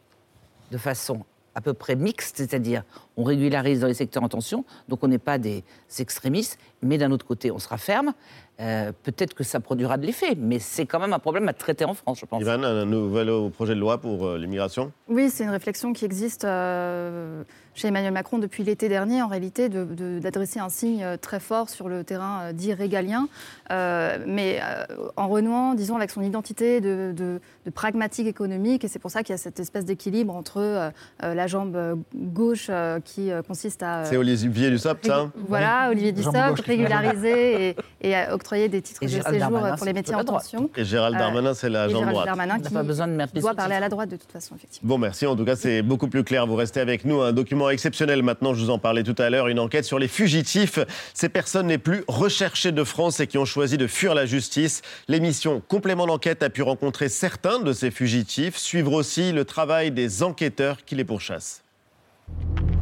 de 0.70 0.78
façon 0.78 1.24
à 1.54 1.62
peu 1.62 1.72
près 1.72 1.96
mixte, 1.96 2.36
c'est-à-dire 2.36 2.84
on 3.16 3.24
régularise 3.24 3.80
dans 3.80 3.86
les 3.86 3.94
secteurs 3.94 4.22
en 4.22 4.28
tension, 4.28 4.66
donc 4.88 5.02
on 5.02 5.08
n'est 5.08 5.16
pas 5.18 5.38
des 5.38 5.64
extrémistes, 5.98 6.58
mais 6.82 6.98
d'un 6.98 7.10
autre 7.10 7.24
côté 7.24 7.50
on 7.50 7.58
sera 7.58 7.78
ferme. 7.78 8.12
Euh, 8.60 8.92
Peut-être 9.02 9.32
que 9.32 9.42
ça 9.42 9.58
produira 9.60 9.96
de 9.96 10.04
l'effet, 10.04 10.34
mais 10.36 10.58
c'est 10.58 10.84
quand 10.84 10.98
même 10.98 11.14
un 11.14 11.18
problème 11.18 11.48
à 11.48 11.54
traiter 11.54 11.86
en 11.86 11.94
France, 11.94 12.20
je 12.20 12.26
pense. 12.26 12.42
Ivan, 12.42 12.62
un 12.62 12.84
nouvel 12.84 13.30
euh, 13.30 13.48
projet 13.48 13.74
de 13.74 13.80
loi 13.80 13.98
pour 13.98 14.26
euh, 14.26 14.38
l'immigration? 14.38 14.92
Oui, 15.08 15.30
c'est 15.30 15.44
une 15.44 15.50
réflexion 15.50 15.94
qui 15.94 16.04
existe 16.04 16.44
euh, 16.44 17.42
chez 17.76 17.88
Emmanuel 17.88 18.12
Macron 18.12 18.38
depuis 18.38 18.64
l'été 18.64 18.88
dernier, 18.88 19.22
en 19.22 19.28
réalité, 19.28 19.68
de- 19.68 19.84
de- 19.84 20.18
d'adresser 20.18 20.58
un 20.58 20.70
signe 20.70 21.04
euh, 21.04 21.16
très 21.16 21.38
fort 21.40 21.68
sur 21.68 21.88
le 21.88 22.02
terrain 22.04 22.40
euh, 22.44 22.52
dit 22.52 22.72
régalien, 22.72 23.28
euh, 23.70 24.18
mais 24.26 24.60
euh, 24.62 24.84
en 25.16 25.28
renouant, 25.28 25.74
disons, 25.74 25.96
avec 25.96 26.10
son 26.10 26.22
identité 26.22 26.80
de, 26.80 27.12
de- 27.14 27.40
de 27.66 27.70
pragmatique 27.70 28.26
économique. 28.26 28.82
Et 28.84 28.88
c'est 28.88 28.98
pour 28.98 29.10
ça 29.10 29.22
qu'il 29.22 29.32
y 29.32 29.34
a 29.34 29.38
cette 29.38 29.60
espèce 29.60 29.84
d'équilibre 29.84 30.34
entre 30.34 30.56
euh, 30.58 30.90
la 31.22 31.46
jambe 31.46 31.76
gauche 32.14 32.68
euh, 32.70 32.98
qui 33.04 33.30
consiste 33.46 33.82
à... 33.82 33.98
euh, 33.98 34.04
C'est 34.08 34.16
Olivier 34.16 34.70
Dussopt, 34.70 35.06
ça 35.06 35.30
Voilà, 35.48 35.88
Olivier 35.90 36.12
Dussopt, 36.12 36.60
régulariser 36.64 37.68
et, 37.70 37.76
et 38.00 38.14
à 38.16 38.34
octroyer 38.34 38.68
des 38.70 38.80
titres 38.80 39.02
Et 39.02 39.06
de 39.06 39.10
Gérald 39.10 39.34
séjour 39.34 39.50
Darmanin, 39.50 39.76
pour 39.76 39.86
les 39.86 39.92
métiers 39.92 40.14
en 40.14 40.24
tension. 40.24 40.70
Et 40.76 40.84
Gérald 40.84 41.16
Darmanin, 41.18 41.52
c'est 41.52 41.68
la 41.68 41.88
jambe 41.88 41.98
Gérald 41.98 42.12
droite. 42.12 42.26
Darmanin 42.26 42.54
On 42.54 42.58
n'a 42.62 42.68
qui 42.68 42.72
pas 42.74 42.82
besoin 42.82 43.06
de 43.08 43.40
doit 43.40 43.54
parler 43.54 43.74
à 43.74 43.80
la 43.80 43.88
droite 43.90 44.08
de 44.08 44.16
toute 44.16 44.32
façon, 44.32 44.54
effectivement. 44.56 44.88
Bon, 44.88 44.98
merci. 44.98 45.26
En 45.26 45.36
tout 45.36 45.44
cas, 45.44 45.56
c'est 45.56 45.82
beaucoup 45.82 46.08
plus 46.08 46.24
clair. 46.24 46.46
Vous 46.46 46.54
restez 46.54 46.80
avec 46.80 47.04
nous. 47.04 47.20
Un 47.20 47.32
document 47.32 47.65
exceptionnel 47.70 48.22
maintenant, 48.22 48.54
je 48.54 48.64
vous 48.64 48.70
en 48.70 48.78
parlais 48.78 49.02
tout 49.02 49.14
à 49.18 49.30
l'heure. 49.30 49.48
Une 49.48 49.58
enquête 49.58 49.84
sur 49.84 49.98
les 49.98 50.08
fugitifs. 50.08 50.78
Ces 51.14 51.28
personnes 51.28 51.68
les 51.68 51.78
plus 51.78 52.04
recherchées 52.08 52.72
de 52.72 52.84
France 52.84 53.20
et 53.20 53.26
qui 53.26 53.38
ont 53.38 53.44
choisi 53.44 53.76
de 53.78 53.86
fuir 53.86 54.14
la 54.14 54.26
justice. 54.26 54.82
L'émission 55.08 55.62
Complément 55.68 56.06
d'enquête 56.06 56.42
a 56.42 56.50
pu 56.50 56.62
rencontrer 56.62 57.08
certains 57.08 57.58
de 57.60 57.72
ces 57.72 57.90
fugitifs. 57.90 58.56
Suivre 58.56 58.92
aussi 58.92 59.32
le 59.32 59.44
travail 59.44 59.90
des 59.90 60.22
enquêteurs 60.22 60.84
qui 60.84 60.94
les 60.94 61.04
pourchassent. 61.04 61.62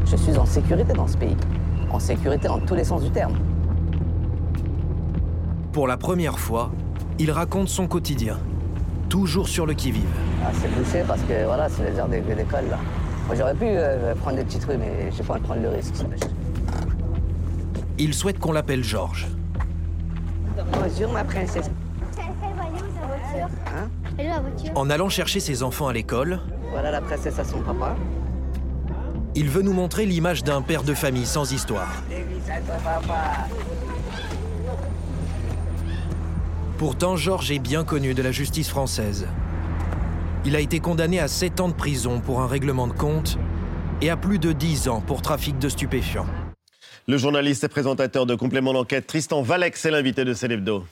Je 0.06 0.16
suis 0.16 0.36
en 0.36 0.46
sécurité 0.46 0.92
dans 0.92 1.08
ce 1.08 1.16
pays. 1.16 1.36
En 1.90 1.98
sécurité 2.00 2.48
dans 2.48 2.60
tous 2.60 2.74
les 2.74 2.84
sens 2.84 3.02
du 3.02 3.10
terme. 3.10 3.38
Pour 5.72 5.86
la 5.88 5.96
première 5.96 6.38
fois, 6.38 6.70
il 7.18 7.30
raconte 7.30 7.68
son 7.68 7.86
quotidien, 7.86 8.38
toujours 9.08 9.48
sur 9.48 9.66
le 9.66 9.74
qui-vive. 9.74 10.04
Ah, 10.44 10.50
c'est 10.60 10.68
bouché 10.72 11.02
parce 11.06 11.20
que 11.22 11.44
voilà, 11.44 11.68
c'est 11.68 11.90
les 11.90 11.98
heures 11.98 12.08
d'é- 12.08 12.20
d'école 12.20 12.68
là. 12.70 12.78
Moi, 13.26 13.34
j'aurais 13.36 13.54
pu 13.54 13.64
euh, 13.66 14.14
prendre 14.16 14.36
des 14.36 14.44
petites 14.44 14.64
rues, 14.64 14.76
mais 14.76 15.10
j'ai 15.16 15.22
pas 15.22 15.34
envie 15.34 15.42
de 15.42 15.46
prendre 15.46 15.62
le 15.62 15.68
risque. 15.70 15.94
Il 17.98 18.12
souhaite 18.12 18.38
qu'on 18.38 18.52
l'appelle 18.52 18.84
Georges. 18.84 19.26
Bonjour 20.72 21.12
ma 21.12 21.24
princesse. 21.24 21.70
Hein? 23.76 23.88
En 24.74 24.90
allant 24.90 25.08
chercher 25.08 25.40
ses 25.40 25.62
enfants 25.62 25.88
à 25.88 25.92
l'école, 25.92 26.40
Voilà 26.70 26.90
la 26.90 27.00
princesse 27.00 27.38
à 27.38 27.44
son 27.44 27.60
papa. 27.60 27.96
il 29.34 29.48
veut 29.48 29.62
nous 29.62 29.72
montrer 29.72 30.06
l'image 30.06 30.44
d'un 30.44 30.62
père 30.62 30.82
de 30.84 30.94
famille 30.94 31.26
sans 31.26 31.50
histoire. 31.52 32.02
Pourtant, 36.78 37.16
Georges 37.16 37.50
est 37.50 37.58
bien 37.58 37.84
connu 37.84 38.14
de 38.14 38.22
la 38.22 38.32
justice 38.32 38.68
française. 38.68 39.26
Il 40.46 40.56
a 40.56 40.60
été 40.60 40.78
condamné 40.78 41.20
à 41.20 41.28
7 41.28 41.60
ans 41.60 41.68
de 41.68 41.74
prison 41.74 42.20
pour 42.20 42.42
un 42.42 42.46
règlement 42.46 42.86
de 42.86 42.92
compte 42.92 43.38
et 44.02 44.10
à 44.10 44.16
plus 44.18 44.38
de 44.38 44.52
10 44.52 44.88
ans 44.88 45.00
pour 45.00 45.22
trafic 45.22 45.58
de 45.58 45.70
stupéfiants. 45.70 46.26
Le 47.08 47.16
journaliste 47.16 47.64
et 47.64 47.68
présentateur 47.68 48.26
de 48.26 48.34
Complément 48.34 48.74
d'enquête, 48.74 49.06
Tristan 49.06 49.40
Valex, 49.40 49.84
est 49.86 49.90
l'invité 49.90 50.24
de 50.24 50.34
Célébdo. 50.34 50.84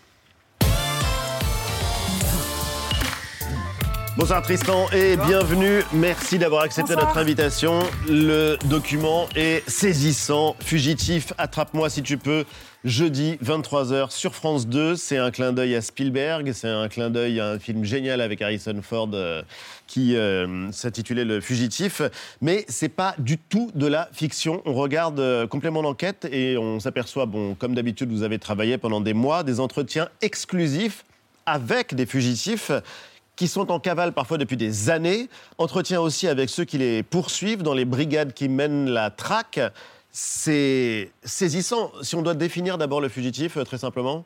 Bonsoir 4.14 4.42
Tristan 4.42 4.90
et 4.92 5.16
bienvenue. 5.16 5.83
Merci 5.94 6.38
d'avoir 6.38 6.64
accepté 6.64 6.92
Bonsoir. 6.92 7.09
notre 7.09 7.18
invitation. 7.18 7.81
Le 8.07 8.59
document 8.66 9.27
est 9.35 9.66
saisissant. 9.66 10.55
Fugitif, 10.61 11.33
attrape-moi 11.38 11.88
si 11.88 12.03
tu 12.03 12.18
peux. 12.18 12.44
Jeudi 12.85 13.38
23h 13.42 14.11
sur 14.11 14.35
France 14.35 14.66
2. 14.66 14.96
C'est 14.96 15.16
un 15.16 15.31
clin 15.31 15.55
d'œil 15.55 15.75
à 15.75 15.81
Spielberg. 15.81 16.53
C'est 16.53 16.68
un 16.68 16.88
clin 16.88 17.09
d'œil 17.09 17.40
à 17.40 17.48
un 17.53 17.59
film 17.59 17.85
génial 17.85 18.20
avec 18.20 18.42
Harrison 18.42 18.79
Ford 18.83 19.09
euh, 19.14 19.42
qui 19.87 20.14
euh, 20.14 20.70
s'intitulait 20.72 21.25
Le 21.25 21.40
Fugitif. 21.40 22.03
Mais 22.42 22.66
c'est 22.68 22.90
pas 22.90 23.14
du 23.16 23.38
tout 23.38 23.70
de 23.75 23.87
la 23.87 24.11
fiction. 24.12 24.61
On 24.66 24.75
regarde 24.75 25.20
euh, 25.20 25.46
complément 25.46 25.83
d'enquête 25.83 26.29
et 26.31 26.59
on 26.59 26.81
s'aperçoit, 26.81 27.25
bon, 27.25 27.55
comme 27.55 27.75
d'habitude, 27.75 28.12
vous 28.12 28.25
avez 28.25 28.38
travaillé 28.38 28.77
pendant 28.77 29.01
des 29.01 29.14
mois, 29.14 29.42
des 29.42 29.59
entretiens 29.59 30.11
exclusifs 30.20 31.07
avec 31.46 31.94
des 31.94 32.07
fugitifs 32.07 32.70
qui 33.37 33.49
sont 33.49 33.71
en 33.71 33.81
cavale 33.81 34.12
parfois 34.12 34.38
depuis 34.38 34.57
des 34.57 34.90
années. 34.90 35.29
Entretien 35.59 36.01
aussi 36.01 36.29
avec 36.29 36.51
ceux 36.51 36.64
qui 36.64 36.79
les 36.79 37.03
poursuivent 37.03 37.62
dans 37.62 37.75
les 37.75 37.85
brigades 37.85 38.33
qui 38.33 38.49
mènent 38.49 38.90
la 38.90 39.11
traque. 39.11 39.61
C'est 40.11 41.11
saisissant. 41.25 41.90
Si 42.03 42.14
on 42.14 42.23
doit 42.23 42.35
définir 42.35 42.77
d'abord 42.77 43.01
le 43.01 43.09
fugitif, 43.09 43.57
euh, 43.57 43.64
très 43.64 43.79
simplement. 43.79 44.25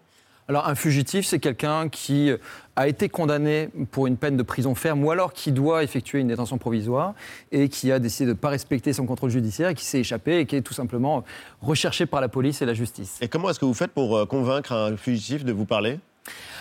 Alors 0.48 0.68
un 0.68 0.76
fugitif, 0.76 1.26
c'est 1.26 1.40
quelqu'un 1.40 1.88
qui 1.88 2.30
a 2.76 2.86
été 2.86 3.08
condamné 3.08 3.68
pour 3.90 4.06
une 4.06 4.16
peine 4.16 4.36
de 4.36 4.42
prison 4.44 4.76
ferme 4.76 5.04
ou 5.04 5.10
alors 5.10 5.32
qui 5.32 5.50
doit 5.50 5.82
effectuer 5.82 6.20
une 6.20 6.28
détention 6.28 6.56
provisoire 6.56 7.14
et 7.50 7.68
qui 7.68 7.90
a 7.90 7.98
décidé 7.98 8.26
de 8.26 8.30
ne 8.30 8.36
pas 8.36 8.50
respecter 8.50 8.92
son 8.92 9.06
contrôle 9.06 9.30
judiciaire 9.30 9.70
et 9.70 9.74
qui 9.74 9.84
s'est 9.84 9.98
échappé 10.00 10.38
et 10.38 10.46
qui 10.46 10.54
est 10.54 10.62
tout 10.62 10.74
simplement 10.74 11.24
recherché 11.60 12.06
par 12.06 12.20
la 12.20 12.28
police 12.28 12.62
et 12.62 12.66
la 12.66 12.74
justice. 12.74 13.18
Et 13.20 13.28
comment 13.28 13.50
est-ce 13.50 13.58
que 13.58 13.64
vous 13.64 13.74
faites 13.74 13.90
pour 13.90 14.16
euh, 14.16 14.24
convaincre 14.24 14.72
un 14.72 14.96
fugitif 14.96 15.44
de 15.44 15.52
vous 15.52 15.66
parler? 15.66 15.98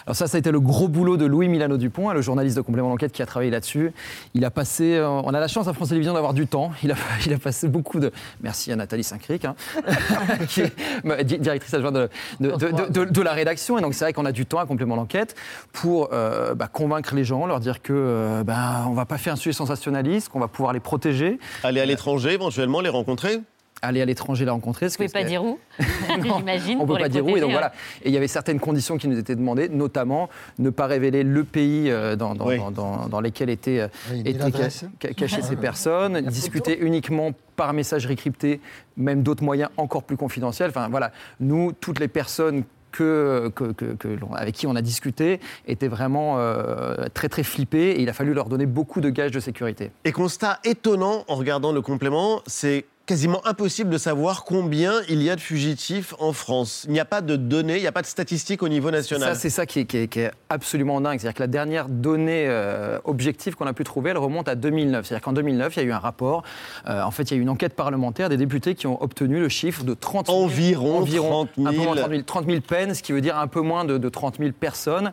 Alors 0.06 0.15
ça, 0.15 0.28
ça 0.28 0.38
a 0.38 0.39
été 0.39 0.51
le 0.51 0.60
gros 0.60 0.88
boulot 0.88 1.17
de 1.17 1.25
Louis 1.25 1.47
Milano 1.47 1.78
Dupont, 1.78 2.10
hein, 2.10 2.13
le 2.13 2.21
journaliste 2.21 2.56
de 2.56 2.62
complément 2.62 2.89
d'enquête 2.89 3.12
qui 3.12 3.23
a 3.23 3.25
travaillé 3.25 3.49
là-dessus. 3.49 3.91
Il 4.36 4.45
a 4.45 4.51
passé, 4.51 4.95
euh, 4.95 5.10
on 5.10 5.34
a 5.34 5.39
la 5.39 5.47
chance 5.47 5.67
à 5.67 5.73
France 5.73 5.89
Télévisions 5.89 6.13
d'avoir 6.13 6.36
du 6.36 6.45
temps. 6.45 6.71
Il 6.84 6.91
a, 6.91 7.38
passé 7.43 7.67
beaucoup 7.67 7.99
de, 7.99 8.12
merci 8.41 8.71
à 8.71 8.75
Nathalie 8.75 9.04
Saint-Cric, 9.04 9.45
hein, 9.45 9.56
qui 10.47 10.62
est 10.62 11.23
directrice 11.23 11.73
adjointe 11.73 11.95
de 12.39 13.21
la 13.21 13.32
rédaction. 13.32 13.80
Et 13.80 13.82
donc 13.82 13.95
c'est 13.95 14.06
vrai 14.06 14.13
qu'on 14.13 14.25
a 14.25 14.32
du 14.32 14.45
temps 14.45 14.60
à 14.60 14.67
complément 14.67 14.95
d'enquête 14.95 15.36
pour 15.73 16.10
euh, 16.13 16.54
bah, 16.54 16.67
convaincre 16.71 17.15
les 17.15 17.23
gens, 17.23 17.47
leur 17.47 17.60
dire 17.60 17.82
que 17.82 17.93
euh, 17.93 18.43
bah, 18.43 18.86
on 18.88 18.93
va 18.93 19.06
pas 19.06 19.17
faire 19.17 19.34
un 19.34 19.38
sujet 19.38 19.54
sensationnaliste, 19.54 20.30
qu'on 20.30 20.39
va 20.39 20.47
pouvoir 20.47 20.73
les 20.73 20.80
protéger. 20.80 21.39
Aller 21.63 21.82
à 21.82 21.86
l'étranger, 21.86 22.34
éventuellement, 22.34 22.82
les 22.82 22.89
rencontrer 22.89 23.41
aller 23.88 24.02
à 24.02 24.06
l'étranger 24.06 24.45
la 24.45 24.52
rencontrer. 24.52 24.88
Vous 24.88 24.91
ne 24.93 25.08
pouvez 25.08 25.10
pas 25.10 25.24
dire 25.28 25.43
où, 25.43 25.60
j'imagine. 26.38 26.78
On 26.80 26.84
ne 26.86 26.88
peut 26.88 26.98
pas 27.00 27.10
dire 27.10 27.26
où. 27.26 27.36
Et 27.38 27.41
donc 27.41 27.52
voilà. 27.52 27.71
Et 28.04 28.10
il 28.10 28.13
y 28.13 28.17
avait 28.17 28.28
certaines 28.28 28.60
conditions 28.60 28.98
qui 28.98 29.08
nous 29.08 29.17
étaient 29.17 29.36
demandées, 29.36 29.69
notamment 29.69 30.30
ne 30.60 30.69
pas 30.69 30.86
révéler 30.88 31.24
le 31.24 31.43
pays 31.43 31.89
euh, 31.89 32.15
dans, 32.15 32.36
dans, 32.36 32.48
Oui. 32.48 32.58
dans, 32.58 32.71
dans- 32.71 33.08
dans 33.08 33.19
lesquels 33.19 33.50
étaient, 33.50 33.80
euh, 33.82 33.88
Oui, 34.12 34.24
ni 34.24 34.30
étaient 34.30 34.39
l'adresse. 34.39 34.80
ca- 35.02 35.10
ca- 35.10 35.13
cachées 35.13 35.41
ces 35.41 35.56
personnes, 35.56 36.21
discuter 36.21 36.78
uniquement 36.80 37.32
par 37.56 37.74
messagerie 37.74 38.15
cryptée, 38.15 38.60
même 38.98 39.24
d'autres 39.24 39.43
moyens 39.43 39.70
encore 39.78 40.03
plus 40.03 40.18
confidentiels. 40.18 40.70
Enfin 40.70 40.88
voilà, 40.89 41.12
nous, 41.39 41.72
toutes 41.74 41.99
les 41.99 42.07
personnes 42.07 42.64
que, 42.91 43.51
que- 43.55 43.74
que- 43.74 43.93
que 43.93 44.07
l'on- 44.07 44.34
avec 44.34 44.55
qui 44.55 44.68
on 44.68 44.76
a 44.76 44.82
discuté 44.82 45.41
étaient 45.68 45.89
vraiment 45.89 46.36
euh, 46.39 46.95
très 47.14 47.28
très 47.28 47.43
flippées 47.43 47.91
et 47.91 48.01
il 48.01 48.07
a 48.09 48.14
fallu 48.14 48.34
leur 48.34 48.47
donner 48.47 48.66
beaucoup 48.66 49.01
de 49.01 49.09
gages 49.09 49.32
de 49.32 49.41
sécurité. 49.41 49.91
Et 50.05 50.14
constat 50.14 50.59
étonnant 50.64 51.26
en 51.28 51.36
regardant 51.36 51.74
le 51.74 51.82
complément, 51.82 52.41
c'est 52.47 52.86
quasiment 53.06 53.45
impossible 53.45 53.89
de 53.91 53.97
savoir 53.97 54.43
combien 54.45 54.93
il 55.10 55.22
y 55.22 55.30
a 55.30 55.36
de 55.36 55.41
fugitifs 55.41 56.14
en 56.20 56.34
France. 56.34 56.86
Il 56.88 56.93
n'y 56.93 56.99
a 56.99 57.06
pas 57.06 57.22
de 57.22 57.36
données, 57.36 57.76
il 57.76 57.82
n'y 57.82 57.88
a 57.88 57.91
pas 57.91 58.01
de 58.01 58.08
statistiques 58.08 58.64
au 58.64 58.68
niveau 58.68 58.89
national. 58.91 59.34
Ça, 59.34 59.39
c'est 59.39 59.49
ça 59.49 59.66
qui 59.66 59.80
est, 59.82 59.86
qui 59.86 59.97
est- 59.97 60.08
qui 60.08 60.22
est 60.22 60.32
absolument 60.49 60.99
dingue. 61.01 61.20
C'est-à-dire 61.20 61.36
que 61.36 61.43
la 61.43 61.47
dernière 61.47 61.88
donnée 61.88 62.45
euh, 62.47 62.97
objective 63.03 63.56
qu'on 63.56 63.68
a 63.68 63.74
pu 63.74 63.84
trouver, 63.84 64.10
elle 64.12 64.18
remonte 64.18 64.47
à 64.49 64.56
2009. 64.56 65.06
C'est-à-dire 65.06 65.24
qu'en 65.24 65.34
2009, 65.34 65.76
il 65.76 65.80
y 65.80 65.84
a 65.84 65.86
eu 65.86 65.91
un 65.91 65.99
rapport. 65.99 66.43
euh, 66.88 67.01
en 67.03 67.12
fait, 67.12 67.24
il 67.24 67.32
y 67.32 67.38
a 67.38 67.38
eu 67.38 67.41
une 67.41 67.49
enquête 67.49 67.76
parlementaire 67.76 68.30
des 68.30 68.38
députés 68.38 68.74
qui 68.76 68.88
ont 68.88 69.01
obtenu 69.01 69.39
le 69.39 69.49
chiffre 69.49 69.84
de 69.84 69.93
30 69.93 70.28
000, 70.28 70.38
Environ 70.39 71.45
30 71.45 71.49
000. 71.58 71.68
un 71.68 71.72
peu 71.72 71.78
moins 71.78 71.95
de 71.95 71.99
30 72.01 72.10
000, 72.12 72.22
30 72.24 72.45
000 72.47 72.62
peines, 72.62 72.93
ce 72.95 73.03
qui 73.03 73.12
veut 73.12 73.22
dire 73.22 73.38
un 73.38 73.47
peu 73.47 73.62
moins 73.62 73.86
de, 73.86 73.97
de 73.97 74.10
30 74.10 74.38
000 74.39 74.51
personnes 74.60 75.12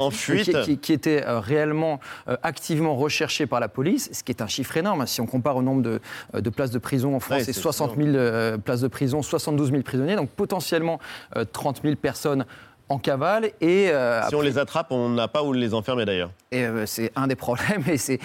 En 0.00 0.10
fuite. 0.10 0.44
Qui, 0.62 0.64
qui- 0.64 0.78
qui 0.78 0.92
étaient 0.92 1.24
euh, 1.26 1.40
réellement 1.40 2.00
euh, 2.28 2.36
activement 2.42 2.96
recherchées 2.96 3.46
par 3.46 3.60
la 3.60 3.68
police, 3.68 4.08
ce 4.12 4.22
qui 4.24 4.32
est 4.32 4.40
un 4.42 4.46
chiffre 4.46 4.76
énorme. 4.76 5.06
Si 5.06 5.20
on 5.20 5.26
compare 5.26 5.56
au 5.56 5.62
nombre 5.62 5.82
de, 5.82 6.00
euh, 6.34 6.40
de 6.40 6.50
places 6.50 6.70
de 6.70 6.78
prison 6.78 7.14
en 7.14 7.20
France, 7.20 7.38
Ouais, 7.40 7.44
c'est 7.44 7.52
c'est 7.52 7.60
60 7.60 7.96
000 7.96 8.08
euh, 8.16 8.56
places 8.58 8.80
de 8.80 8.88
prison, 8.88 9.20
72 9.22 9.70
000 9.70 9.82
prisonniers, 9.82 10.16
donc 10.16 10.30
potentiellement 10.30 10.98
euh, 11.36 11.44
30 11.44 11.80
000 11.82 11.96
personnes 11.96 12.46
en 12.88 12.98
cavale. 12.98 13.52
Et, 13.60 13.90
euh, 13.90 14.26
Si 14.28 14.34
on 14.34 14.40
les 14.40 14.58
attrape, 14.58 14.88
on 14.90 15.08
n'a 15.10 15.28
pas 15.28 15.42
où 15.42 15.52
les 15.52 15.74
enfermer 15.74 16.04
d'ailleurs. 16.04 16.30
et 16.50 16.64
euh, 16.64 16.86
c'est 16.86 17.12
un 17.16 17.26
des 17.26 17.36
problèmes 17.36 17.84
et 17.88 17.96
c'est 17.96 18.18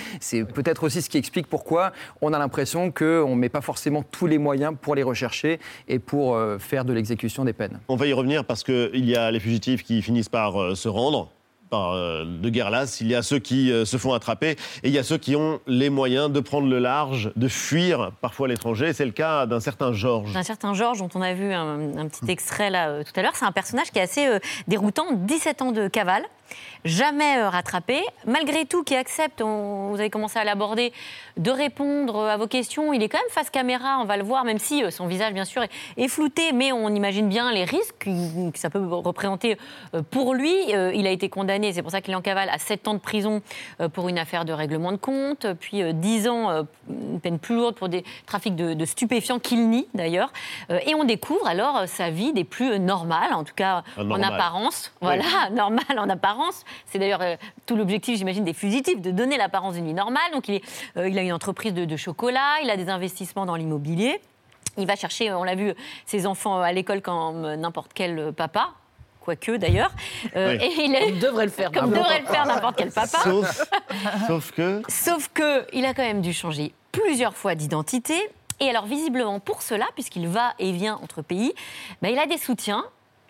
peut-être 0.46 0.84
aussi 0.84 1.02
ce 1.02 1.10
qui 1.10 1.18
explique 1.18 1.48
pourquoi 1.48 1.92
on 2.22 2.34
a 2.34 2.40
l'impression 2.40 2.92
qu'on 2.92 3.30
ne 3.30 3.36
met 3.36 3.50
pas 3.50 3.62
forcément 3.62 4.04
tous 4.04 4.28
les 4.28 4.38
moyens 4.38 4.74
pour 4.80 4.96
les 4.96 5.04
rechercher 5.04 5.60
et 5.88 6.00
pour 6.00 6.36
euh, 6.36 6.58
faire 6.58 6.86
de 6.86 6.94
l'exécution 6.94 7.46
des 7.46 7.54
peines. 7.54 7.80
On 7.88 7.96
va 7.96 8.08
y 8.08 8.14
revenir 8.14 8.46
parce 8.46 8.64
qu'il 8.64 9.06
y 9.06 9.16
a 9.16 9.32
les 9.32 9.40
fugitifs 9.40 9.84
qui 9.84 10.02
finissent 10.02 10.30
par 10.30 10.76
se 10.76 10.88
rendre. 10.88 11.30
Par, 11.74 11.94
euh, 11.94 12.24
de 12.24 12.50
guerre 12.50 12.70
lasse, 12.70 13.02
il 13.02 13.08
y 13.08 13.16
a 13.16 13.24
ceux 13.24 13.40
qui 13.40 13.72
euh, 13.72 13.84
se 13.84 13.98
font 13.98 14.14
attraper 14.14 14.52
et 14.84 14.90
il 14.90 14.92
y 14.92 15.00
a 15.00 15.04
ceux 15.04 15.18
qui 15.18 15.36
ont 15.36 15.60
les 15.66 15.90
moyens 15.90 16.32
de 16.32 16.40
prendre 16.40 16.68
le 16.68 16.78
large, 16.78 17.32
de 17.36 17.48
fuir 17.48 18.12
parfois 18.22 18.48
l'étranger. 18.48 18.94
C'est 18.94 19.06
le 19.06 19.12
cas 19.12 19.48
d'un 19.48 19.60
certain 19.60 19.92
Georges. 19.92 20.38
Un 20.38 20.44
certain 20.44 20.76
Georges, 20.76 21.00
dont 21.00 21.10
on 21.16 21.22
a 21.24 21.34
vu 21.34 21.52
un, 21.52 21.98
un 21.98 22.08
petit 22.10 22.30
extrait 22.30 22.70
là 22.70 22.90
euh, 22.90 23.04
tout 23.04 23.20
à 23.20 23.24
l'heure, 23.24 23.36
c'est 23.36 23.46
un 23.46 23.52
personnage 23.52 23.90
qui 23.90 23.98
est 23.98 24.04
assez 24.04 24.28
déroutant, 24.68 25.14
17 25.14 25.64
ans 25.64 25.72
de 25.72 25.88
cavale, 25.88 26.26
jamais 26.86 27.38
euh, 27.40 27.50
rattrapé, 27.50 28.02
malgré 28.26 28.66
tout 28.66 28.84
qui 28.84 28.96
accepte, 28.96 29.42
on- 29.42 29.90
vous 29.90 30.00
avez 30.00 30.10
commencé 30.10 30.38
à 30.40 30.44
l'aborder, 30.44 30.92
de 31.38 31.52
répondre 31.52 32.18
euh, 32.18 32.30
à 32.30 32.38
vos 32.38 32.48
questions. 32.48 32.94
Il 32.94 33.02
est 33.04 33.10
quand 33.10 33.18
même 33.20 33.30
face 33.32 33.50
caméra, 33.50 33.98
on 34.02 34.06
va 34.06 34.18
le 34.18 34.24
voir, 34.24 34.44
même 34.44 34.60
si 34.60 34.84
euh, 34.84 34.92
son 34.92 35.08
visage 35.08 35.34
bien 35.34 35.46
sûr 35.46 35.64
est, 35.64 35.70
est 35.98 36.08
flouté, 36.08 36.52
mais 36.52 36.72
on 36.72 36.90
imagine 36.90 37.30
bien 37.30 37.52
les 37.52 37.64
risques 37.64 38.06
que 38.06 38.60
ça 38.60 38.70
peut 38.70 38.84
représenter 38.86 39.58
pour 40.12 40.34
lui. 40.34 40.54
Il 40.70 41.08
a 41.08 41.10
été 41.12 41.30
condamné, 41.30 41.74
c'est 41.74 41.82
pour 41.82 41.92
ça 41.92 42.02
qu'il 42.02 42.14
est 42.14 42.18
en 42.18 42.22
cavale, 42.22 42.50
à 42.50 42.58
7 42.58 42.88
ans 42.88 42.94
de 42.94 43.00
prison 43.00 43.42
pour 43.94 44.10
une 44.10 44.18
affaire 44.20 44.46
de 44.46 44.54
règlement 44.54 44.92
de 44.92 44.98
compte, 44.98 45.46
puis 45.60 45.82
euh, 45.82 45.92
10 45.94 46.28
ans, 46.28 46.66
une 46.90 47.20
peine 47.20 47.40
plus 47.40 47.56
lourde 47.56 47.76
pour 47.76 47.90
des 47.90 48.04
trafics 48.26 48.56
de, 48.56 48.74
de 48.74 48.86
stupéfiants 48.86 49.40
qu'il 49.40 49.70
nie 49.70 49.88
d'ailleurs. 49.94 50.32
Et 50.86 50.96
on 50.96 51.04
découvre 51.04 51.48
alors 51.48 51.84
sa 51.88 52.10
vie 52.10 52.34
des 52.34 52.44
plus 52.44 52.80
normales, 52.80 53.34
en 53.34 53.44
tout 53.44 53.54
cas 53.56 53.84
Ah, 53.98 54.02
en 54.02 54.22
apparence. 54.22 54.92
Oui. 55.02 55.08
Voilà, 55.14 55.50
normal 55.52 55.84
en 55.98 56.10
apparence. 56.10 56.64
C'est 56.88 57.00
d'ailleurs 57.00 57.22
euh, 57.22 57.36
tout 57.66 57.76
l'objectif, 57.76 58.18
j'imagine, 58.18 58.44
des 58.44 58.54
fugitifs, 58.54 59.02
de 59.02 59.12
donner 59.12 59.38
l'apparence 59.38 59.74
d'une 59.76 59.86
vie 59.86 59.94
normale. 59.94 60.32
Donc 60.34 60.48
il, 60.48 60.56
est, 60.56 60.64
euh, 60.98 61.08
il 61.10 61.18
a 61.18 61.22
une 61.22 61.34
entreprise 61.34 61.74
de, 61.74 61.86
de 61.86 61.98
chocolat, 61.98 62.60
il 62.64 62.70
a 62.70 62.78
des 62.78 62.90
investissements 62.90 63.46
dans 63.46 63.56
l'immobilier. 63.56 64.20
Il 64.78 64.88
va 64.88 64.96
chercher, 64.96 65.30
euh, 65.30 65.38
on 65.38 65.44
l'a 65.44 65.56
vu, 65.56 65.74
ses 66.06 66.26
enfants 66.26 66.60
à 66.62 66.72
l'école 66.72 67.02
comme 67.02 67.54
n'importe 67.56 67.92
quel 67.94 68.34
papa. 68.34 68.70
Quoique 69.22 69.54
d'ailleurs. 69.56 69.92
Euh, 70.36 70.58
Oui. 70.60 70.66
Et 70.66 70.86
il 70.86 70.96
est- 70.96 71.10
Comme 71.12 71.20
devrait 71.20 71.46
le 71.46 71.52
faire 71.52 71.72
Comme 71.72 71.92
n'importe 71.92 72.04
devrait 72.10 72.20
le 72.22 72.26
faire 72.28 72.46
n'importe 72.46 72.76
quel 72.76 72.92
papa. 72.92 73.20
Sauf, 73.24 73.62
sauf 74.28 74.52
que. 74.52 74.82
Sauf 74.90 75.30
que 75.34 75.66
il 75.74 75.86
a 75.86 75.94
quand 75.94 76.02
même 76.04 76.22
dû 76.22 76.34
changer 76.34 76.74
plusieurs 76.92 77.36
fois 77.38 77.56
d'identité. 77.56 78.16
Et 78.60 78.70
alors 78.70 78.86
visiblement 78.86 79.40
pour 79.40 79.62
cela, 79.62 79.86
puisqu'il 79.96 80.28
va 80.28 80.54
et 80.60 80.72
vient 80.74 81.00
entre 81.02 81.22
pays, 81.22 81.54
bah, 82.02 82.10
il 82.10 82.20
a 82.20 82.26
des 82.26 82.38
soutiens. 82.38 82.84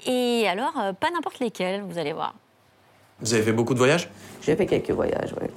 Et 0.05 0.47
alors 0.49 0.73
pas 0.99 1.11
n'importe 1.11 1.39
lesquels, 1.39 1.81
vous 1.81 1.97
allez 1.99 2.11
voir. 2.13 2.33
Vous 3.23 3.33
avez 3.33 3.43
fait 3.43 3.53
beaucoup 3.53 3.73
de 3.73 3.79
voyages? 3.79 4.09
J'ai 4.41 4.55
fait 4.57 4.65
quelques 4.65 4.91
voyages, 4.91 5.33
oui. 5.41 5.47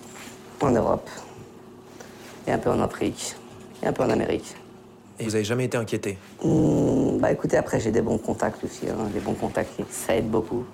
En 0.61 0.71
Europe. 0.71 1.11
Et 2.47 2.53
un 2.53 2.59
peu 2.59 2.71
en 2.71 2.81
Afrique. 2.81 3.35
Et 3.83 3.87
un 3.89 3.93
peu 3.93 4.05
en 4.05 4.11
Amérique. 4.11 4.55
Et 5.19 5.25
vous 5.25 5.35
avez 5.35 5.43
jamais 5.43 5.65
été 5.65 5.77
inquiété? 5.77 6.17
Hmm, 6.45 7.19
bah 7.19 7.33
écoutez, 7.33 7.57
après 7.57 7.81
j'ai 7.81 7.91
des 7.91 8.03
bons 8.03 8.19
contacts 8.19 8.63
aussi. 8.63 8.89
Hein. 8.89 9.09
Des 9.13 9.19
bons 9.19 9.35
contacts, 9.35 9.81
ça 9.91 10.15
aide 10.15 10.31
beaucoup. 10.31 10.65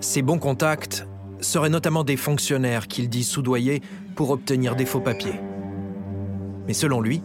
Ces 0.00 0.22
bons 0.22 0.38
contacts 0.38 1.06
seraient 1.40 1.68
notamment 1.68 2.02
des 2.02 2.16
fonctionnaires 2.16 2.88
qu'il 2.88 3.08
dit 3.08 3.22
soudoyer 3.22 3.82
pour 4.16 4.30
obtenir 4.30 4.74
des 4.74 4.86
faux 4.86 5.00
papiers. 5.00 5.38
Mais 6.66 6.74
selon 6.74 7.00
lui, 7.00 7.22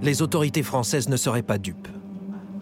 les 0.00 0.22
autorités 0.22 0.62
françaises 0.62 1.10
ne 1.10 1.16
seraient 1.16 1.42
pas 1.42 1.58
dupes. 1.58 1.88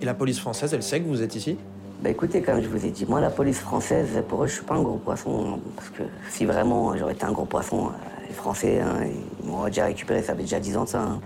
Et 0.00 0.04
la 0.04 0.14
police 0.14 0.40
française, 0.40 0.74
elle 0.74 0.82
sait 0.82 1.00
que 1.00 1.06
vous 1.06 1.22
êtes 1.22 1.36
ici? 1.36 1.56
Bah 2.00 2.10
écoutez, 2.10 2.42
comme 2.42 2.60
je 2.60 2.68
vous 2.68 2.84
ai 2.84 2.90
dit, 2.90 3.06
moi 3.06 3.20
la 3.20 3.30
police 3.30 3.60
française, 3.60 4.22
pour 4.28 4.44
eux, 4.44 4.46
je 4.46 4.54
suis 4.54 4.64
pas 4.64 4.74
un 4.74 4.82
gros 4.82 4.98
poisson. 4.98 5.54
hein, 5.54 5.58
Parce 5.76 5.88
que 5.90 6.02
si 6.28 6.44
vraiment 6.44 6.94
j'aurais 6.96 7.14
été 7.14 7.24
un 7.24 7.32
gros 7.32 7.46
poisson, 7.46 7.86
euh, 7.88 8.26
les 8.28 8.34
Français, 8.34 8.80
hein, 8.80 9.06
ils 9.42 9.48
m'auraient 9.48 9.70
déjà 9.70 9.86
récupéré, 9.86 10.22
ça 10.22 10.34
fait 10.34 10.42
déjà 10.42 10.60
10 10.60 10.76
ans 10.76 10.84
de 10.84 10.88
ça. 10.88 11.00
hein. 11.00 11.20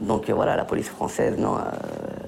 Donc 0.00 0.28
euh, 0.30 0.34
voilà, 0.34 0.54
la 0.56 0.64
police 0.64 0.88
française, 0.88 1.36
non, 1.38 1.56
euh, 1.56 1.60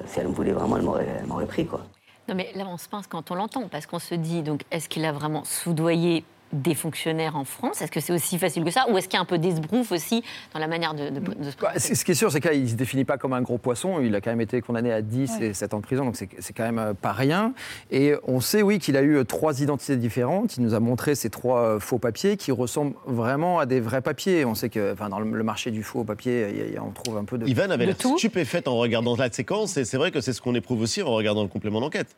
si 0.07 0.19
elle 0.19 0.29
me 0.29 0.33
voulait 0.33 0.53
vraiment, 0.53 0.77
elle 0.99 1.27
m'aurait 1.27 1.47
pris, 1.47 1.67
quoi. 1.67 1.81
Non 2.29 2.35
mais 2.35 2.51
là 2.55 2.65
on 2.69 2.77
se 2.77 2.89
pince 2.89 3.07
quand 3.07 3.31
on 3.31 3.35
l'entend, 3.37 3.69
parce 3.69 3.87
qu'on 3.87 3.99
se 3.99 4.15
dit, 4.15 4.43
donc 4.43 4.63
est-ce 4.71 4.89
qu'il 4.89 5.05
a 5.05 5.13
vraiment 5.13 5.45
soudoyé 5.45 6.25
des 6.53 6.75
fonctionnaires 6.75 7.37
en 7.37 7.45
France? 7.45 7.83
Est-ce 7.83 7.91
que 7.93 8.01
c'est 8.01 8.13
aussi 8.13 8.39
facile 8.39 8.65
que 8.65 8.71
ça? 8.71 8.87
Ou 8.91 8.99
est-ce 8.99 9.09
qu'il 9.09 9.17
y 9.17 9.19
a 9.19 9.23
un 9.23 9.27
peu 9.27 9.39
d'esbrouf 9.39 9.93
aussi 9.93 10.23
dans 10.55 10.61
la 10.61 10.67
manière 10.69 10.95
de, 10.95 11.11
de- 11.11 11.21
de 11.21 11.51
se 11.51 11.57
Bah, 11.61 11.73
ce 11.79 12.05
qui 12.05 12.13
est 12.13 12.15
sûr, 12.15 12.31
c'est 12.33 12.41
qu'il 12.41 12.63
ne 12.63 12.69
se 12.69 12.75
définit 12.75 13.05
pas 13.05 13.19
comme 13.19 13.33
un 13.33 13.43
gros 13.43 13.59
poisson. 13.59 14.01
Il 14.01 14.15
a 14.15 14.21
quand 14.21 14.31
même 14.31 14.41
été 14.41 14.61
condamné 14.61 14.93
à 14.93 15.03
10 15.03 15.31
Ouais. 15.41 15.47
et 15.49 15.55
7 15.55 15.75
ans 15.75 15.79
de 15.79 15.83
prison, 15.83 16.05
donc 16.05 16.17
c'est 16.17 16.53
quand 16.55 16.65
même 16.65 16.79
euh, 16.79 16.95
pas 16.95 17.13
rien. 17.13 17.53
Et 17.91 18.15
on 18.27 18.41
sait, 18.41 18.63
oui, 18.63 18.79
qu'il 18.79 18.97
a 18.97 19.03
eu 19.03 19.17
euh, 19.17 19.25
trois 19.25 19.61
identités 19.61 19.97
différentes. 19.97 20.57
Il 20.57 20.63
nous 20.63 20.75
a 20.75 20.81
montré 20.81 21.15
ces 21.15 21.31
trois 21.31 21.61
euh, 21.63 21.81
faux 21.81 21.99
papiers 21.99 22.37
qui 22.37 22.53
ressemblent 22.53 22.95
vraiment 23.07 23.59
à 23.59 23.67
des 23.67 23.81
vrais 23.81 24.03
papiers. 24.03 24.45
On 24.45 24.55
sait 24.55 24.69
que 24.69 24.93
enfin, 24.93 25.09
dans 25.09 25.21
le 25.21 25.43
marché 25.43 25.71
du 25.71 25.83
faux 25.83 26.05
papier, 26.05 26.75
on 26.85 26.91
trouve 26.91 27.17
un 27.19 27.25
peu 27.25 27.39
de. 27.39 27.47
Ivan 27.47 27.71
avait 27.71 27.87
l'air 27.87 27.97
stupéfaite 28.01 28.69
en 28.69 28.77
regardant 28.77 29.17
la 29.17 29.31
séquence 29.31 29.77
et 29.77 29.85
c'est 29.85 29.97
vrai 29.97 30.11
que 30.11 30.21
c'est 30.21 30.33
ce 30.33 30.41
qu'on 30.41 30.55
éprouve 30.55 30.81
aussi 30.81 31.03
en 31.03 31.11
regardant 31.11 31.43
le 31.43 31.49
complément 31.49 31.81
d'enquête. 31.81 32.09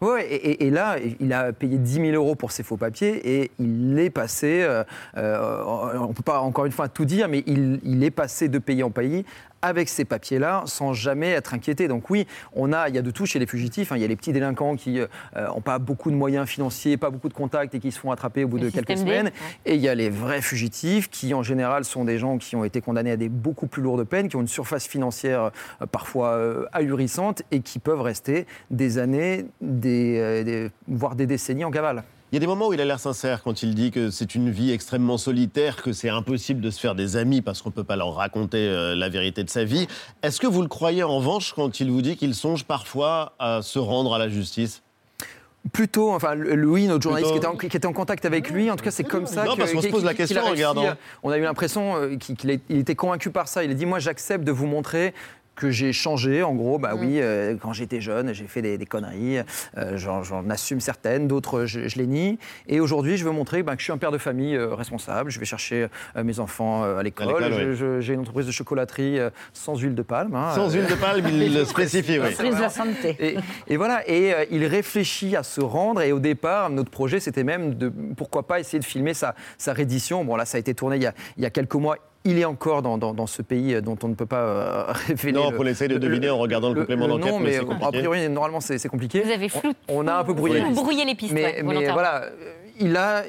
Oui, 0.00 0.20
et, 0.22 0.70
là, 0.70 0.96
il 1.20 1.32
a 1.32 1.52
payé 1.52 1.78
10 1.78 1.92
000 1.94 2.06
euros 2.12 2.34
pour 2.34 2.52
ses 2.52 2.62
faux 2.62 2.76
papiers 2.76 3.42
et 3.42 3.50
il 3.58 3.98
est 3.98 4.10
passé, 4.10 4.62
euh, 4.62 4.82
euh, 5.16 5.62
on 5.64 6.08
ne 6.08 6.12
peut 6.12 6.22
pas 6.22 6.40
encore 6.40 6.66
une 6.66 6.72
fois 6.72 6.88
tout 6.88 7.04
dire, 7.04 7.28
mais 7.28 7.42
il 7.46 8.02
est 8.04 8.10
passé 8.10 8.48
de 8.48 8.58
pays 8.58 8.82
en 8.82 8.90
pays 8.90 9.24
avec 9.64 9.88
ces 9.88 10.04
papiers-là 10.04 10.62
sans 10.66 10.92
jamais 10.92 11.30
être 11.30 11.54
inquiété. 11.54 11.88
Donc 11.88 12.10
oui, 12.10 12.26
on 12.52 12.72
a, 12.72 12.88
il 12.90 12.94
y 12.94 12.98
a 12.98 13.02
de 13.02 13.10
tout 13.10 13.24
chez 13.24 13.38
les 13.38 13.46
fugitifs. 13.46 13.90
hein. 13.92 13.96
Il 13.96 14.02
y 14.02 14.04
a 14.04 14.08
les 14.08 14.16
petits 14.16 14.32
délinquants 14.32 14.76
qui 14.76 15.00
n'ont 15.34 15.60
pas 15.62 15.78
beaucoup 15.78 16.10
de 16.10 16.16
moyens 16.16 16.46
financiers, 16.46 16.96
pas 16.98 17.08
beaucoup 17.10 17.28
de 17.28 17.34
contacts 17.34 17.74
et 17.74 17.80
qui 17.80 17.90
se 17.90 17.98
font 17.98 18.10
attraper 18.10 18.44
au 18.44 18.48
bout 18.48 18.58
de 18.58 18.68
quelques 18.68 18.88
D, 18.88 18.96
semaines. 18.96 19.30
Et 19.64 19.74
il 19.76 19.80
y 19.80 19.88
a 19.88 19.94
les 19.94 20.10
vrais 20.10 20.42
fugitifs 20.42 21.08
qui, 21.10 21.32
en 21.32 21.42
général, 21.42 21.84
sont 21.84 22.04
des 22.04 22.18
gens 22.18 22.36
qui 22.36 22.56
ont 22.56 22.64
été 22.64 22.80
condamnés 22.82 23.12
à 23.12 23.16
des 23.16 23.28
beaucoup 23.30 23.66
plus 23.66 23.82
lourdes 23.82 24.04
peines, 24.04 24.28
qui 24.28 24.36
ont 24.36 24.42
une 24.42 24.48
surface 24.48 24.86
financière 24.86 25.50
euh, 25.80 25.86
parfois 25.86 26.34
euh, 26.34 26.66
ahurissante 26.72 27.42
et 27.50 27.60
qui 27.60 27.78
peuvent 27.78 28.02
rester 28.02 28.46
des 28.70 28.98
années, 28.98 29.46
des, 29.62 30.18
euh, 30.18 30.44
des- 30.44 30.70
voire 30.88 31.14
des 31.14 31.26
décennies 31.26 31.64
en 31.64 31.70
cavale. 31.70 32.02
Il 32.34 32.38
y 32.38 32.38
a 32.38 32.40
des 32.40 32.48
moments 32.48 32.66
où 32.66 32.72
il 32.72 32.80
a 32.80 32.84
l'air 32.84 32.98
sincère 32.98 33.44
quand 33.44 33.62
il 33.62 33.76
dit 33.76 33.92
que 33.92 34.10
c'est 34.10 34.34
une 34.34 34.50
vie 34.50 34.72
extrêmement 34.72 35.18
solitaire, 35.18 35.80
que 35.80 35.92
c'est 35.92 36.08
impossible 36.08 36.60
de 36.60 36.68
se 36.70 36.80
faire 36.80 36.96
des 36.96 37.16
amis 37.16 37.42
parce 37.42 37.62
qu'on 37.62 37.68
ne 37.68 37.74
peut 37.74 37.84
pas 37.84 37.94
leur 37.94 38.12
raconter 38.12 38.58
euh, 38.58 38.96
la 38.96 39.08
vérité 39.08 39.44
de 39.44 39.50
sa 39.50 39.62
vie. 39.62 39.86
Est-ce 40.24 40.40
que 40.40 40.48
vous 40.48 40.60
le 40.60 40.66
croyez 40.66 41.04
en 41.04 41.16
revanche 41.18 41.52
quand 41.52 41.78
il 41.78 41.92
vous 41.92 42.02
dit 42.02 42.16
qu'il 42.16 42.34
songe 42.34 42.64
parfois 42.64 43.34
à 43.38 43.62
se 43.62 43.78
rendre 43.78 44.12
à 44.16 44.18
la 44.18 44.28
justice? 44.28 44.82
Plutôt, 45.72 46.12
enfin, 46.12 46.34
Louis, 46.34 46.88
notre 46.88 47.04
journaliste 47.04 47.30
qui 47.30 47.38
était, 47.38 47.46
en, 47.46 47.56
qui 47.56 47.66
était 47.68 47.86
en 47.86 47.92
contact 47.92 48.24
avec 48.24 48.50
lui, 48.50 48.68
en 48.68 48.74
tout 48.74 48.82
cas, 48.82 48.90
c'est 48.90 49.04
comme 49.04 49.26
ça 49.26 49.44
Non, 49.44 49.52
que- 49.52 49.58
parce 49.58 49.70
qu'on 49.72 49.78
se 49.80 49.86
qu'il- 49.86 49.94
pose 49.94 50.04
la 50.04 50.14
question 50.14 50.42
en 50.42 50.50
regardant. 50.50 50.86
On 51.22 51.30
a 51.30 51.38
eu 51.38 51.42
l'impression 51.42 51.94
euh, 51.94 52.16
qu'il 52.16 52.50
était 52.50 52.96
convaincu 52.96 53.30
par 53.30 53.46
ça. 53.46 53.62
Il 53.62 53.70
a 53.70 53.74
dit 53.74 53.86
Moi, 53.86 54.00
j'accepte 54.00 54.42
de 54.42 54.50
vous 54.50 54.66
montrer 54.66 55.14
que 55.56 55.70
j'ai 55.70 55.92
changé. 55.92 56.42
En 56.42 56.54
gros, 56.54 56.78
bah 56.78 56.94
oui, 56.96 57.20
euh, 57.20 57.56
quand 57.60 57.72
j'étais 57.72 58.00
jeune, 58.00 58.32
j'ai 58.32 58.46
fait 58.46 58.62
des, 58.62 58.78
des 58.78 58.86
conneries. 58.86 59.38
Euh, 59.76 59.96
J'en 59.96 60.48
assume 60.50 60.80
certaines, 60.80 61.28
d'autres, 61.28 61.64
je, 61.66 61.88
je 61.88 61.96
les 61.98 62.06
nie. 62.06 62.38
Et 62.68 62.80
aujourd'hui, 62.80 63.16
je 63.16 63.24
veux 63.24 63.30
montrer 63.30 63.62
bah, 63.62 63.74
que 63.74 63.80
je 63.80 63.84
suis 63.84 63.92
un 63.92 63.98
père 63.98 64.12
de 64.12 64.18
famille 64.18 64.56
euh, 64.56 64.74
responsable. 64.74 65.30
Je 65.30 65.38
vais 65.38 65.44
chercher 65.46 65.86
euh, 66.16 66.24
mes 66.24 66.40
enfants 66.40 66.84
euh, 66.84 66.98
à 66.98 67.02
l'école. 67.02 68.00
J'ai 68.00 68.14
une 68.14 68.20
entreprise 68.20 68.46
de 68.46 68.52
chocolaterie 68.52 69.18
euh, 69.18 69.30
sans 69.52 69.76
huile 69.76 69.94
de 69.94 70.02
palme. 70.02 70.34
hein. 70.34 70.52
Sans 70.54 70.72
huile 70.72 70.86
de 70.86 70.94
palme, 70.94 71.26
il 71.32 71.54
le 71.54 71.64
spécifie, 71.64 72.18
oui. 72.18 72.32
Prise 72.34 72.56
de 72.56 72.60
la 72.60 72.68
santé. 72.70 73.16
Et, 73.20 73.36
et 73.68 73.76
voilà, 73.76 74.08
et 74.08 74.32
euh, 74.34 74.44
il 74.50 74.64
réfléchit 74.66 75.36
à 75.36 75.42
se 75.42 75.60
rendre. 75.60 76.02
Et 76.02 76.12
au 76.12 76.18
départ, 76.20 76.70
notre 76.70 76.90
projet, 76.90 77.20
c'était 77.20 77.44
même 77.44 77.74
de 77.74 77.92
pourquoi 78.16 78.46
pas 78.46 78.60
essayer 78.60 78.78
de 78.80 78.84
filmer 78.84 79.14
sa, 79.14 79.34
sa 79.58 79.72
reddition. 79.72 80.24
Bon, 80.24 80.36
là, 80.36 80.44
ça 80.44 80.56
a 80.56 80.60
été 80.60 80.74
tourné 80.74 80.96
il 80.96 81.02
y 81.02 81.06
a, 81.06 81.14
il 81.36 81.42
y 81.42 81.46
a 81.46 81.50
quelques 81.50 81.74
mois. 81.74 81.96
Il 82.26 82.38
est 82.38 82.44
encore 82.46 82.80
dans, 82.80 82.96
dans- 82.96 83.12
dans 83.12 83.26
ce 83.26 83.42
pays 83.42 83.80
dont 83.82 83.98
on 84.02 84.08
ne 84.08 84.14
peut 84.14 84.24
pas 84.26 84.40
euh, 84.40 84.84
révéler. 85.08 85.32
Non, 85.32 85.50
le- 85.50 85.56
faut 85.56 85.62
l'essayer 85.62 85.88
de 85.88 85.98
deviner 85.98 86.30
en 86.30 86.38
regardant 86.38 86.70
le 86.70 86.80
complément 86.80 87.06
d'enquête, 87.08 87.34
mais 87.40 87.60
mais 87.60 87.84
a 87.84 87.92
priori, 87.92 88.28
normalement, 88.30 88.60
c'est 88.60 88.88
compliqué. 88.88 89.20
Vous 89.22 89.30
avez 89.30 89.48
flou- 89.50 89.72
On, 89.88 90.04
on 90.04 90.08
a 90.08 90.14
un 90.14 90.24
peu 90.24 90.32
brouillé, 90.32 90.60
Vous 90.60 90.62
les 90.64 90.70
pistes. 90.70 90.82
brouillez 90.82 91.04
les 91.04 91.14
pistes, 91.14 91.32
Mais, 91.34 91.62
ouais, 91.62 91.62
mais 91.62 91.90
voilà, 91.92 92.22
il 92.80 92.96
a. 92.96 93.24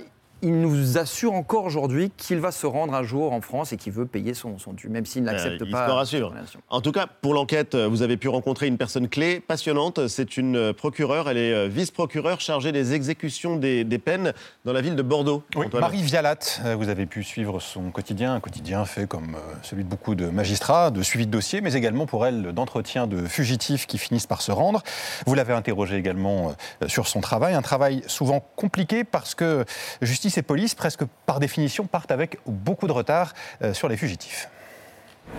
Il 0.47 0.61
nous 0.61 0.99
assure 0.99 1.33
encore 1.33 1.65
aujourd'hui 1.65 2.11
qu'il 2.17 2.39
va 2.39 2.51
se 2.51 2.67
rendre 2.67 2.93
un 2.93 3.01
jour 3.01 3.33
en 3.33 3.41
France 3.41 3.73
et 3.73 3.77
qu'il 3.77 3.91
veut 3.91 4.05
payer 4.05 4.35
son, 4.35 4.59
son 4.59 4.73
dû, 4.73 4.89
même 4.89 5.03
s'il 5.07 5.23
ne 5.23 5.31
l'accepte 5.31 5.59
Euh, 5.63 5.65
il 5.65 5.71
pas. 5.71 5.87
se 5.87 5.91
rassure. 5.91 6.33
En 6.69 6.81
tout 6.81 6.91
cas, 6.91 7.07
pour 7.07 7.33
l'enquête, 7.33 7.73
euh, 7.73 7.87
vous 7.87 8.03
avez 8.03 8.15
pu 8.15 8.27
rencontrer 8.27 8.67
une 8.67 8.77
personne 8.77 9.07
clé, 9.09 9.39
passionnante. 9.39 10.07
C'est 10.07 10.37
une 10.37 10.55
euh, 10.55 10.71
procureure, 10.71 11.27
elle 11.31 11.37
est 11.37 11.51
euh, 11.51 11.67
vice-procureure 11.67 12.41
chargée 12.41 12.71
des 12.71 12.93
exécutions 12.93 13.55
des, 13.55 13.83
des 13.83 13.97
peines 13.97 14.33
dans 14.65 14.73
la 14.73 14.81
ville 14.81 14.95
de 14.95 15.01
Bordeaux. 15.01 15.41
Oui. 15.55 15.65
Marie 15.73 16.03
Vialat, 16.03 16.37
euh, 16.63 16.75
vous 16.75 16.89
avez 16.89 17.07
pu 17.07 17.23
suivre 17.23 17.59
son 17.59 17.89
quotidien, 17.89 18.35
un 18.35 18.39
quotidien 18.39 18.85
fait 18.85 19.07
comme 19.07 19.33
euh, 19.33 19.53
celui 19.63 19.83
de 19.83 19.89
beaucoup 19.89 20.13
de 20.13 20.27
magistrats, 20.27 20.91
de 20.91 21.01
suivi 21.01 21.25
de 21.25 21.31
dossiers, 21.31 21.61
mais 21.61 21.73
également 21.73 22.05
pour 22.05 22.23
elle 22.23 22.53
d'entretien 22.53 23.07
de 23.07 23.25
fugitifs 23.25 23.87
qui 23.87 23.97
finissent 23.97 24.27
par 24.27 24.43
se 24.43 24.51
rendre. 24.51 24.83
Vous 25.25 25.33
l'avez 25.33 25.53
interrogée 25.53 25.95
également 25.95 26.53
euh, 26.83 26.87
sur 26.87 27.07
son 27.07 27.19
travail, 27.19 27.55
un 27.55 27.63
travail 27.63 28.03
souvent 28.05 28.45
compliqué 28.55 29.03
parce 29.03 29.33
que 29.33 29.65
justice 30.03 30.34
et 30.37 30.41
police, 30.41 30.75
presque 30.75 31.03
par 31.25 31.39
définition, 31.39 31.85
partent 31.85 32.11
avec 32.11 32.37
beaucoup 32.45 32.87
de 32.87 32.91
retard 32.91 33.33
euh, 33.61 33.73
sur 33.73 33.87
les 33.87 33.97
fugitifs. 33.97 34.49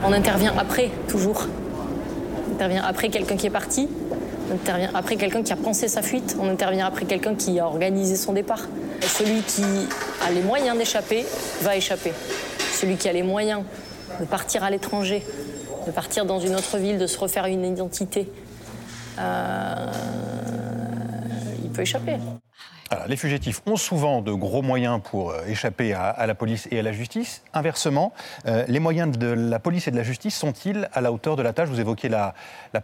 On 0.03 0.13
intervient 0.13 0.55
après, 0.59 0.91
toujours. 1.09 1.47
On 2.49 2.55
intervient 2.55 2.85
après 2.85 3.09
quelqu'un 3.09 3.37
qui 3.37 3.47
est 3.47 3.51
parti. 3.51 3.89
On 4.51 4.55
intervient 4.55 4.91
après 4.95 5.17
quelqu'un 5.17 5.43
qui 5.43 5.53
a 5.53 5.57
pensé 5.57 5.89
sa 5.89 6.03
fuite. 6.03 6.37
On 6.41 6.49
intervient 6.49 6.87
après 6.87 7.05
quelqu'un 7.05 7.35
qui 7.35 7.59
a 7.59 7.67
organisé 7.67 8.17
son 8.17 8.33
départ. 8.33 8.67
Celui 9.01 9.43
qui 9.43 9.65
a 10.27 10.31
les 10.31 10.43
moyens 10.43 10.77
d'échapper 10.77 11.25
va 11.63 11.77
échapper. 11.77 12.13
Celui 12.73 12.97
qui 12.97 13.09
a 13.09 13.13
les 13.13 13.23
moyens 13.23 13.63
de 14.21 14.25
partir 14.25 14.65
à 14.65 14.71
l'étranger, 14.71 15.25
de 15.87 15.91
partir 15.91 16.25
dans 16.25 16.41
une 16.41 16.55
autre 16.55 16.79
ville, 16.79 16.99
de 16.99 17.07
se 17.07 17.19
refaire 17.19 17.47
une 17.47 17.65
identité, 17.65 18.31
euh, 19.19 19.87
il 21.65 21.71
peut 21.71 21.83
échapper. 21.83 22.17
Alors, 22.91 23.09
les 23.09 23.17
fugitifs 23.17 23.63
ont 23.67 23.77
souvent 23.77 24.23
de 24.23 24.33
gros 24.33 24.63
moyens 24.63 25.01
pour 25.03 25.31
euh, 25.31 25.45
échapper 25.49 25.93
à, 25.93 26.25
la 26.25 26.35
police 26.37 26.69
et 26.71 26.79
à 26.79 26.83
la 26.83 26.93
justice. 26.93 27.43
Inversement, 27.53 28.13
euh, 28.47 28.65
les 28.69 28.79
moyens 28.79 29.17
de 29.19 29.27
la 29.27 29.59
police 29.59 29.89
et 29.89 29.91
de 29.91 29.97
la 29.97 30.05
justice 30.05 30.37
sont-ils 30.37 30.89
à 30.93 31.01
la 31.01 31.11
hauteur 31.11 31.35
de 31.35 31.43
la 31.43 31.53
tâche? 31.53 31.69
Vous 31.69 31.81
évoquiez 31.81 32.09
la, 32.09 32.35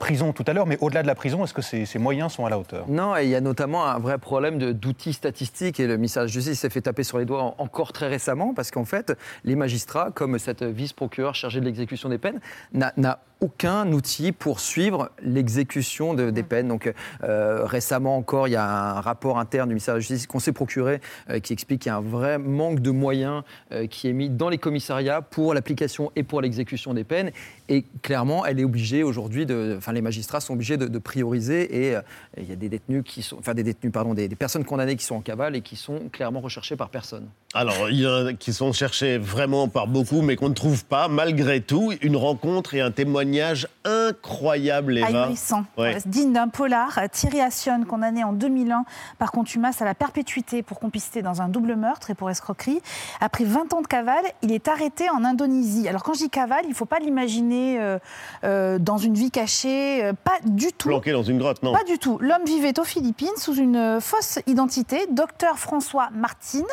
prison 0.01 0.33
tout 0.33 0.45
à 0.49 0.55
l'heure, 0.55 0.67
mais 0.67 0.79
au-delà 0.81 1.03
de 1.03 1.07
la 1.07 1.15
prison, 1.15 1.45
est-ce 1.45 1.55
que 1.55 1.63
ces, 1.63 1.87
moyens 1.99 2.33
sont 2.33 2.47
à 2.47 2.51
la 2.51 2.59
hauteur? 2.59 2.85
Non, 2.89 3.17
il 3.17 3.29
y 3.29 3.37
a 3.37 3.41
notamment 3.41 3.87
un 3.87 4.01
vrai 4.01 4.19
problème 4.19 4.59
d'outils 4.73 5.13
statistiques 5.13 5.79
et 5.79 5.87
le 5.87 5.97
ministère 5.97 6.23
de 6.23 6.29
la 6.29 6.33
Justice 6.33 6.59
s'est 6.59 6.71
fait 6.71 6.81
taper 6.81 7.05
sur 7.05 7.19
les 7.19 7.25
doigts 7.25 7.43
en- 7.43 7.55
encore 7.59 7.93
très 7.93 8.09
récemment 8.09 8.55
parce 8.55 8.71
qu'en 8.71 8.85
fait, 8.85 9.17
les 9.45 9.55
magistrats, 9.55 10.11
comme 10.13 10.39
cette 10.39 10.65
vice-procureure 10.65 11.35
chargée 11.35 11.61
de 11.61 11.65
l'exécution 11.67 12.09
des 12.09 12.19
peines, 12.19 12.41
n'a 12.73 13.19
aucun 13.43 13.91
outil 13.93 14.33
pour 14.33 14.61
suivre 14.61 15.11
l'exécution 15.23 16.15
de- 16.15 16.31
des 16.31 16.43
peines. 16.43 16.69
Donc 16.69 16.93
euh, 17.25 17.65
récemment 17.65 18.17
encore, 18.17 18.47
il 18.49 18.53
y 18.53 18.57
a 18.57 18.65
un 18.97 19.01
rapport 19.01 19.39
interne 19.39 19.69
du 19.69 19.75
ministère 19.75 19.95
de 19.95 19.99
la 19.99 20.01
Justice 20.01 20.27
qu'on 20.27 20.39
s'est 20.39 20.53
procuré 20.53 21.01
euh, 21.29 21.41
qui 21.41 21.53
explique 21.53 21.83
qu'il 21.83 21.91
y 21.91 21.93
a 21.93 21.97
un 21.97 22.01
vrai 22.01 22.39
manque 22.39 22.81
de 22.81 22.91
moyens 22.91 23.43
euh, 23.73 23.87
qui 23.87 24.09
est 24.09 24.13
mis 24.13 24.31
dans 24.31 24.49
les 24.49 24.59
commissariats 24.59 25.21
pour 25.23 25.55
l'application 25.55 26.13
et 26.17 26.23
pour 26.23 26.41
l'exécution 26.41 26.95
des 26.95 27.05
peines. 27.05 27.33
Et 27.69 27.85
clairement, 28.03 28.45
elle 28.45 28.61
est 28.61 28.65
obligée 28.65 29.03
aujourd'hui 29.03 29.47
de, 29.47 29.77
enfin 29.79 29.93
les 29.93 30.03
magistrats 30.03 30.41
sont 30.41 30.55
obligés 30.55 30.77
de, 30.77 30.89
de 30.89 30.99
prioriser 30.99 31.87
et 31.87 31.97
euh, 31.97 32.03
il 32.37 32.49
y 32.49 32.53
a 32.53 32.57
des 32.57 32.69
détenus 32.69 33.03
qui 33.05 33.23
sont, 33.23 33.39
enfin 33.39 33.55
des 33.55 33.63
détenus, 33.63 33.93
pardon, 33.93 34.15
des, 34.15 34.29
des 34.29 34.37
personnes 34.37 34.65
condamnées 34.65 34.97
qui 34.97 35.05
sont 35.05 35.17
en 35.17 35.21
cavale 35.21 35.57
et 35.57 35.61
qui 35.61 35.77
sont 35.77 36.09
clairement 36.11 36.41
recherchées 36.41 36.77
par 36.77 36.91
personne. 36.91 37.29
Alors, 37.55 37.91
il 37.91 38.01
y 38.01 38.07
en 38.07 38.27
a 38.27 38.33
qui 38.33 38.53
sont 38.53 38.73
cherchés 38.73 39.19
vraiment 39.19 39.69
par 39.69 39.87
beaucoup, 39.87 40.23
mais 40.23 40.37
qu'on 40.37 40.49
ne 40.49 40.55
trouve 40.55 40.85
pas. 40.85 41.09
Malgré 41.09 41.61
tout, 41.61 41.93
une 42.01 42.17
rencontre 42.17 42.75
et 42.75 42.81
un 42.81 42.91
témoignage 42.91 43.69
incroyable, 43.85 44.99
Eva. 44.99 45.25
Ahurissant. 45.25 45.65
Ouais. 45.77 45.99
Digne 46.07 46.33
d'un 46.33 46.49
polar, 46.49 46.99
Thierry 47.13 47.41
Assion, 47.41 47.85
condamné 47.85 48.25
en 48.25 48.33
2001 48.33 48.85
par 49.19 49.33
contumace 49.33 49.83
à 49.83 49.85
la 49.85 49.95
perpétuité 49.95 50.63
pour 50.63 50.81
complicité 50.81 51.23
dans 51.23 51.43
un 51.43 51.49
double 51.49 51.77
meurtre 51.77 52.11
et 52.11 52.15
pour 52.15 52.31
escroquerie. 52.31 52.81
Après 53.21 53.45
20 53.45 53.73
ans 53.75 53.83
de 53.83 53.87
cavale, 53.87 54.25
il 54.43 54.53
est 54.53 54.69
arrêté 54.69 55.11
en 55.11 55.25
Indonésie. 55.25 55.89
Alors 55.89 56.03
quand 56.03 56.15
je 56.15 56.21
dis 56.21 56.31
cavale, 56.31 56.63
il 56.65 56.71
ne 56.71 56.75
faut 56.75 56.87
pas 56.87 56.99
l'imaginer 56.99 57.62
euh, 57.79 57.99
euh, 58.45 58.79
dans 58.79 58.99
une 58.99 59.15
vie 59.15 59.31
cachée, 59.31 60.05
euh, 60.05 60.13
pas 60.13 60.39
du 60.45 60.73
tout. 60.73 60.89
Planqué 60.89 61.13
dans 61.13 61.23
une 61.23 61.39
grotte, 61.39 61.63
non 61.63 61.73
Pas 61.73 61.85
du 61.85 61.99
tout. 61.99 62.19
L'homme 62.21 62.45
vivait 62.45 62.79
aux 62.79 62.85
Philippines 62.85 63.37
sous 63.37 63.55
une 63.55 63.77
euh, 63.77 64.01
fausse 64.01 64.39
identité, 64.47 65.07
docteur 65.11 65.59
François 65.59 66.09
Martine, 66.13 66.67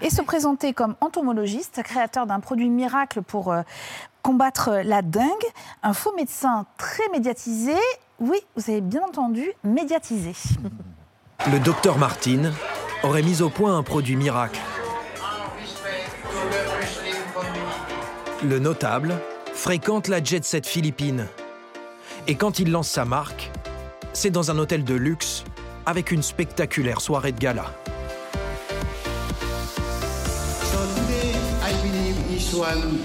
et 0.00 0.10
se 0.10 0.22
présentait 0.22 0.72
comme 0.72 0.94
entomologiste, 1.00 1.82
créateur 1.82 2.26
d'un 2.26 2.40
produit 2.40 2.68
miracle 2.68 3.22
pour 3.22 3.52
euh, 3.52 3.62
combattre 4.22 4.80
la 4.84 5.02
dengue. 5.02 5.26
Un 5.82 5.92
faux 5.92 6.14
médecin 6.16 6.66
très 6.78 7.08
médiatisé. 7.12 7.74
Oui, 8.20 8.38
vous 8.56 8.70
avez 8.70 8.80
bien 8.80 9.02
entendu, 9.02 9.52
médiatisé. 9.64 10.32
Le 11.50 11.58
docteur 11.58 11.98
Martin 11.98 12.52
aurait 13.02 13.22
mis 13.22 13.42
au 13.42 13.50
point 13.50 13.76
un 13.76 13.82
produit 13.82 14.14
miracle. 14.14 14.60
Le 18.44 18.58
notable 18.58 19.14
fréquente 19.62 20.08
la 20.08 20.20
jet 20.20 20.44
set 20.44 20.66
philippine. 20.66 21.28
Et 22.26 22.34
quand 22.34 22.58
il 22.58 22.72
lance 22.72 22.88
sa 22.88 23.04
marque, 23.04 23.52
c'est 24.12 24.30
dans 24.30 24.50
un 24.50 24.58
hôtel 24.58 24.82
de 24.82 24.94
luxe 24.94 25.44
avec 25.86 26.10
une 26.10 26.24
spectaculaire 26.24 27.00
soirée 27.00 27.30
de 27.30 27.38
gala. 27.38 27.66
So 30.64 30.78
today, 30.96 31.36
I 31.62 31.72
believe 31.80 32.16
is 32.36 32.52
one 32.52 32.98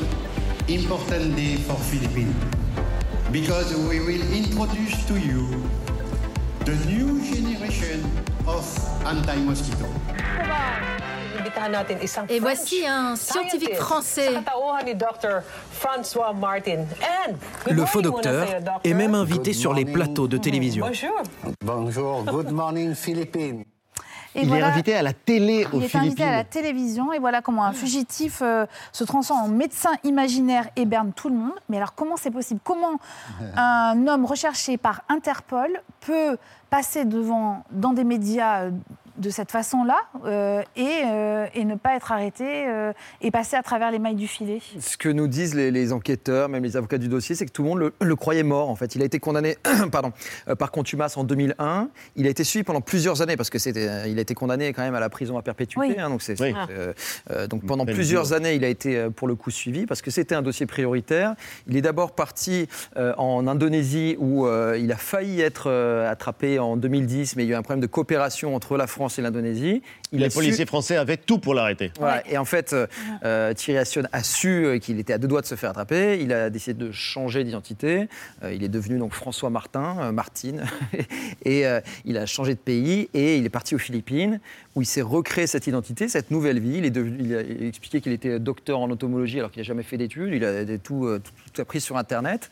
important 0.68 1.36
day 1.36 1.58
for 1.58 1.78
Philippines 1.78 2.34
because 3.32 3.72
we 3.88 4.00
will 4.00 4.24
introduce 4.34 5.06
to 5.06 5.14
you 5.14 5.46
the 6.66 6.74
new 6.88 7.22
generation 7.22 8.02
of 8.48 8.66
anti-mosquito. 9.06 9.86
Et 12.30 12.40
voici 12.40 12.86
un 12.86 13.16
scientifique 13.16 13.76
français. 13.76 14.30
Le 17.70 17.86
faux 17.86 18.02
docteur 18.02 18.48
est 18.84 18.94
même 18.94 19.16
invité 19.16 19.54
sur 19.54 19.74
les 19.74 19.86
plateaux 19.86 20.28
de 20.28 20.38
télévision. 20.38 20.86
Bonjour, 21.64 22.24
good 22.24 22.52
morning 22.52 22.94
Philippines. 22.96 23.64
Et 24.36 24.42
il 24.42 24.50
voilà. 24.50 24.68
est 24.68 24.72
invité 24.72 24.94
à 24.94 25.02
la 25.02 25.14
télé 25.14 25.66
aux 25.74 25.80
Il 25.80 25.86
est 25.86 25.96
invité 25.96 26.24
à 26.24 26.28
la 26.28 26.32
Philippines. 26.44 26.62
télévision 26.62 27.14
et 27.14 27.18
voilà 27.18 27.42
comment 27.42 27.64
un 27.64 27.74
fugitif 27.74 28.42
euh, 28.44 28.68
se 28.92 29.04
transforme 29.04 29.40
en 29.40 29.48
médecin 29.48 29.92
imaginaire 30.04 30.68
et 30.76 30.86
berne 30.86 31.12
tout 31.12 31.30
le 31.30 31.36
monde. 31.36 31.56
Mais 31.70 31.78
alors 31.78 31.96
comment 31.96 32.18
c'est 32.18 32.30
possible? 32.30 32.60
Comment 32.64 33.00
un 33.56 34.08
homme 34.08 34.26
recherché 34.26 34.78
par 34.78 35.02
Interpol 35.10 35.82
peut 36.02 36.38
passer 36.70 37.06
devant 37.06 37.64
dans 37.72 37.94
des 37.94 38.04
médias 38.04 38.66
euh, 38.66 38.72
de 39.18 39.30
cette 39.30 39.52
façon-là 39.52 39.98
euh, 40.26 40.62
et, 40.76 41.02
euh, 41.06 41.48
et 41.54 41.66
ne 41.66 41.76
pas 41.76 41.96
être 41.96 42.12
arrêté 42.12 42.68
euh, 42.68 42.94
et 43.22 43.32
passer 43.32 43.56
à 43.56 43.64
travers 43.64 43.92
les 43.92 44.00
mailles 44.00 44.16
du 44.16 44.28
filet 44.28 44.60
Ce 44.80 44.98
que 44.98 45.10
nous 45.10 45.28
disent 45.28 45.56
les, 45.56 45.72
les 45.72 45.94
enquêteurs, 45.94 46.50
même 46.50 46.64
les 46.64 46.78
avocats 46.78 46.98
du 46.98 47.08
dossier, 47.08 47.36
c'est 47.36 47.46
que 47.46 47.52
tout 47.52 47.64
le 47.64 47.70
monde 47.70 47.80
le, 47.80 47.94
le 48.00 48.16
croyait 48.16 48.44
mort. 48.44 48.70
En 48.70 48.76
fait, 48.76 48.96
il 48.96 49.02
a 49.02 49.06
été 49.06 49.20
condamné, 49.20 49.58
pardon, 49.92 50.12
euh, 50.48 50.56
par 50.56 50.72
contumace 50.72 51.18
en 51.18 51.24
2001. 51.24 51.90
Il 52.16 52.28
a 52.28 52.30
été 52.30 52.44
suivi 52.44 52.64
pendant 52.64 52.82
plusieurs 52.82 53.22
années 53.22 53.38
parce 53.38 53.50
que 53.50 53.60
c'était, 53.60 53.88
euh, 53.88 54.08
il 54.08 54.18
a 54.20 54.22
été 54.22 54.34
condamné 54.34 54.74
quand 54.74 54.84
même 54.84 54.96
à 54.96 55.00
la 55.00 55.10
prison 55.10 55.38
à 55.38 55.42
perpétuité. 55.42 55.88
Oui. 55.88 55.96
hein, 56.00 56.10
donc 56.10 56.22
c'est, 56.22 56.40
Oui. 56.42 56.54
euh, 56.70 56.94
euh, 57.32 57.48
donc 57.48 57.66
pendant 57.66 57.86
plusieurs 57.86 58.34
années, 58.34 58.54
il 58.56 58.64
a 58.64 58.68
été 58.70 58.98
euh, 58.98 59.10
pour 59.10 59.28
le 59.28 59.36
coup 59.36 59.52
suivi 59.52 59.86
parce 59.86 60.02
que 60.02 60.12
c'était 60.12 60.36
un 60.36 60.42
dossier 60.42 60.66
prioritaire. 60.66 61.34
Il 61.68 61.76
est 61.78 61.82
d'abord 61.82 62.12
parti 62.14 62.68
euh, 62.98 63.14
en 63.18 63.48
Indonésie 63.48 64.16
où 64.20 64.46
euh, 64.46 64.78
il 64.80 64.92
a 64.92 64.98
failli 64.98 65.42
être 65.42 65.70
euh, 65.70 66.12
attrapé 66.12 66.60
en 66.60 66.78
2010, 66.78 67.36
mais 67.36 67.44
il 67.44 67.50
y 67.50 67.54
a 67.54 67.56
eu 67.56 67.58
un 67.58 67.62
problème 67.62 67.82
de 67.82 67.88
coopération 67.88 68.54
entre 68.56 68.78
la 68.78 68.86
France 68.88 69.07
et 69.18 69.22
l'Indonésie. 69.22 69.82
Il 70.14 70.20
Les 70.20 70.30
su- 70.30 70.36
policiers 70.38 70.66
français 70.66 70.96
avaient 70.96 71.18
tout 71.18 71.38
pour 71.40 71.54
l'arrêter. 71.54 71.92
voilà. 72.00 72.24
Et 72.32 72.38
en 72.38 72.46
fait, 72.46 72.72
euh, 72.74 72.88
euh, 73.26 73.54
Thierry 73.54 73.78
Assion 73.80 74.04
a 74.14 74.24
su 74.24 74.66
euh, 74.66 74.80
qu'il 74.80 75.00
était 75.00 75.12
à 75.14 75.18
deux 75.18 75.28
doigts 75.28 75.42
de 75.42 75.46
se 75.46 75.56
faire 75.56 75.72
attraper. 75.72 76.20
Il 76.22 76.32
a 76.32 76.50
décidé 76.50 76.86
de 76.86 76.92
changer 76.92 77.44
d'identité. 77.44 78.08
Euh, 78.44 78.54
il 78.54 78.64
est 78.64 78.70
devenu 78.70 78.98
donc 79.00 79.14
François 79.14 79.50
Martin, 79.50 79.98
euh, 80.00 80.12
Martine. 80.12 80.64
et 81.46 81.66
euh, 81.68 81.82
il 82.06 82.18
a 82.18 82.26
changé 82.26 82.54
de 82.54 82.60
pays 82.60 83.10
et 83.14 83.38
il 83.38 83.46
est 83.46 83.50
parti 83.50 83.76
aux 83.76 83.80
Philippines 83.80 84.40
où 84.76 84.82
il 84.82 84.86
s'est 84.86 85.02
recréé 85.02 85.48
cette 85.48 85.68
identité, 85.68 86.08
cette 86.08 86.32
nouvelle 86.32 86.60
vie. 86.60 86.78
Il, 86.78 86.86
est 86.86 86.90
devenu, 86.92 87.18
il 87.20 87.36
a 87.36 87.68
expliqué 87.68 88.00
qu'il 88.00 88.12
était 88.14 88.40
docteur 88.40 88.80
en 88.80 88.90
entomologie 88.92 89.40
alors 89.40 89.52
qu'il 89.52 89.62
n'a 89.62 89.66
jamais 89.68 89.84
fait 89.84 89.98
d'études. 89.98 90.32
Il 90.34 90.46
a 90.46 90.64
tout, 90.78 91.20
tout- 91.24 91.32
tout 91.54 91.62
appris 91.62 91.82
sur 91.82 91.98
Internet. 91.98 92.50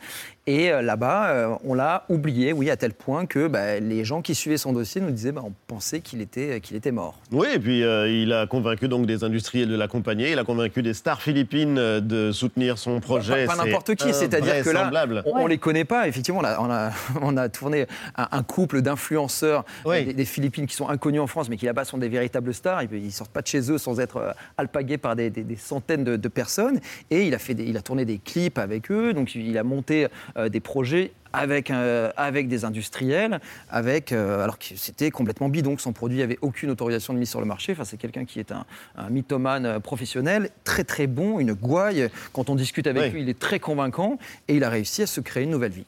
Et 0.48 0.70
là-bas, 0.70 1.58
on 1.64 1.74
l'a 1.74 2.04
oublié, 2.08 2.52
oui, 2.52 2.70
à 2.70 2.76
tel 2.76 2.92
point 2.92 3.26
que 3.26 3.48
bah, 3.48 3.80
les 3.80 4.04
gens 4.04 4.22
qui 4.22 4.34
suivaient 4.34 4.56
son 4.58 4.72
dossier 4.72 5.00
nous 5.00 5.10
disaient 5.10 5.32
bah, 5.32 5.42
on 5.44 5.52
pensait 5.66 6.00
qu'il 6.00 6.20
était, 6.20 6.60
qu'il 6.60 6.76
était 6.76 6.92
mort. 6.92 7.18
Oui, 7.32 7.45
et 7.54 7.58
puis 7.58 7.82
euh, 7.82 8.08
il 8.10 8.32
a 8.32 8.46
convaincu 8.46 8.88
donc 8.88 9.06
des 9.06 9.24
industriels 9.24 9.68
de 9.68 9.76
l'accompagner, 9.76 10.32
il 10.32 10.38
a 10.38 10.44
convaincu 10.44 10.82
des 10.82 10.94
stars 10.94 11.20
philippines 11.22 11.78
euh, 11.78 12.00
de 12.00 12.32
soutenir 12.32 12.78
son 12.78 13.00
projet. 13.00 13.46
Pas, 13.46 13.56
pas 13.56 13.64
n'importe 13.64 13.94
qui, 13.94 14.12
c'est-à-dire 14.12 14.62
que 14.62 14.70
là, 14.70 14.90
on, 15.26 15.42
on 15.42 15.46
les 15.46 15.58
connaît 15.58 15.84
pas. 15.84 16.08
Effectivement, 16.08 16.40
on 16.40 16.44
a, 16.44 16.58
on 16.60 16.70
a, 16.70 16.90
on 17.22 17.36
a 17.36 17.48
tourné 17.48 17.86
un, 18.16 18.28
un 18.32 18.42
couple 18.42 18.82
d'influenceurs 18.82 19.64
Oui. 19.84 20.04
des, 20.06 20.12
des 20.14 20.24
Philippines 20.24 20.66
qui 20.66 20.74
sont 20.74 20.88
inconnus 20.88 21.20
en 21.20 21.26
France, 21.26 21.48
mais 21.48 21.56
qui 21.56 21.66
là-bas 21.66 21.84
sont 21.84 21.98
des 21.98 22.08
véritables 22.08 22.52
stars. 22.54 22.82
Ils, 22.82 22.92
ils 23.04 23.12
sortent 23.12 23.30
pas 23.32 23.42
de 23.42 23.46
chez 23.46 23.70
eux 23.70 23.78
sans 23.78 24.00
être 24.00 24.16
euh, 24.18 24.32
alpagués 24.58 24.98
par 24.98 25.16
des, 25.16 25.30
des- 25.30 25.44
des 25.44 25.56
centaines 25.56 26.04
de, 26.04 26.16
de 26.16 26.28
personnes. 26.28 26.80
Et 27.10 27.22
il 27.26 27.34
a, 27.34 27.38
fait 27.38 27.54
des- 27.54 27.64
il 27.64 27.76
a 27.76 27.82
tourné 27.82 28.04
des 28.04 28.18
clips 28.18 28.58
avec 28.58 28.90
eux, 28.90 29.12
donc 29.12 29.34
il 29.34 29.56
a 29.58 29.62
monté 29.62 30.06
euh, 30.36 30.48
des 30.48 30.60
projets. 30.60 31.12
Avec, 31.36 31.70
euh, 31.70 32.10
avec 32.16 32.48
des 32.48 32.64
industriels, 32.64 33.40
avec, 33.68 34.12
euh, 34.12 34.42
alors 34.42 34.58
que 34.58 34.64
c'était 34.74 35.10
complètement 35.10 35.48
bidon, 35.48 35.76
que 35.76 35.82
son 35.82 35.92
produit 35.92 36.18
n'avait 36.18 36.38
aucune 36.40 36.70
autorisation 36.70 37.12
de 37.12 37.18
mise 37.18 37.28
sur 37.30 37.40
le 37.40 37.46
marché. 37.46 37.72
Enfin, 37.72 37.84
c'est 37.84 37.98
quelqu'un 37.98 38.24
qui 38.24 38.40
est 38.40 38.52
un, 38.52 38.64
un 38.96 39.10
mythomane 39.10 39.66
euh, 39.66 39.78
professionnel, 39.80 40.50
très 40.64 40.84
très 40.84 41.06
bon, 41.06 41.38
une 41.38 41.52
gouaille. 41.52 42.08
Quand 42.32 42.48
on 42.48 42.54
discute 42.54 42.86
avec 42.86 43.02
Oui. 43.04 43.10
lui, 43.10 43.22
il 43.22 43.28
est 43.28 43.38
très 43.38 43.60
convaincant 43.60 44.18
et 44.48 44.56
il 44.56 44.64
a 44.64 44.70
réussi 44.70 45.02
à 45.02 45.06
se 45.06 45.20
créer 45.20 45.44
une 45.44 45.50
nouvelle 45.50 45.72
vie. 45.72 45.84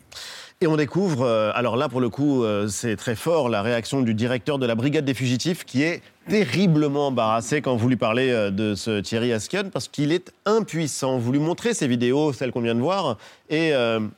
Et 0.61 0.66
on 0.66 0.74
découvre, 0.74 1.22
euh, 1.22 1.52
alors 1.54 1.76
là 1.76 1.88
pour 1.88 2.00
le 2.00 2.09
coup 2.09 2.42
euh, 2.42 2.66
c'est 2.66 2.96
très 2.96 3.14
fort, 3.14 3.48
la 3.48 3.62
réaction 3.62 4.02
du 4.02 4.12
directeur 4.12 4.59
de 4.59 4.66
la 4.66 4.74
brigade 4.74 5.04
des 5.04 5.14
fugitifs 5.14 5.64
qui 5.64 5.84
est 5.84 6.02
terriblement 6.28 7.06
embarrassé 7.06 7.62
quand 7.62 7.76
vous 7.76 7.88
lui 7.88 7.94
parlez 7.94 8.30
euh, 8.30 8.50
de 8.50 8.74
ce 8.74 8.98
Thierry 8.98 9.32
Asken 9.32 9.70
parce 9.70 9.86
qu'il 9.86 10.11
est 10.11 10.32
impuissant. 10.46 11.18
Vous 11.18 11.30
lui 11.30 11.38
montrez 11.38 11.74
ces 11.74 11.86
vidéos, 11.86 12.32
celles 12.32 12.50
qu'on 12.50 12.61
vient 12.61 12.74
de 12.74 12.80
voir, 12.80 13.18
et 13.48 13.72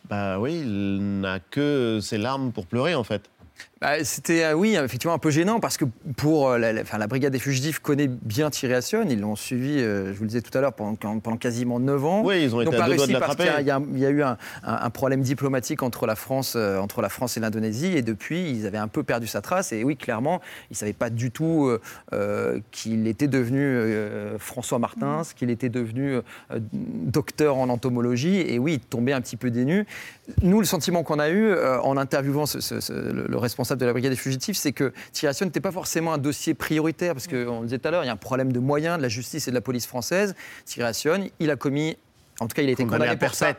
bah 0.09 0.38
oui, 0.38 0.62
il 0.62 1.20
n'a 1.20 1.41
que 1.41 1.99
ses 2.01 2.16
larmes 2.16 2.53
pour 2.53 2.64
pleurer 2.64 2.95
en 2.95 3.05
fait. 3.05 3.28
Bah, 3.81 4.05
C'était, 4.05 4.45
euh, 4.45 4.53
oui, 4.53 4.74
effectivement 4.76 5.14
un 5.14 5.18
peu 5.18 5.31
gênant 5.31 5.59
parce 5.59 5.78
que 5.78 5.87
pour 6.18 6.51
euh, 6.51 6.59
la, 6.59 6.70
la- 6.74 6.83
enfin, 6.83 6.99
la 6.99 7.07
brigade 7.07 7.33
des 7.33 7.39
fugitifs 7.39 7.78
connaît 7.78 8.09
bien 8.09 8.51
Thierry 8.51 8.74
Assion. 8.74 9.07
Ils 9.09 9.18
l'ont 9.18 9.37
suivi, 9.37 9.78
euh, 9.81 10.12
je 10.12 10.18
vous 10.18 10.24
le 10.24 10.28
disais 10.28 10.43
tout 10.43 10.57
à 10.59 10.61
l'heure, 10.61 10.74
pendant, 10.74 10.97
pendant 11.18 11.39
quasiment 11.39 11.81
9 11.81 12.05
ans. 12.05 12.20
Oui, 12.22 12.43
ils 12.43 12.55
ont 12.55 12.61
été 12.61 12.76
pas 12.76 12.85
à 12.85 12.89
deux 12.89 12.97
doigts 12.97 13.07
réussi 13.07 13.14
de 13.14 13.18
parce 13.18 13.37
qu'il 13.37 13.47
y 13.47 13.49
a- 13.49 13.53
l'attraper. 13.62 13.87
il 13.93 13.99
y, 13.99 14.03
y 14.03 14.07
a 14.07 14.11
eu 14.11 14.22
un, 14.22 14.37
un- 14.64 14.74
un 14.83 14.91
problème 14.91 15.22
diplomatique 15.22 15.83
entre 15.83 16.07
la 16.07 16.14
France, 16.14 16.53
euh, 16.57 16.76
entre 16.78 17.01
la 17.01 17.09
France 17.09 17.39
et 17.39 17.41
l'Indonésie. 17.41 17.97
Et 17.97 18.03
depuis, 18.03 18.51
ils 18.51 18.66
avaient 18.66 18.76
un 18.76 18.87
peu 18.89 19.03
perdu 19.03 19.26
sa 19.26 19.41
trace. 19.41 19.72
Et 19.72 19.83
oui, 19.83 19.97
clairement, 19.97 20.43
ils 20.70 20.74
ne 20.74 20.76
savaient 20.76 20.93
pas 20.93 21.09
du 21.09 21.31
tout 21.31 21.64
euh, 21.66 21.81
euh, 22.12 22.61
qu'il 22.72 23.07
était 23.07 23.28
devenu 23.28 23.61
euh, 23.62 24.39
François 24.39 24.78
Martins, 24.78 25.22
qu'il 25.35 25.49
était 25.49 25.70
devenu 25.70 26.16
euh, 26.16 26.20
docteur 26.72 27.57
en 27.57 27.70
entomologie. 27.70 28.41
Et 28.41 28.59
oui, 28.59 28.74
il 28.74 28.81
tombait 28.81 29.14
un 29.14 29.22
petit 29.22 29.39
peu 29.39 29.51
dénu. 29.51 29.87
Nous, 30.43 30.61
le 30.61 30.66
sentiment 30.66 31.03
qu'on 31.03 31.18
a 31.18 31.31
eu 31.31 31.47
euh, 31.47 31.81
en 31.81 31.97
interviewant 31.97 32.45
ce- 32.45 32.61
ce- 32.61 32.81
ce- 32.81 32.93
le, 32.93 33.24
le 33.26 33.37
responsable 33.39 33.70
de 33.77 33.87
la 33.87 33.93
brigade 33.93 34.12
des 34.12 34.16
fugitifs, 34.16 34.57
c'est 34.57 34.73
que 34.73 34.93
Thierry 35.12 35.31
Assion 35.31 35.47
n'était 35.47 35.61
pas 35.61 35.73
forcément 35.73 36.12
un 36.12 36.18
dossier 36.18 36.55
prioritaire, 36.55 37.14
parce 37.14 37.27
qu'on 37.27 37.61
le 37.61 37.66
disait 37.66 37.79
tout 37.79 37.89
à 37.89 37.91
l'heure, 37.91 38.05
il 38.05 38.07
y 38.07 38.11
a 38.11 38.12
un 38.12 38.16
problème 38.16 38.53
de 38.53 38.61
moyens 38.61 38.97
de 38.97 39.03
la 39.03 39.09
justice 39.09 39.49
et 39.49 39.51
de 39.51 39.57
la 39.57 39.61
police 39.61 39.87
française. 39.87 40.35
Thierry 40.64 40.89
Assion, 40.89 41.29
il 41.39 41.51
a 41.51 41.57
commis, 41.57 41.97
en 42.41 42.49
tout 42.49 42.55
cas, 42.55 42.62
il 42.62 42.68
a 42.68 42.73
été 42.73 42.85
Condamné 42.85 43.07
condamné 43.07 43.25
à 43.25 43.27
pour 43.27 43.35
ça. 43.35 43.55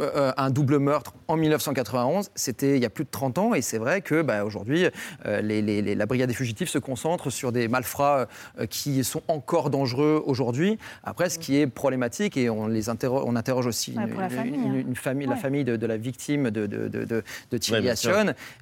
Euh, 0.00 0.32
un 0.36 0.50
double 0.50 0.78
meurtre 0.78 1.12
en 1.28 1.36
1991, 1.36 2.30
c'était 2.34 2.76
il 2.76 2.82
y 2.82 2.86
a 2.86 2.90
plus 2.90 3.04
de 3.04 3.10
30 3.10 3.38
ans, 3.38 3.54
et 3.54 3.60
c'est 3.62 3.78
vrai 3.78 4.00
que 4.00 4.22
bah, 4.22 4.44
aujourd'hui, 4.44 4.86
euh, 5.26 5.40
les- 5.42 5.60
les- 5.62 5.82
les- 5.82 5.94
la 5.94 6.06
brigade 6.06 6.28
des 6.28 6.34
fugitifs 6.34 6.70
se 6.70 6.78
concentre 6.78 7.28
sur 7.30 7.52
des 7.52 7.68
malfrats 7.68 8.26
euh, 8.58 8.66
qui 8.66 9.04
sont 9.04 9.22
encore 9.28 9.70
dangereux 9.70 10.22
aujourd'hui. 10.26 10.78
Après, 11.04 11.28
ce 11.30 11.38
qui 11.38 11.58
est 11.58 11.66
problématique, 11.66 12.36
et 12.36 12.48
on 12.48 12.66
les 12.66 12.88
interroge, 12.88 13.24
on 13.26 13.36
interroge 13.36 13.66
aussi 13.66 13.92
Ouais, 13.96 14.04
une, 14.04 14.16
la 14.16 14.24
une- 14.24 14.30
famille, 14.30 14.54
une- 14.60 14.70
hein. 14.76 14.84
une 14.88 14.96
famille, 14.96 15.26
la 15.26 15.36
famille 15.36 15.64
de, 15.64 15.76
de 15.76 15.86
la 15.86 15.96
victime 15.96 16.50
de, 16.50 16.66
de, 16.66 16.88
de- 16.88 17.04
de- 17.04 17.22
de 17.50 17.58
Thierry 17.58 17.84
Ouais. 17.84 17.90
Assion. 17.90 18.12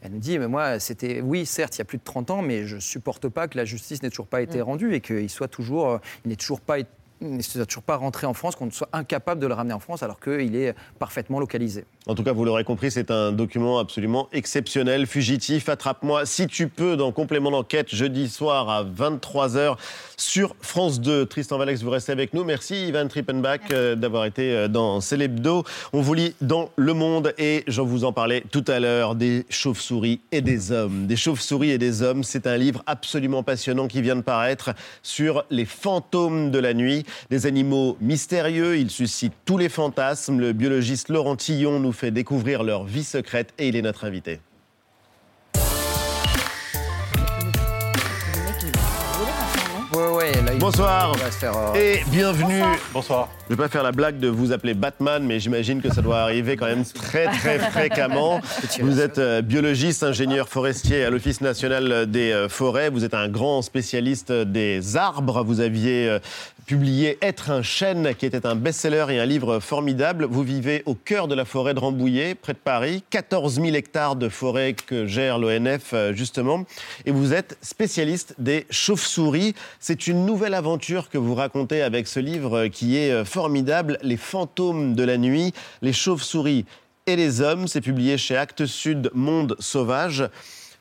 Elle 0.03 0.13
nous 0.13 0.19
dit, 0.19 0.39
mais 0.39 0.49
moi, 0.49 0.79
c'était, 0.81 1.21
oui, 1.21 1.47
certes, 1.47 1.77
il 1.77 1.81
y 1.81 1.83
a 1.83 1.85
plus 1.85 1.99
de 1.99 2.05
30 2.05 2.31
ans, 2.31 2.43
mais 2.43 2.65
je 2.67 2.79
supporte 2.79 3.29
pas 3.29 3.47
que 3.49 3.57
la 3.57 3.65
justice 3.65 4.03
n'ait 4.03 4.11
toujours 4.11 4.27
pas 4.27 4.43
été 4.43 4.61
rendue 4.63 4.95
et 4.95 5.01
qu'il 5.01 5.31
soit 5.31 5.49
toujours, 5.49 6.01
il 6.25 6.29
n'est 6.31 6.37
toujours 6.37 6.61
pas 6.61 6.79
été- 6.81 6.91
ne 7.21 7.43
soit 7.43 7.67
toujours 7.67 7.83
pas 7.83 7.97
rentré 7.97 8.27
en 8.27 8.35
France, 8.35 8.57
qu'on 8.57 8.71
soit 8.71 8.89
incapable 8.93 9.41
de 9.41 9.47
le 9.47 9.55
ramener 9.55 9.75
en 9.75 9.81
France 9.81 10.03
alors 10.03 10.21
qu'il 10.21 10.57
est 10.57 10.75
parfaitement 10.99 11.41
localisé. 11.41 11.85
En 12.07 12.15
tout 12.15 12.23
cas, 12.23 12.33
vous 12.33 12.45
l'aurez 12.45 12.65
compris, 12.65 12.91
c'est 12.91 13.11
un 13.11 13.33
document 13.33 13.79
absolument 13.79 14.29
exceptionnel. 14.33 15.07
Fugitif, 15.07 15.69
attrape-moi 15.69 16.27
si 16.27 16.47
tu 16.47 16.69
peux 16.69 16.97
dans 16.97 17.13
complément 17.13 17.51
d'enquête 17.51 17.95
jeudi 17.95 18.29
soir 18.29 18.69
à 18.71 18.85
23h 18.85 19.77
sur 20.17 20.55
France 20.61 21.01
2. 21.01 21.27
Tristan 21.27 21.59
Valex, 21.59 21.83
vous 21.83 21.91
restez 21.91 22.13
avec 22.13 22.35
nous. 22.35 22.45
Merci 22.45 22.89
Ivan 22.89 23.07
Trippenbach 23.09 23.61
euh, 23.71 23.95
d'avoir 23.95 24.25
été 24.25 24.53
euh, 24.53 24.69
dans 24.69 25.01
Célébdo. 25.01 25.65
On 25.93 26.01
vous 26.01 26.15
lit 26.15 26.35
dans 26.41 26.71
Le 26.77 26.95
Monde 26.95 27.35
et 27.39 27.65
j'en 27.67 27.85
vous 27.85 28.05
en 28.05 28.13
parlais 28.13 28.43
tout 28.51 28.65
à 28.67 28.81
l'heure 28.81 29.15
des 29.15 29.47
chauves-souris 29.49 30.21
et 30.33 30.41
des 30.41 30.73
hommes. 30.73 31.07
Des 31.07 31.17
chauves-souris 31.17 31.71
et 31.71 31.79
des 31.79 32.03
hommes, 32.03 32.25
c'est 32.25 32.47
un 32.47 32.57
livre 32.57 32.83
absolument 32.87 33.43
passionnant 33.43 33.89
qui 33.89 34.03
vient 34.03 34.17
de 34.17 34.21
paraître 34.21 34.71
sur 35.03 35.45
les 35.51 35.65
fantômes 35.65 36.51
de 36.51 36.59
la 36.59 36.75
nuit. 36.75 37.05
Des 37.31 37.47
animaux 37.47 37.97
mystérieux, 38.01 38.79
ils 38.79 38.91
suscitent 38.91 39.37
tous 39.45 39.59
les 39.59 39.69
fantasmes. 39.69 40.39
Le 40.41 40.53
biologiste 40.53 41.09
Laurent 41.09 41.37
Tillon 41.37 41.81
nous 41.81 41.93
fait 41.93 42.11
découvrir 42.11 42.63
leur 42.63 42.85
vie 42.85 43.05
secrète 43.05 43.53
et 43.59 43.69
il 43.69 43.77
est 43.77 43.83
notre 43.83 44.05
invité. 44.05 44.41
Bonsoir 50.61 51.13
euh, 51.43 51.75
et 51.75 52.05
bienvenue. 52.11 52.63
Bonsoir. 52.93 53.29
Je 53.49 53.53
ne 53.53 53.57
vais 53.57 53.63
pas 53.65 53.69
faire 53.69 53.83
la 53.83 53.93
blague 53.93 54.19
de 54.19 54.29
vous 54.29 54.53
appeler 54.53 54.75
Batman, 54.75 55.25
mais 55.25 55.41
j'imagine 55.41 55.83
que 55.83 55.93
ça 55.93 56.01
doit 56.03 56.19
arriver 56.19 56.57
quand 56.57 56.67
même 56.67 56.85
très 56.85 57.27
très 57.27 57.59
fréquemment. 57.71 58.41
Vous 58.81 59.01
êtes 59.01 59.19
euh, 59.19 59.43
biologiste, 59.43 60.03
ingénieur 60.03 60.49
forestier 60.49 61.05
à 61.05 61.11
l'Office 61.11 61.41
national 61.41 62.11
des 62.11 62.31
euh, 62.31 62.49
forêts. 62.49 62.89
Vous 62.89 63.05
êtes 63.05 63.15
un 63.15 63.29
grand 63.29 63.63
spécialiste 63.63 64.31
des 64.33 64.97
arbres. 64.97 65.43
Vous 65.43 65.61
aviez 65.61 66.19
publié 66.67 67.19
Être 67.23 67.51
un 67.51 67.63
chêne, 67.63 68.15
qui 68.15 68.27
était 68.27 68.47
un 68.47 68.55
best-seller 68.55 69.07
et 69.11 69.19
un 69.19 69.27
livre 69.27 69.61
formidable. 69.61 70.25
Vous 70.25 70.43
vivez 70.43 70.83
au 70.87 70.95
cœur 70.95 71.29
de 71.29 71.35
la 71.35 71.45
forêt 71.45 71.75
de 71.75 71.79
Rambouillet, 71.79 72.35
près 72.35 72.53
de 72.53 72.59
Paris. 72.59 73.03
14 73.11 73.55
000 73.55 73.69
hectares 73.75 74.17
de 74.17 74.29
forêt 74.29 74.75
que 74.75 75.07
gère 75.07 75.39
l'ONF, 75.39 75.93
euh, 75.93 76.13
justement. 76.13 76.65
Et 77.07 77.11
vous 77.11 77.33
êtes 77.33 77.59
spécialiste 77.63 78.35
des 78.39 78.67
chauves-souris. 78.71 79.55
C'est 79.79 80.07
une 80.07 80.27
nouvelle 80.27 80.55
aventure 80.55 81.09
que 81.09 81.19
vous 81.19 81.35
racontez 81.35 81.83
avec 81.83 82.07
ce 82.07 82.21
livre 82.21 82.59
euh, 82.59 82.69
qui 82.69 82.97
est 82.97 83.13
euh, 83.13 83.25
formidable, 83.25 83.99
Les 84.03 84.17
fantômes 84.17 84.95
de 84.95 85.05
la 85.05 85.19
nuit, 85.19 85.53
les 85.83 85.93
chauves-souris 85.93 86.65
et 87.07 87.17
les 87.17 87.41
hommes. 87.41 87.69
C'est 87.69 87.81
publié 87.81 88.19
chez 88.19 88.37
Actes 88.37 88.67
Sud 88.67 89.11
Monde 89.15 89.57
Sauvage. 89.59 90.29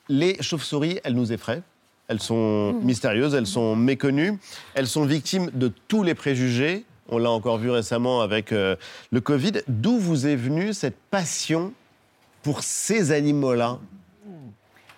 Les 0.08 0.42
chauves-souris, 0.42 1.00
elles 1.04 1.16
nous 1.16 1.32
effraient. 1.32 1.62
Elles 2.10 2.20
sont 2.22 2.74
mystérieuses, 2.82 3.36
elles 3.36 3.46
sont 3.48 3.76
méconnues, 3.76 4.38
elles 4.74 4.88
sont 4.88 5.06
victimes 5.06 5.50
de 5.54 5.72
tous 5.88 6.04
les 6.04 6.16
préjugés. 6.16 6.84
On 7.08 7.18
l'a 7.20 7.30
encore 7.32 7.58
vu 7.60 7.70
récemment 7.72 8.22
avec 8.22 8.52
euh, 8.52 8.76
le 9.12 9.22
Covid. 9.22 9.54
D'où 9.68 9.98
vous 9.98 10.28
est 10.28 10.36
venue 10.36 10.74
cette 10.74 10.98
passion 11.12 11.72
pour 12.44 12.64
ces 12.64 13.12
animaux-là? 13.12 13.78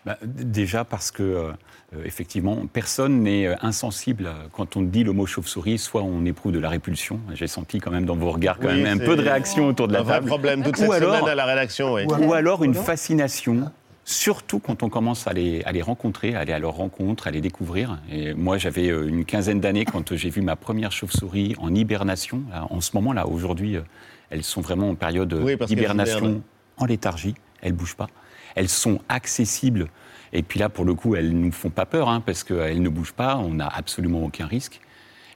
Bah, 0.05 0.17
Déjà 0.23 0.83
parce 0.83 1.11
que, 1.11 1.21
euh, 1.21 1.51
euh, 1.95 2.01
effectivement, 2.05 2.65
personne 2.71 3.21
n'est 3.23 3.47
insensible 3.63 4.27
à- 4.27 4.35
quand 4.53 4.75
on 4.77 4.81
dit 4.81 5.03
le 5.03 5.11
mot 5.11 5.25
chauve-souris, 5.25 5.77
soit 5.77 6.01
on 6.03 6.25
éprouve 6.25 6.51
de 6.53 6.59
la 6.59 6.69
répulsion. 6.69 7.19
J'ai 7.33 7.47
senti 7.47 7.79
quand 7.79 7.91
même 7.91 8.05
dans 8.05 8.15
vos 8.15 8.31
regards 8.31 8.57
quand 8.57 8.69
Oui, 8.69 8.81
même 8.81 9.01
un 9.01 9.05
peu 9.05 9.15
de 9.15 9.21
réaction 9.21 9.67
autour 9.67 9.87
de 9.87 9.93
la 9.93 9.99
Un 9.99 10.03
vrai 10.03 10.13
table. 10.15 10.27
problème 10.27 10.63
toute 10.63 10.77
Ou 10.77 10.79
cette 10.81 10.91
alors- 10.91 11.15
semaine 11.17 11.29
à 11.29 11.35
la 11.35 11.45
rédaction. 11.45 11.93
oui. 11.93 12.03
Ou 12.07 12.33
alors 12.33 12.63
une 12.63 12.73
fascination, 12.73 13.69
surtout 14.03 14.59
quand 14.59 14.83
on 14.83 14.89
commence 14.89 15.27
à 15.27 15.33
les, 15.33 15.63
à 15.63 15.71
les 15.71 15.81
rencontrer, 15.81 16.35
à 16.35 16.39
aller 16.39 16.53
à 16.53 16.59
leur 16.59 16.73
rencontre, 16.73 17.27
à 17.27 17.31
les 17.31 17.41
découvrir. 17.41 17.99
Et 18.11 18.33
moi, 18.33 18.57
j'avais 18.57 18.89
euh, 18.89 19.07
une 19.07 19.25
quinzaine 19.25 19.59
d'années 19.59 19.85
quand 19.85 20.15
j'ai 20.15 20.29
vu 20.29 20.41
ma 20.41 20.55
première 20.55 20.91
chauve-souris 20.91 21.55
en 21.59 21.73
hibernation. 21.73 22.43
En 22.69 22.81
ce 22.81 22.91
moment, 22.95 23.13
là, 23.13 23.27
aujourd'hui, 23.27 23.77
euh, 23.77 23.81
elles 24.29 24.43
sont 24.43 24.61
vraiment 24.61 24.89
en 24.89 24.95
période 24.95 25.33
euh, 25.33 25.43
Oui, 25.43 25.57
d'hibernation, 25.67 26.41
en 26.77 26.85
léthargie. 26.85 27.35
Elles 27.61 27.73
bougent 27.73 27.95
pas. 27.95 28.07
Elles 28.55 28.69
sont 28.69 28.99
accessibles. 29.07 29.87
Et 30.33 30.43
puis 30.43 30.59
là, 30.59 30.69
pour 30.69 30.85
le 30.85 30.93
coup, 30.93 31.15
elles 31.15 31.31
nous 31.31 31.51
font 31.51 31.69
pas 31.69 31.85
peur, 31.85 32.09
hein, 32.09 32.21
parce 32.25 32.43
qu'elles 32.43 32.81
ne 32.81 32.89
bougent 32.89 33.13
pas. 33.13 33.37
On 33.37 33.53
n'a 33.55 33.67
absolument 33.67 34.23
aucun 34.23 34.47
risque. 34.47 34.81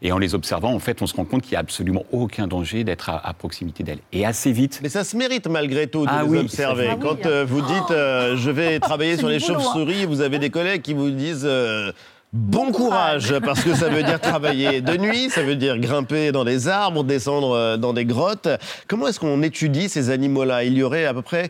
Et 0.02 0.12
en 0.12 0.18
les 0.18 0.36
observant, 0.36 0.74
en 0.74 0.80
fait, 0.80 1.02
on 1.02 1.08
se 1.08 1.16
rend 1.16 1.26
compte 1.26 1.42
qu'il 1.44 1.52
n'y 1.52 1.58
a 1.58 1.62
absolument 1.62 2.04
aucun 2.12 2.48
danger 2.48 2.84
d'être 2.84 3.10
à, 3.10 3.26
à 3.28 3.34
proximité 3.34 3.84
d'elles. 3.84 4.00
Et 4.12 4.26
assez 4.26 4.52
vite. 4.52 4.80
Mais 4.84 4.90
ça 4.90 5.04
se 5.04 5.16
mérite 5.18 5.48
malgré 5.48 5.88
tout 5.88 6.06
de 6.06 6.12
Ah 6.12 6.24
les 6.24 6.30
oui, 6.30 6.38
observer. 6.40 6.86
ça 6.88 6.92
fait- 6.94 7.00
Quand 7.00 7.26
euh, 7.26 7.46
vous 7.48 7.62
dites 7.62 7.92
euh, 7.92 8.36
je 8.38 8.52
vais 8.52 8.80
travailler 8.80 9.18
sur 9.18 9.30
les 9.30 9.40
chauves-souris, 9.40 10.06
vous 10.06 10.22
avez 10.22 10.38
des 10.40 10.50
collègues 10.50 10.82
qui 10.82 10.94
vous 10.94 11.10
disent 11.10 11.46
euh, 11.46 11.92
bon 12.34 12.72
courage 12.74 13.34
parce 13.40 13.64
que 13.64 13.74
ça 13.74 13.88
veut 13.88 14.04
dire 14.04 14.20
travailler 14.20 14.82
de 14.82 14.98
nuit, 14.98 15.30
ça 15.30 15.42
veut 15.44 15.56
dire 15.56 15.78
grimper 15.80 16.32
dans 16.34 16.44
des 16.44 16.68
arbres, 16.68 17.04
descendre 17.06 17.78
dans 17.78 17.94
des 17.94 18.06
grottes. 18.06 18.50
Comment 18.88 19.08
est-ce 19.08 19.20
qu'on 19.20 19.42
étudie 19.42 19.88
ces 19.90 20.10
animaux-là? 20.10 20.66
Il 20.66 20.74
y 20.74 20.84
aurait 20.84 21.06
à 21.06 21.14
peu 21.14 21.22
près 21.22 21.50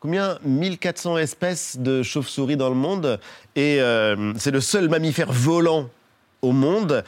combien? 0.00 0.38
1400 0.44 1.18
espèces 1.18 1.78
de 1.78 2.02
chauves-souris 2.02 2.56
dans 2.56 2.68
le 2.68 2.74
monde 2.74 3.20
et 3.54 3.78
euh, 3.80 4.32
c'est 4.36 4.50
le 4.50 4.60
seul 4.60 4.88
mammifère 4.88 5.30
volant 5.30 5.88
au 6.42 6.52
monde. 6.52 7.02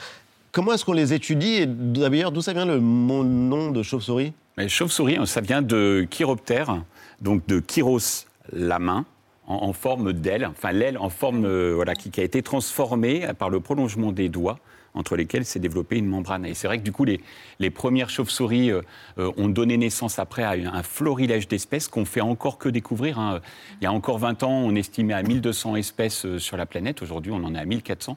Comment 0.52 0.72
est-ce 0.72 0.84
qu'on 0.84 0.92
les 0.94 1.12
étudie 1.12 1.54
et 1.54 1.66
d'ailleurs 1.66 2.32
d'où 2.32 2.40
ça 2.40 2.52
vient 2.52 2.64
le 2.64 2.80
nom 2.80 3.70
de 3.70 3.82
chauve-souris? 3.82 4.32
Chauve-souris, 4.66 5.18
ça 5.26 5.40
vient 5.40 5.62
de 5.62 6.06
chiroptère. 6.10 6.82
donc 7.20 7.46
de 7.46 7.60
Kyros, 7.60 8.26
la 8.52 8.78
main, 8.78 9.04
en, 9.46 9.72
forme 9.72 10.12
d'aile, 10.12 10.46
enfin 10.46 10.72
l'aile 10.72 10.98
en 10.98 11.08
forme, 11.08 11.44
euh, 11.44 11.72
voilà, 11.74 11.94
qui, 11.94 12.20
a 12.20 12.24
été 12.24 12.42
transformée 12.42 13.26
par 13.38 13.50
le 13.50 13.60
prolongement 13.60 14.12
des 14.12 14.28
doigts 14.28 14.58
entre 14.94 15.16
lesquels 15.16 15.44
s'est 15.44 15.60
développée 15.60 15.96
une 15.96 16.06
membrane. 16.06 16.44
Et 16.44 16.54
c'est 16.54 16.66
vrai 16.66 16.78
que 16.78 16.82
du 16.82 16.92
coup, 16.92 17.04
les, 17.04 17.20
les 17.60 17.70
premières 17.70 18.10
chauves-souris 18.10 18.70
euh, 18.70 18.82
euh, 19.18 19.30
ont 19.36 19.48
donné 19.48 19.76
naissance 19.76 20.18
après 20.18 20.42
à 20.42 20.50
un 20.50 20.82
florilège 20.82 21.46
d'espèces 21.46 21.88
qu'on 21.88 22.04
fait 22.04 22.20
encore 22.20 22.58
que 22.58 22.68
découvrir. 22.68 23.18
hein. 23.18 23.40
Il 23.80 23.84
y 23.84 23.86
a 23.86 23.92
encore 23.92 24.18
20 24.18 24.42
ans, 24.42 24.50
on 24.52 24.74
estimait 24.74 25.14
à 25.14 25.22
1200 25.22 25.76
espèces 25.76 26.38
sur 26.38 26.56
la 26.56 26.66
planète. 26.66 27.00
Aujourd'hui, 27.02 27.32
on 27.32 27.44
en 27.44 27.54
est 27.54 27.58
à 27.58 27.64
1400. 27.64 28.16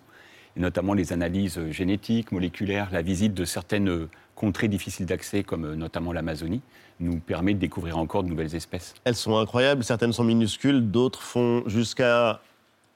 Notamment 0.56 0.94
les 0.94 1.14
analyses 1.14 1.58
euh, 1.58 1.72
génétiques, 1.72 2.32
moléculaires, 2.32 2.90
la 2.92 3.02
visite 3.02 3.34
de 3.34 3.46
certaines 3.46 3.90
euh, 3.90 4.10
contrées 4.36 4.68
difficiles 4.68 5.06
d'accès, 5.06 5.44
comme 5.44 5.66
euh, 5.66 5.76
notamment 5.76 6.12
l'Amazonie, 6.12 6.62
nous 7.00 7.20
permet 7.20 7.54
de 7.54 7.60
découvrir 7.60 7.98
encore 7.98 8.24
de 8.24 8.30
nouvelles 8.30 8.56
espèces. 8.56 8.94
Elles 9.06 9.16
sont 9.16 9.38
incroyables, 9.38 9.84
certaines 9.84 10.14
sont 10.14 10.24
minuscules, 10.24 10.92
d'autres 10.92 11.22
font 11.22 11.64
jusqu'à. 11.68 12.42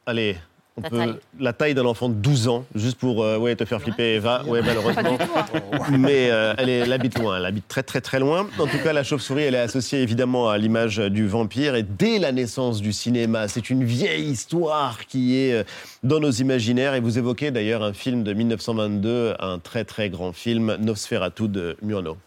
Allez. 0.05 0.37
On 0.77 0.81
La 0.81 0.89
peut, 0.89 0.97
taille. 0.97 1.15
la 1.39 1.53
taille 1.53 1.73
d'un 1.73 1.85
enfant 1.85 2.09
de 2.09 2.15
12 2.15 2.49
ans, 2.49 2.65
juste 2.75 2.97
pour 2.97 3.23
euh, 3.23 3.37
ouais, 3.37 3.55
te 3.55 3.63
faire 3.63 3.81
flipper, 3.81 4.15
Eva. 4.15 4.43
Ouais, 4.45 4.61
malheureusement. 4.61 5.17
Hein. 5.53 5.97
Mais 5.97 6.29
euh, 6.29 6.53
elle, 6.57 6.67
est- 6.67 6.79
elle 6.79 6.91
habite 6.91 7.17
loin, 7.17 7.37
elle 7.37 7.45
habite 7.45 7.65
très 7.69 7.81
très 7.81 8.01
très 8.01 8.19
loin. 8.19 8.45
En 8.59 8.67
tout 8.67 8.79
cas, 8.83 8.91
la 8.91 9.03
chauve-souris, 9.03 9.43
elle 9.43 9.55
est 9.55 9.59
associée 9.59 10.01
évidemment 10.01 10.49
à 10.49 10.57
l'image 10.57 10.97
du 10.97 11.27
vampire. 11.29 11.75
Et 11.75 11.83
dès 11.83 12.19
la 12.19 12.33
naissance 12.33 12.81
du 12.81 12.91
cinéma, 12.91 13.47
c'est 13.47 13.69
une 13.69 13.85
vieille 13.85 14.25
histoire 14.25 15.05
qui 15.05 15.37
est 15.37 15.53
euh, 15.53 15.63
dans 16.03 16.19
nos 16.19 16.31
imaginaires. 16.31 16.93
Et 16.93 16.99
vous 16.99 17.17
évoquez 17.17 17.51
d'ailleurs 17.51 17.81
un 17.81 17.93
film 17.93 18.23
de 18.23 18.33
1922, 18.33 19.35
un 19.39 19.59
très 19.59 19.85
très 19.85 20.09
grand 20.09 20.33
film, 20.33 20.75
Nosferatu 20.81 21.47
de 21.47 21.77
Murnau. 21.81 22.17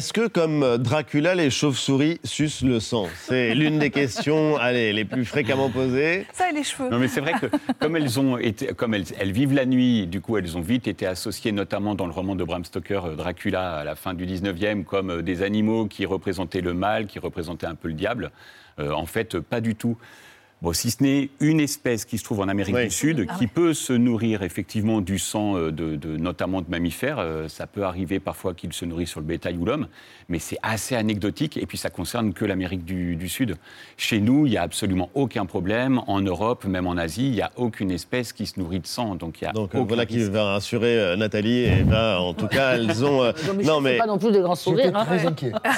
Est-ce 0.00 0.14
que, 0.14 0.28
comme 0.28 0.78
Dracula, 0.78 1.34
les 1.34 1.50
chauves-souris 1.50 2.20
sucent 2.24 2.62
le 2.62 2.80
sang? 2.80 3.06
C'est 3.18 3.54
l'une 3.54 3.78
des 3.78 3.90
questions 3.90 4.56
allez, 4.58 4.94
les 4.94 5.04
plus 5.04 5.26
fréquemment 5.26 5.68
posées. 5.68 6.26
Ça 6.32 6.48
et 6.48 6.54
les 6.54 6.62
cheveux. 6.62 6.88
Non, 6.88 6.98
mais 6.98 7.06
c'est 7.06 7.20
vrai 7.20 7.34
que 7.38 7.54
comme 7.78 7.96
elles 7.96 8.18
ont 8.18 8.38
été, 8.38 8.68
comme 8.68 8.94
elles, 8.94 9.04
elles 9.18 9.30
vivent 9.30 9.52
la 9.52 9.66
nuit, 9.66 10.06
du 10.06 10.22
coup, 10.22 10.38
elles 10.38 10.56
ont 10.56 10.62
vite 10.62 10.88
été 10.88 11.04
associées, 11.06 11.52
notamment 11.52 11.94
dans 11.94 12.06
le 12.06 12.12
roman 12.12 12.34
de 12.34 12.42
Bram 12.44 12.64
Stoker, 12.64 13.08
euh, 13.08 13.14
Dracula, 13.14 13.74
à 13.74 13.84
la 13.84 13.94
fin 13.94 14.14
du 14.14 14.24
19e, 14.24 14.84
comme 14.84 15.10
euh, 15.10 15.22
des 15.22 15.42
animaux 15.42 15.84
qui 15.84 16.06
représentaient 16.06 16.62
le 16.62 16.72
mal, 16.72 17.06
qui 17.06 17.18
représentaient 17.18 17.66
un 17.66 17.74
peu 17.74 17.88
le 17.88 17.94
diable. 17.94 18.30
Euh, 18.78 18.92
en 18.92 19.04
fait, 19.04 19.38
pas 19.38 19.60
du 19.60 19.74
tout. 19.74 19.98
Bon, 20.62 20.74
si 20.74 20.90
ce 20.90 21.02
n'est 21.02 21.30
une 21.40 21.58
espèce 21.58 22.04
qui 22.04 22.18
se 22.18 22.24
trouve 22.24 22.40
en 22.40 22.48
Amérique 22.48 22.74
Oui. 22.74 22.84
du 22.84 22.90
Sud, 22.90 23.26
Ah 23.30 23.34
qui 23.38 23.44
ouais. 23.44 23.50
peut 23.52 23.72
se 23.72 23.94
nourrir 23.94 24.42
effectivement 24.42 25.00
du 25.00 25.18
sang, 25.18 25.56
euh, 25.56 25.72
de, 25.72 25.96
de- 25.96 26.18
notamment 26.18 26.60
de 26.60 26.66
mammifères. 26.68 27.16
Euh, 27.18 27.48
Ça 27.48 27.66
peut 27.66 27.82
arriver 27.82 28.20
parfois 28.20 28.52
qu'il 28.52 28.70
se 28.74 28.84
nourrit 28.84 29.06
sur 29.06 29.20
le 29.20 29.26
bétail 29.26 29.56
ou 29.56 29.64
l'homme, 29.64 29.88
mais 30.28 30.38
c'est 30.38 30.58
assez 30.62 30.94
anecdotique. 30.94 31.56
Et 31.56 31.64
puis 31.64 31.78
ça 31.78 31.88
concerne 31.88 32.34
que 32.34 32.44
l'Amérique 32.44 32.84
du, 32.84 33.16
du 33.16 33.26
Sud. 33.30 33.56
Chez 33.96 34.20
nous, 34.20 34.44
il 34.44 34.50
n'y 34.50 34.58
a 34.58 34.62
absolument 34.62 35.08
aucun 35.14 35.46
problème. 35.46 36.02
En 36.06 36.20
Europe, 36.20 36.66
même 36.66 36.86
en 36.86 36.98
Asie, 36.98 37.28
il 37.28 37.32
n'y 37.32 37.40
a 37.40 37.52
aucune 37.56 37.90
espèce 37.90 38.34
qui 38.34 38.44
se 38.44 38.60
nourrit 38.60 38.80
de 38.80 38.86
sang. 38.86 39.14
Donc 39.14 39.40
il 39.40 39.44
y 39.44 39.46
a 39.46 39.52
Donc 39.52 39.74
euh, 39.74 39.78
aucun 39.78 39.88
voilà 39.88 40.04
qui 40.04 40.18
va 40.24 40.44
rassurer 40.44 41.14
Nathalie 41.16 41.60
et 41.60 41.78
Eva. 41.78 42.20
En 42.20 42.34
tout 42.34 42.48
cas, 42.48 42.74
elles 42.74 43.02
ont. 43.02 43.22
euh, 43.22 43.32
Non, 43.64 43.80
mais 43.80 43.96
pas 43.96 44.04
non 44.06 44.18
plus 44.18 44.30
des 44.30 44.40
grands 44.40 44.54
sourires. 44.56 44.94
hein. 44.94 45.06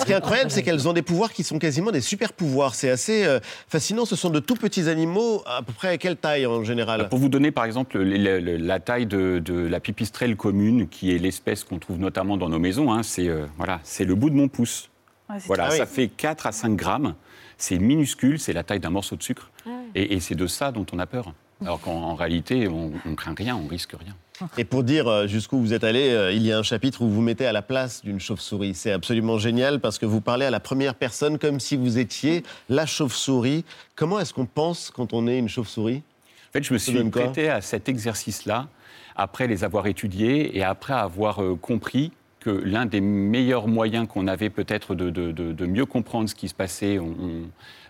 Ce 0.01 0.05
qui 0.05 0.11
est 0.11 0.17
incroyable, 0.17 0.51
c'est 0.51 0.65
qu'elles 0.65 0.89
ont 0.89 0.93
des 0.93 1.03
pouvoirs 1.03 1.33
qui 1.33 1.45
sont 1.45 1.61
quasiment 1.61 1.93
des 1.93 2.01
super 2.01 2.33
pouvoirs. 2.33 2.75
C'est 2.75 2.91
assez 2.91 3.25
euh, 3.25 3.39
fascinant. 3.69 4.05
Ce 4.07 4.17
sont 4.17 4.31
de 4.31 4.41
tout 4.41 4.57
petits 4.57 4.72
animaux. 4.81 5.43
À 5.47 5.63
peu 5.63 5.73
près 5.73 5.89
à 5.89 5.99
quelle 5.99 6.17
taille 6.17 6.47
en 6.47 6.65
général 6.65 7.09
Pour 7.09 7.19
vous 7.19 7.29
donner 7.29 7.51
par 7.51 7.65
exemple 7.65 7.99
le- 7.99 8.17
le- 8.17 8.41
le- 8.41 8.57
la 8.57 8.81
taille 8.81 9.07
de, 9.07 9.39
de 9.45 9.55
la 9.55 9.81
pipistrelle 9.81 10.37
commune, 10.37 10.89
qui 10.89 11.15
est 11.15 11.19
l'espèce 11.19 11.65
qu'on 11.65 11.79
trouve 11.79 11.99
notamment 11.99 12.37
dans 12.37 12.49
nos 12.49 12.59
maisons, 12.59 12.93
hein, 12.93 13.03
c'est 13.03 13.29
euh, 13.29 13.47
voilà, 13.59 13.81
c'est 13.85 14.05
le 14.05 14.15
bout 14.15 14.31
de 14.31 14.35
mon 14.37 14.49
pouce. 14.49 14.91
Ouais, 15.31 15.37
voilà. 15.47 15.67
Ah 15.67 15.71
ça 15.71 15.85
oui. 15.85 15.89
fait 15.89 16.09
4 16.09 16.47
à 16.47 16.53
5 16.53 16.75
grammes. 16.77 17.15
C'est 17.59 17.79
minuscule, 17.79 18.41
c'est 18.41 18.53
la 18.53 18.65
taille 18.65 18.81
d'un 18.81 18.91
morceau 18.91 19.15
de 19.17 19.23
sucre. 19.23 19.51
Ah 19.67 19.71
Et, 19.95 20.15
et 20.15 20.21
c'est 20.21 20.35
de 20.35 20.47
ça 20.47 20.73
dont 20.73 20.87
on 20.93 20.99
a 20.99 21.07
peur. 21.07 21.33
Alors 21.61 21.81
qu'en 21.81 21.93
en 21.93 22.15
réalité, 22.17 22.67
on, 22.67 22.91
on 23.07 23.15
craint 23.15 23.35
rien, 23.37 23.55
on 23.57 23.69
risque 23.69 23.93
rien. 23.93 24.17
Et 24.59 24.65
pour 24.65 24.83
dire 24.83 25.09
euh, 25.09 25.27
jusqu'où 25.27 25.59
vous 25.59 25.73
êtes 25.75 25.85
allé, 25.85 26.11
euh, 26.11 26.33
il 26.33 26.43
y 26.43 26.53
a 26.53 26.59
un 26.59 26.63
chapitre 26.63 27.03
où 27.03 27.09
vous 27.09 27.21
mettez 27.21 27.47
à 27.47 27.53
la 27.53 27.63
place 27.63 28.03
d'une 28.03 28.21
chauve-souris. 28.21 28.75
C'est 28.75 28.93
absolument 28.93 29.39
génial 29.39 29.81
parce 29.81 29.99
que 29.99 30.07
vous 30.07 30.21
parlez 30.21 30.47
à 30.47 30.51
la 30.51 30.61
première 30.61 30.95
personne 30.95 31.39
comme 31.39 31.61
si 31.61 31.77
vous 31.77 31.99
étiez 31.99 32.43
la 32.69 32.87
chauve-souris. 32.87 33.65
Comment 33.95 34.21
est-ce 34.21 34.35
qu'on 34.35 34.47
pense 34.47 34.91
quand 34.91 35.13
on 35.13 35.27
est 35.27 35.39
une 35.39 35.49
chauve-souris? 35.49 36.03
En 36.49 36.53
fait, 36.53 36.65
je 36.65 36.73
me 36.73 36.79
suis 36.79 37.03
prêté 37.11 37.49
à 37.49 37.61
cet 37.61 37.89
exercice-là 37.89 38.69
après 39.17 39.47
les 39.47 39.65
avoir 39.65 39.87
étudiés 39.87 40.57
et 40.57 40.63
après 40.63 40.95
avoir 40.95 41.43
euh, 41.43 41.57
compris 41.57 42.13
que 42.43 42.51
l'un 42.51 42.87
des 42.87 43.01
meilleurs 43.01 43.69
moyens 43.69 44.07
qu'on 44.09 44.27
avait 44.27 44.51
peut-être 44.51 44.95
de, 44.95 45.67
mieux 45.67 45.87
comprendre 45.87 46.29
ce 46.29 46.35
qui 46.35 46.49
se 46.49 46.55
passait, 46.55 46.99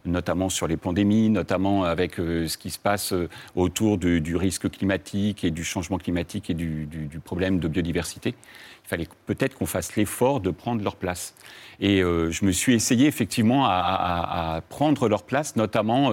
notamment 0.05 0.48
sur 0.48 0.66
les 0.66 0.76
pandémies, 0.76 1.30
notamment 1.30 1.84
avec 1.84 2.18
euh, 2.18 2.48
ce 2.48 2.59
qui 2.59 2.70
se 2.70 2.78
passe 2.78 3.12
euh, 3.12 3.28
autour 3.55 3.98
du, 3.98 4.36
risque 4.36 4.70
climatique 4.70 5.44
et 5.44 5.50
du 5.50 5.64
changement 5.64 5.98
climatique 5.98 6.50
et 6.50 6.55
du, 6.55 6.88
problème 7.24 7.59
de 7.59 7.68
biodiversité, 7.68 8.34
il 8.84 8.88
fallait 8.88 9.09
peut-être 9.26 9.55
qu'on 9.57 9.66
fasse 9.66 9.94
l'effort 9.96 10.40
de 10.40 10.50
prendre 10.50 10.82
leur 10.82 10.96
place. 10.96 11.34
Et 11.80 12.03
euh, 12.03 12.30
je 12.30 12.44
me 12.44 12.53
suis 12.53 12.74
essayé 12.74 13.07
effectivement 13.07 13.64
à, 13.66 14.61
prendre 14.68 15.09
leur 15.09 15.22
place, 15.22 15.57
notamment 15.57 16.12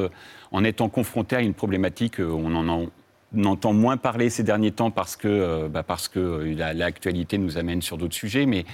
en 0.51 0.63
étant 0.63 0.89
confronté 0.89 1.35
à 1.35 1.41
une 1.41 1.53
problématique, 1.53 2.19
on 2.19 2.55
en 2.55 2.83
a- 2.83 2.87
on 3.35 3.43
entend 3.45 3.73
moins 3.73 3.97
parler 3.97 4.29
ces 4.29 4.43
derniers 4.43 4.71
temps 4.71 4.91
parce 4.91 5.15
que, 5.15 5.27
euh, 5.27 5.67
bah, 5.69 5.83
parce 5.83 6.07
que 6.07 6.19
euh, 6.19 6.55
la- 6.55 6.73
l'actualité 6.73 7.37
nous 7.37 7.57
amène 7.57 7.81
sur 7.81 7.97
d'autres 7.97 8.15
sujets, 8.15 8.45
mais 8.45 8.65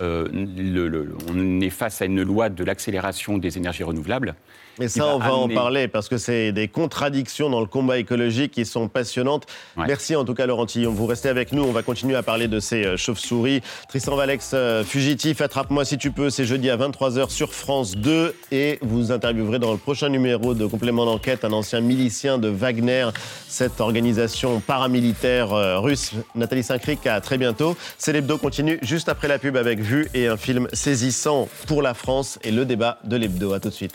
euh, 0.00 0.28
le- 0.32 0.88
le- 0.88 1.16
on 1.28 1.60
est 1.60 1.70
face 1.70 2.00
à 2.02 2.04
une 2.04 2.22
loi 2.22 2.48
de 2.48 2.62
l'accélération 2.64 3.38
des 3.38 3.58
énergies 3.58 3.82
renouvelables. 3.82 4.34
Mais 4.78 4.86
qui 4.86 4.92
ça, 4.92 5.14
on 5.14 5.18
va 5.18 5.34
en 5.34 5.48
parler 5.48 5.88
parce 5.88 6.08
que 6.08 6.18
c'est 6.18 6.52
des 6.52 6.68
contradictions 6.68 7.50
dans 7.50 7.60
le 7.60 7.66
combat 7.66 7.98
écologique 7.98 8.52
qui 8.52 8.64
sont 8.64 8.88
passionnantes. 8.88 9.46
Merci 9.76 10.16
en 10.16 10.24
tout 10.24 10.34
cas, 10.34 10.46
Laurent 10.46 10.66
Tillon. 10.66 10.92
Vous 10.92 11.06
restez 11.06 11.28
avec 11.28 11.52
nous. 11.52 11.62
On 11.62 11.72
va 11.72 11.82
continuer 11.82 12.16
à 12.16 12.22
parler 12.22 12.48
de 12.48 12.60
ces 12.60 12.84
euh, 12.84 12.96
chauves-souris. 12.96 13.60
Tristan 13.88 14.16
Valex, 14.16 14.50
euh, 14.54 14.84
fugitif, 14.84 15.40
attrape-moi 15.40 15.84
si 15.84 15.98
tu 15.98 16.10
peux. 16.10 16.30
C'est 16.30 16.44
jeudi 16.44 16.70
à 16.70 16.76
23h 16.76 17.30
sur 17.30 17.54
France 17.54 17.96
2. 17.96 18.34
Et 18.50 18.78
vous 18.82 19.12
interviewerez 19.12 19.58
dans 19.58 19.72
le 19.72 19.78
prochain 19.78 20.08
numéro 20.08 20.54
de 20.54 20.66
Complément 20.66 21.04
d'enquête 21.04 21.44
un 21.44 21.52
ancien 21.52 21.80
milicien 21.80 22.38
de 22.38 22.48
Wagner, 22.48 23.08
cette 23.48 23.80
organisation 23.80 24.60
paramilitaire 24.60 25.52
euh, 25.52 25.78
russe. 25.78 26.12
Nathalie 26.34 26.64
Saint-Cric, 26.64 27.06
à 27.06 27.20
très 27.20 27.38
bientôt. 27.38 27.76
C'est 27.98 28.12
l'hebdo 28.12 28.38
continue 28.38 28.78
juste 28.82 29.08
après 29.08 29.28
la 29.28 29.38
pub 29.38 29.56
avec 29.56 29.80
Vue 29.80 30.08
et 30.14 30.26
un 30.26 30.36
film 30.36 30.68
saisissant 30.72 31.48
pour 31.66 31.82
la 31.82 31.94
France 31.94 32.38
et 32.42 32.50
le 32.50 32.64
débat 32.64 32.98
de 33.04 33.16
l'hebdo. 33.16 33.52
À 33.52 33.60
tout 33.60 33.68
de 33.68 33.74
suite. 33.74 33.94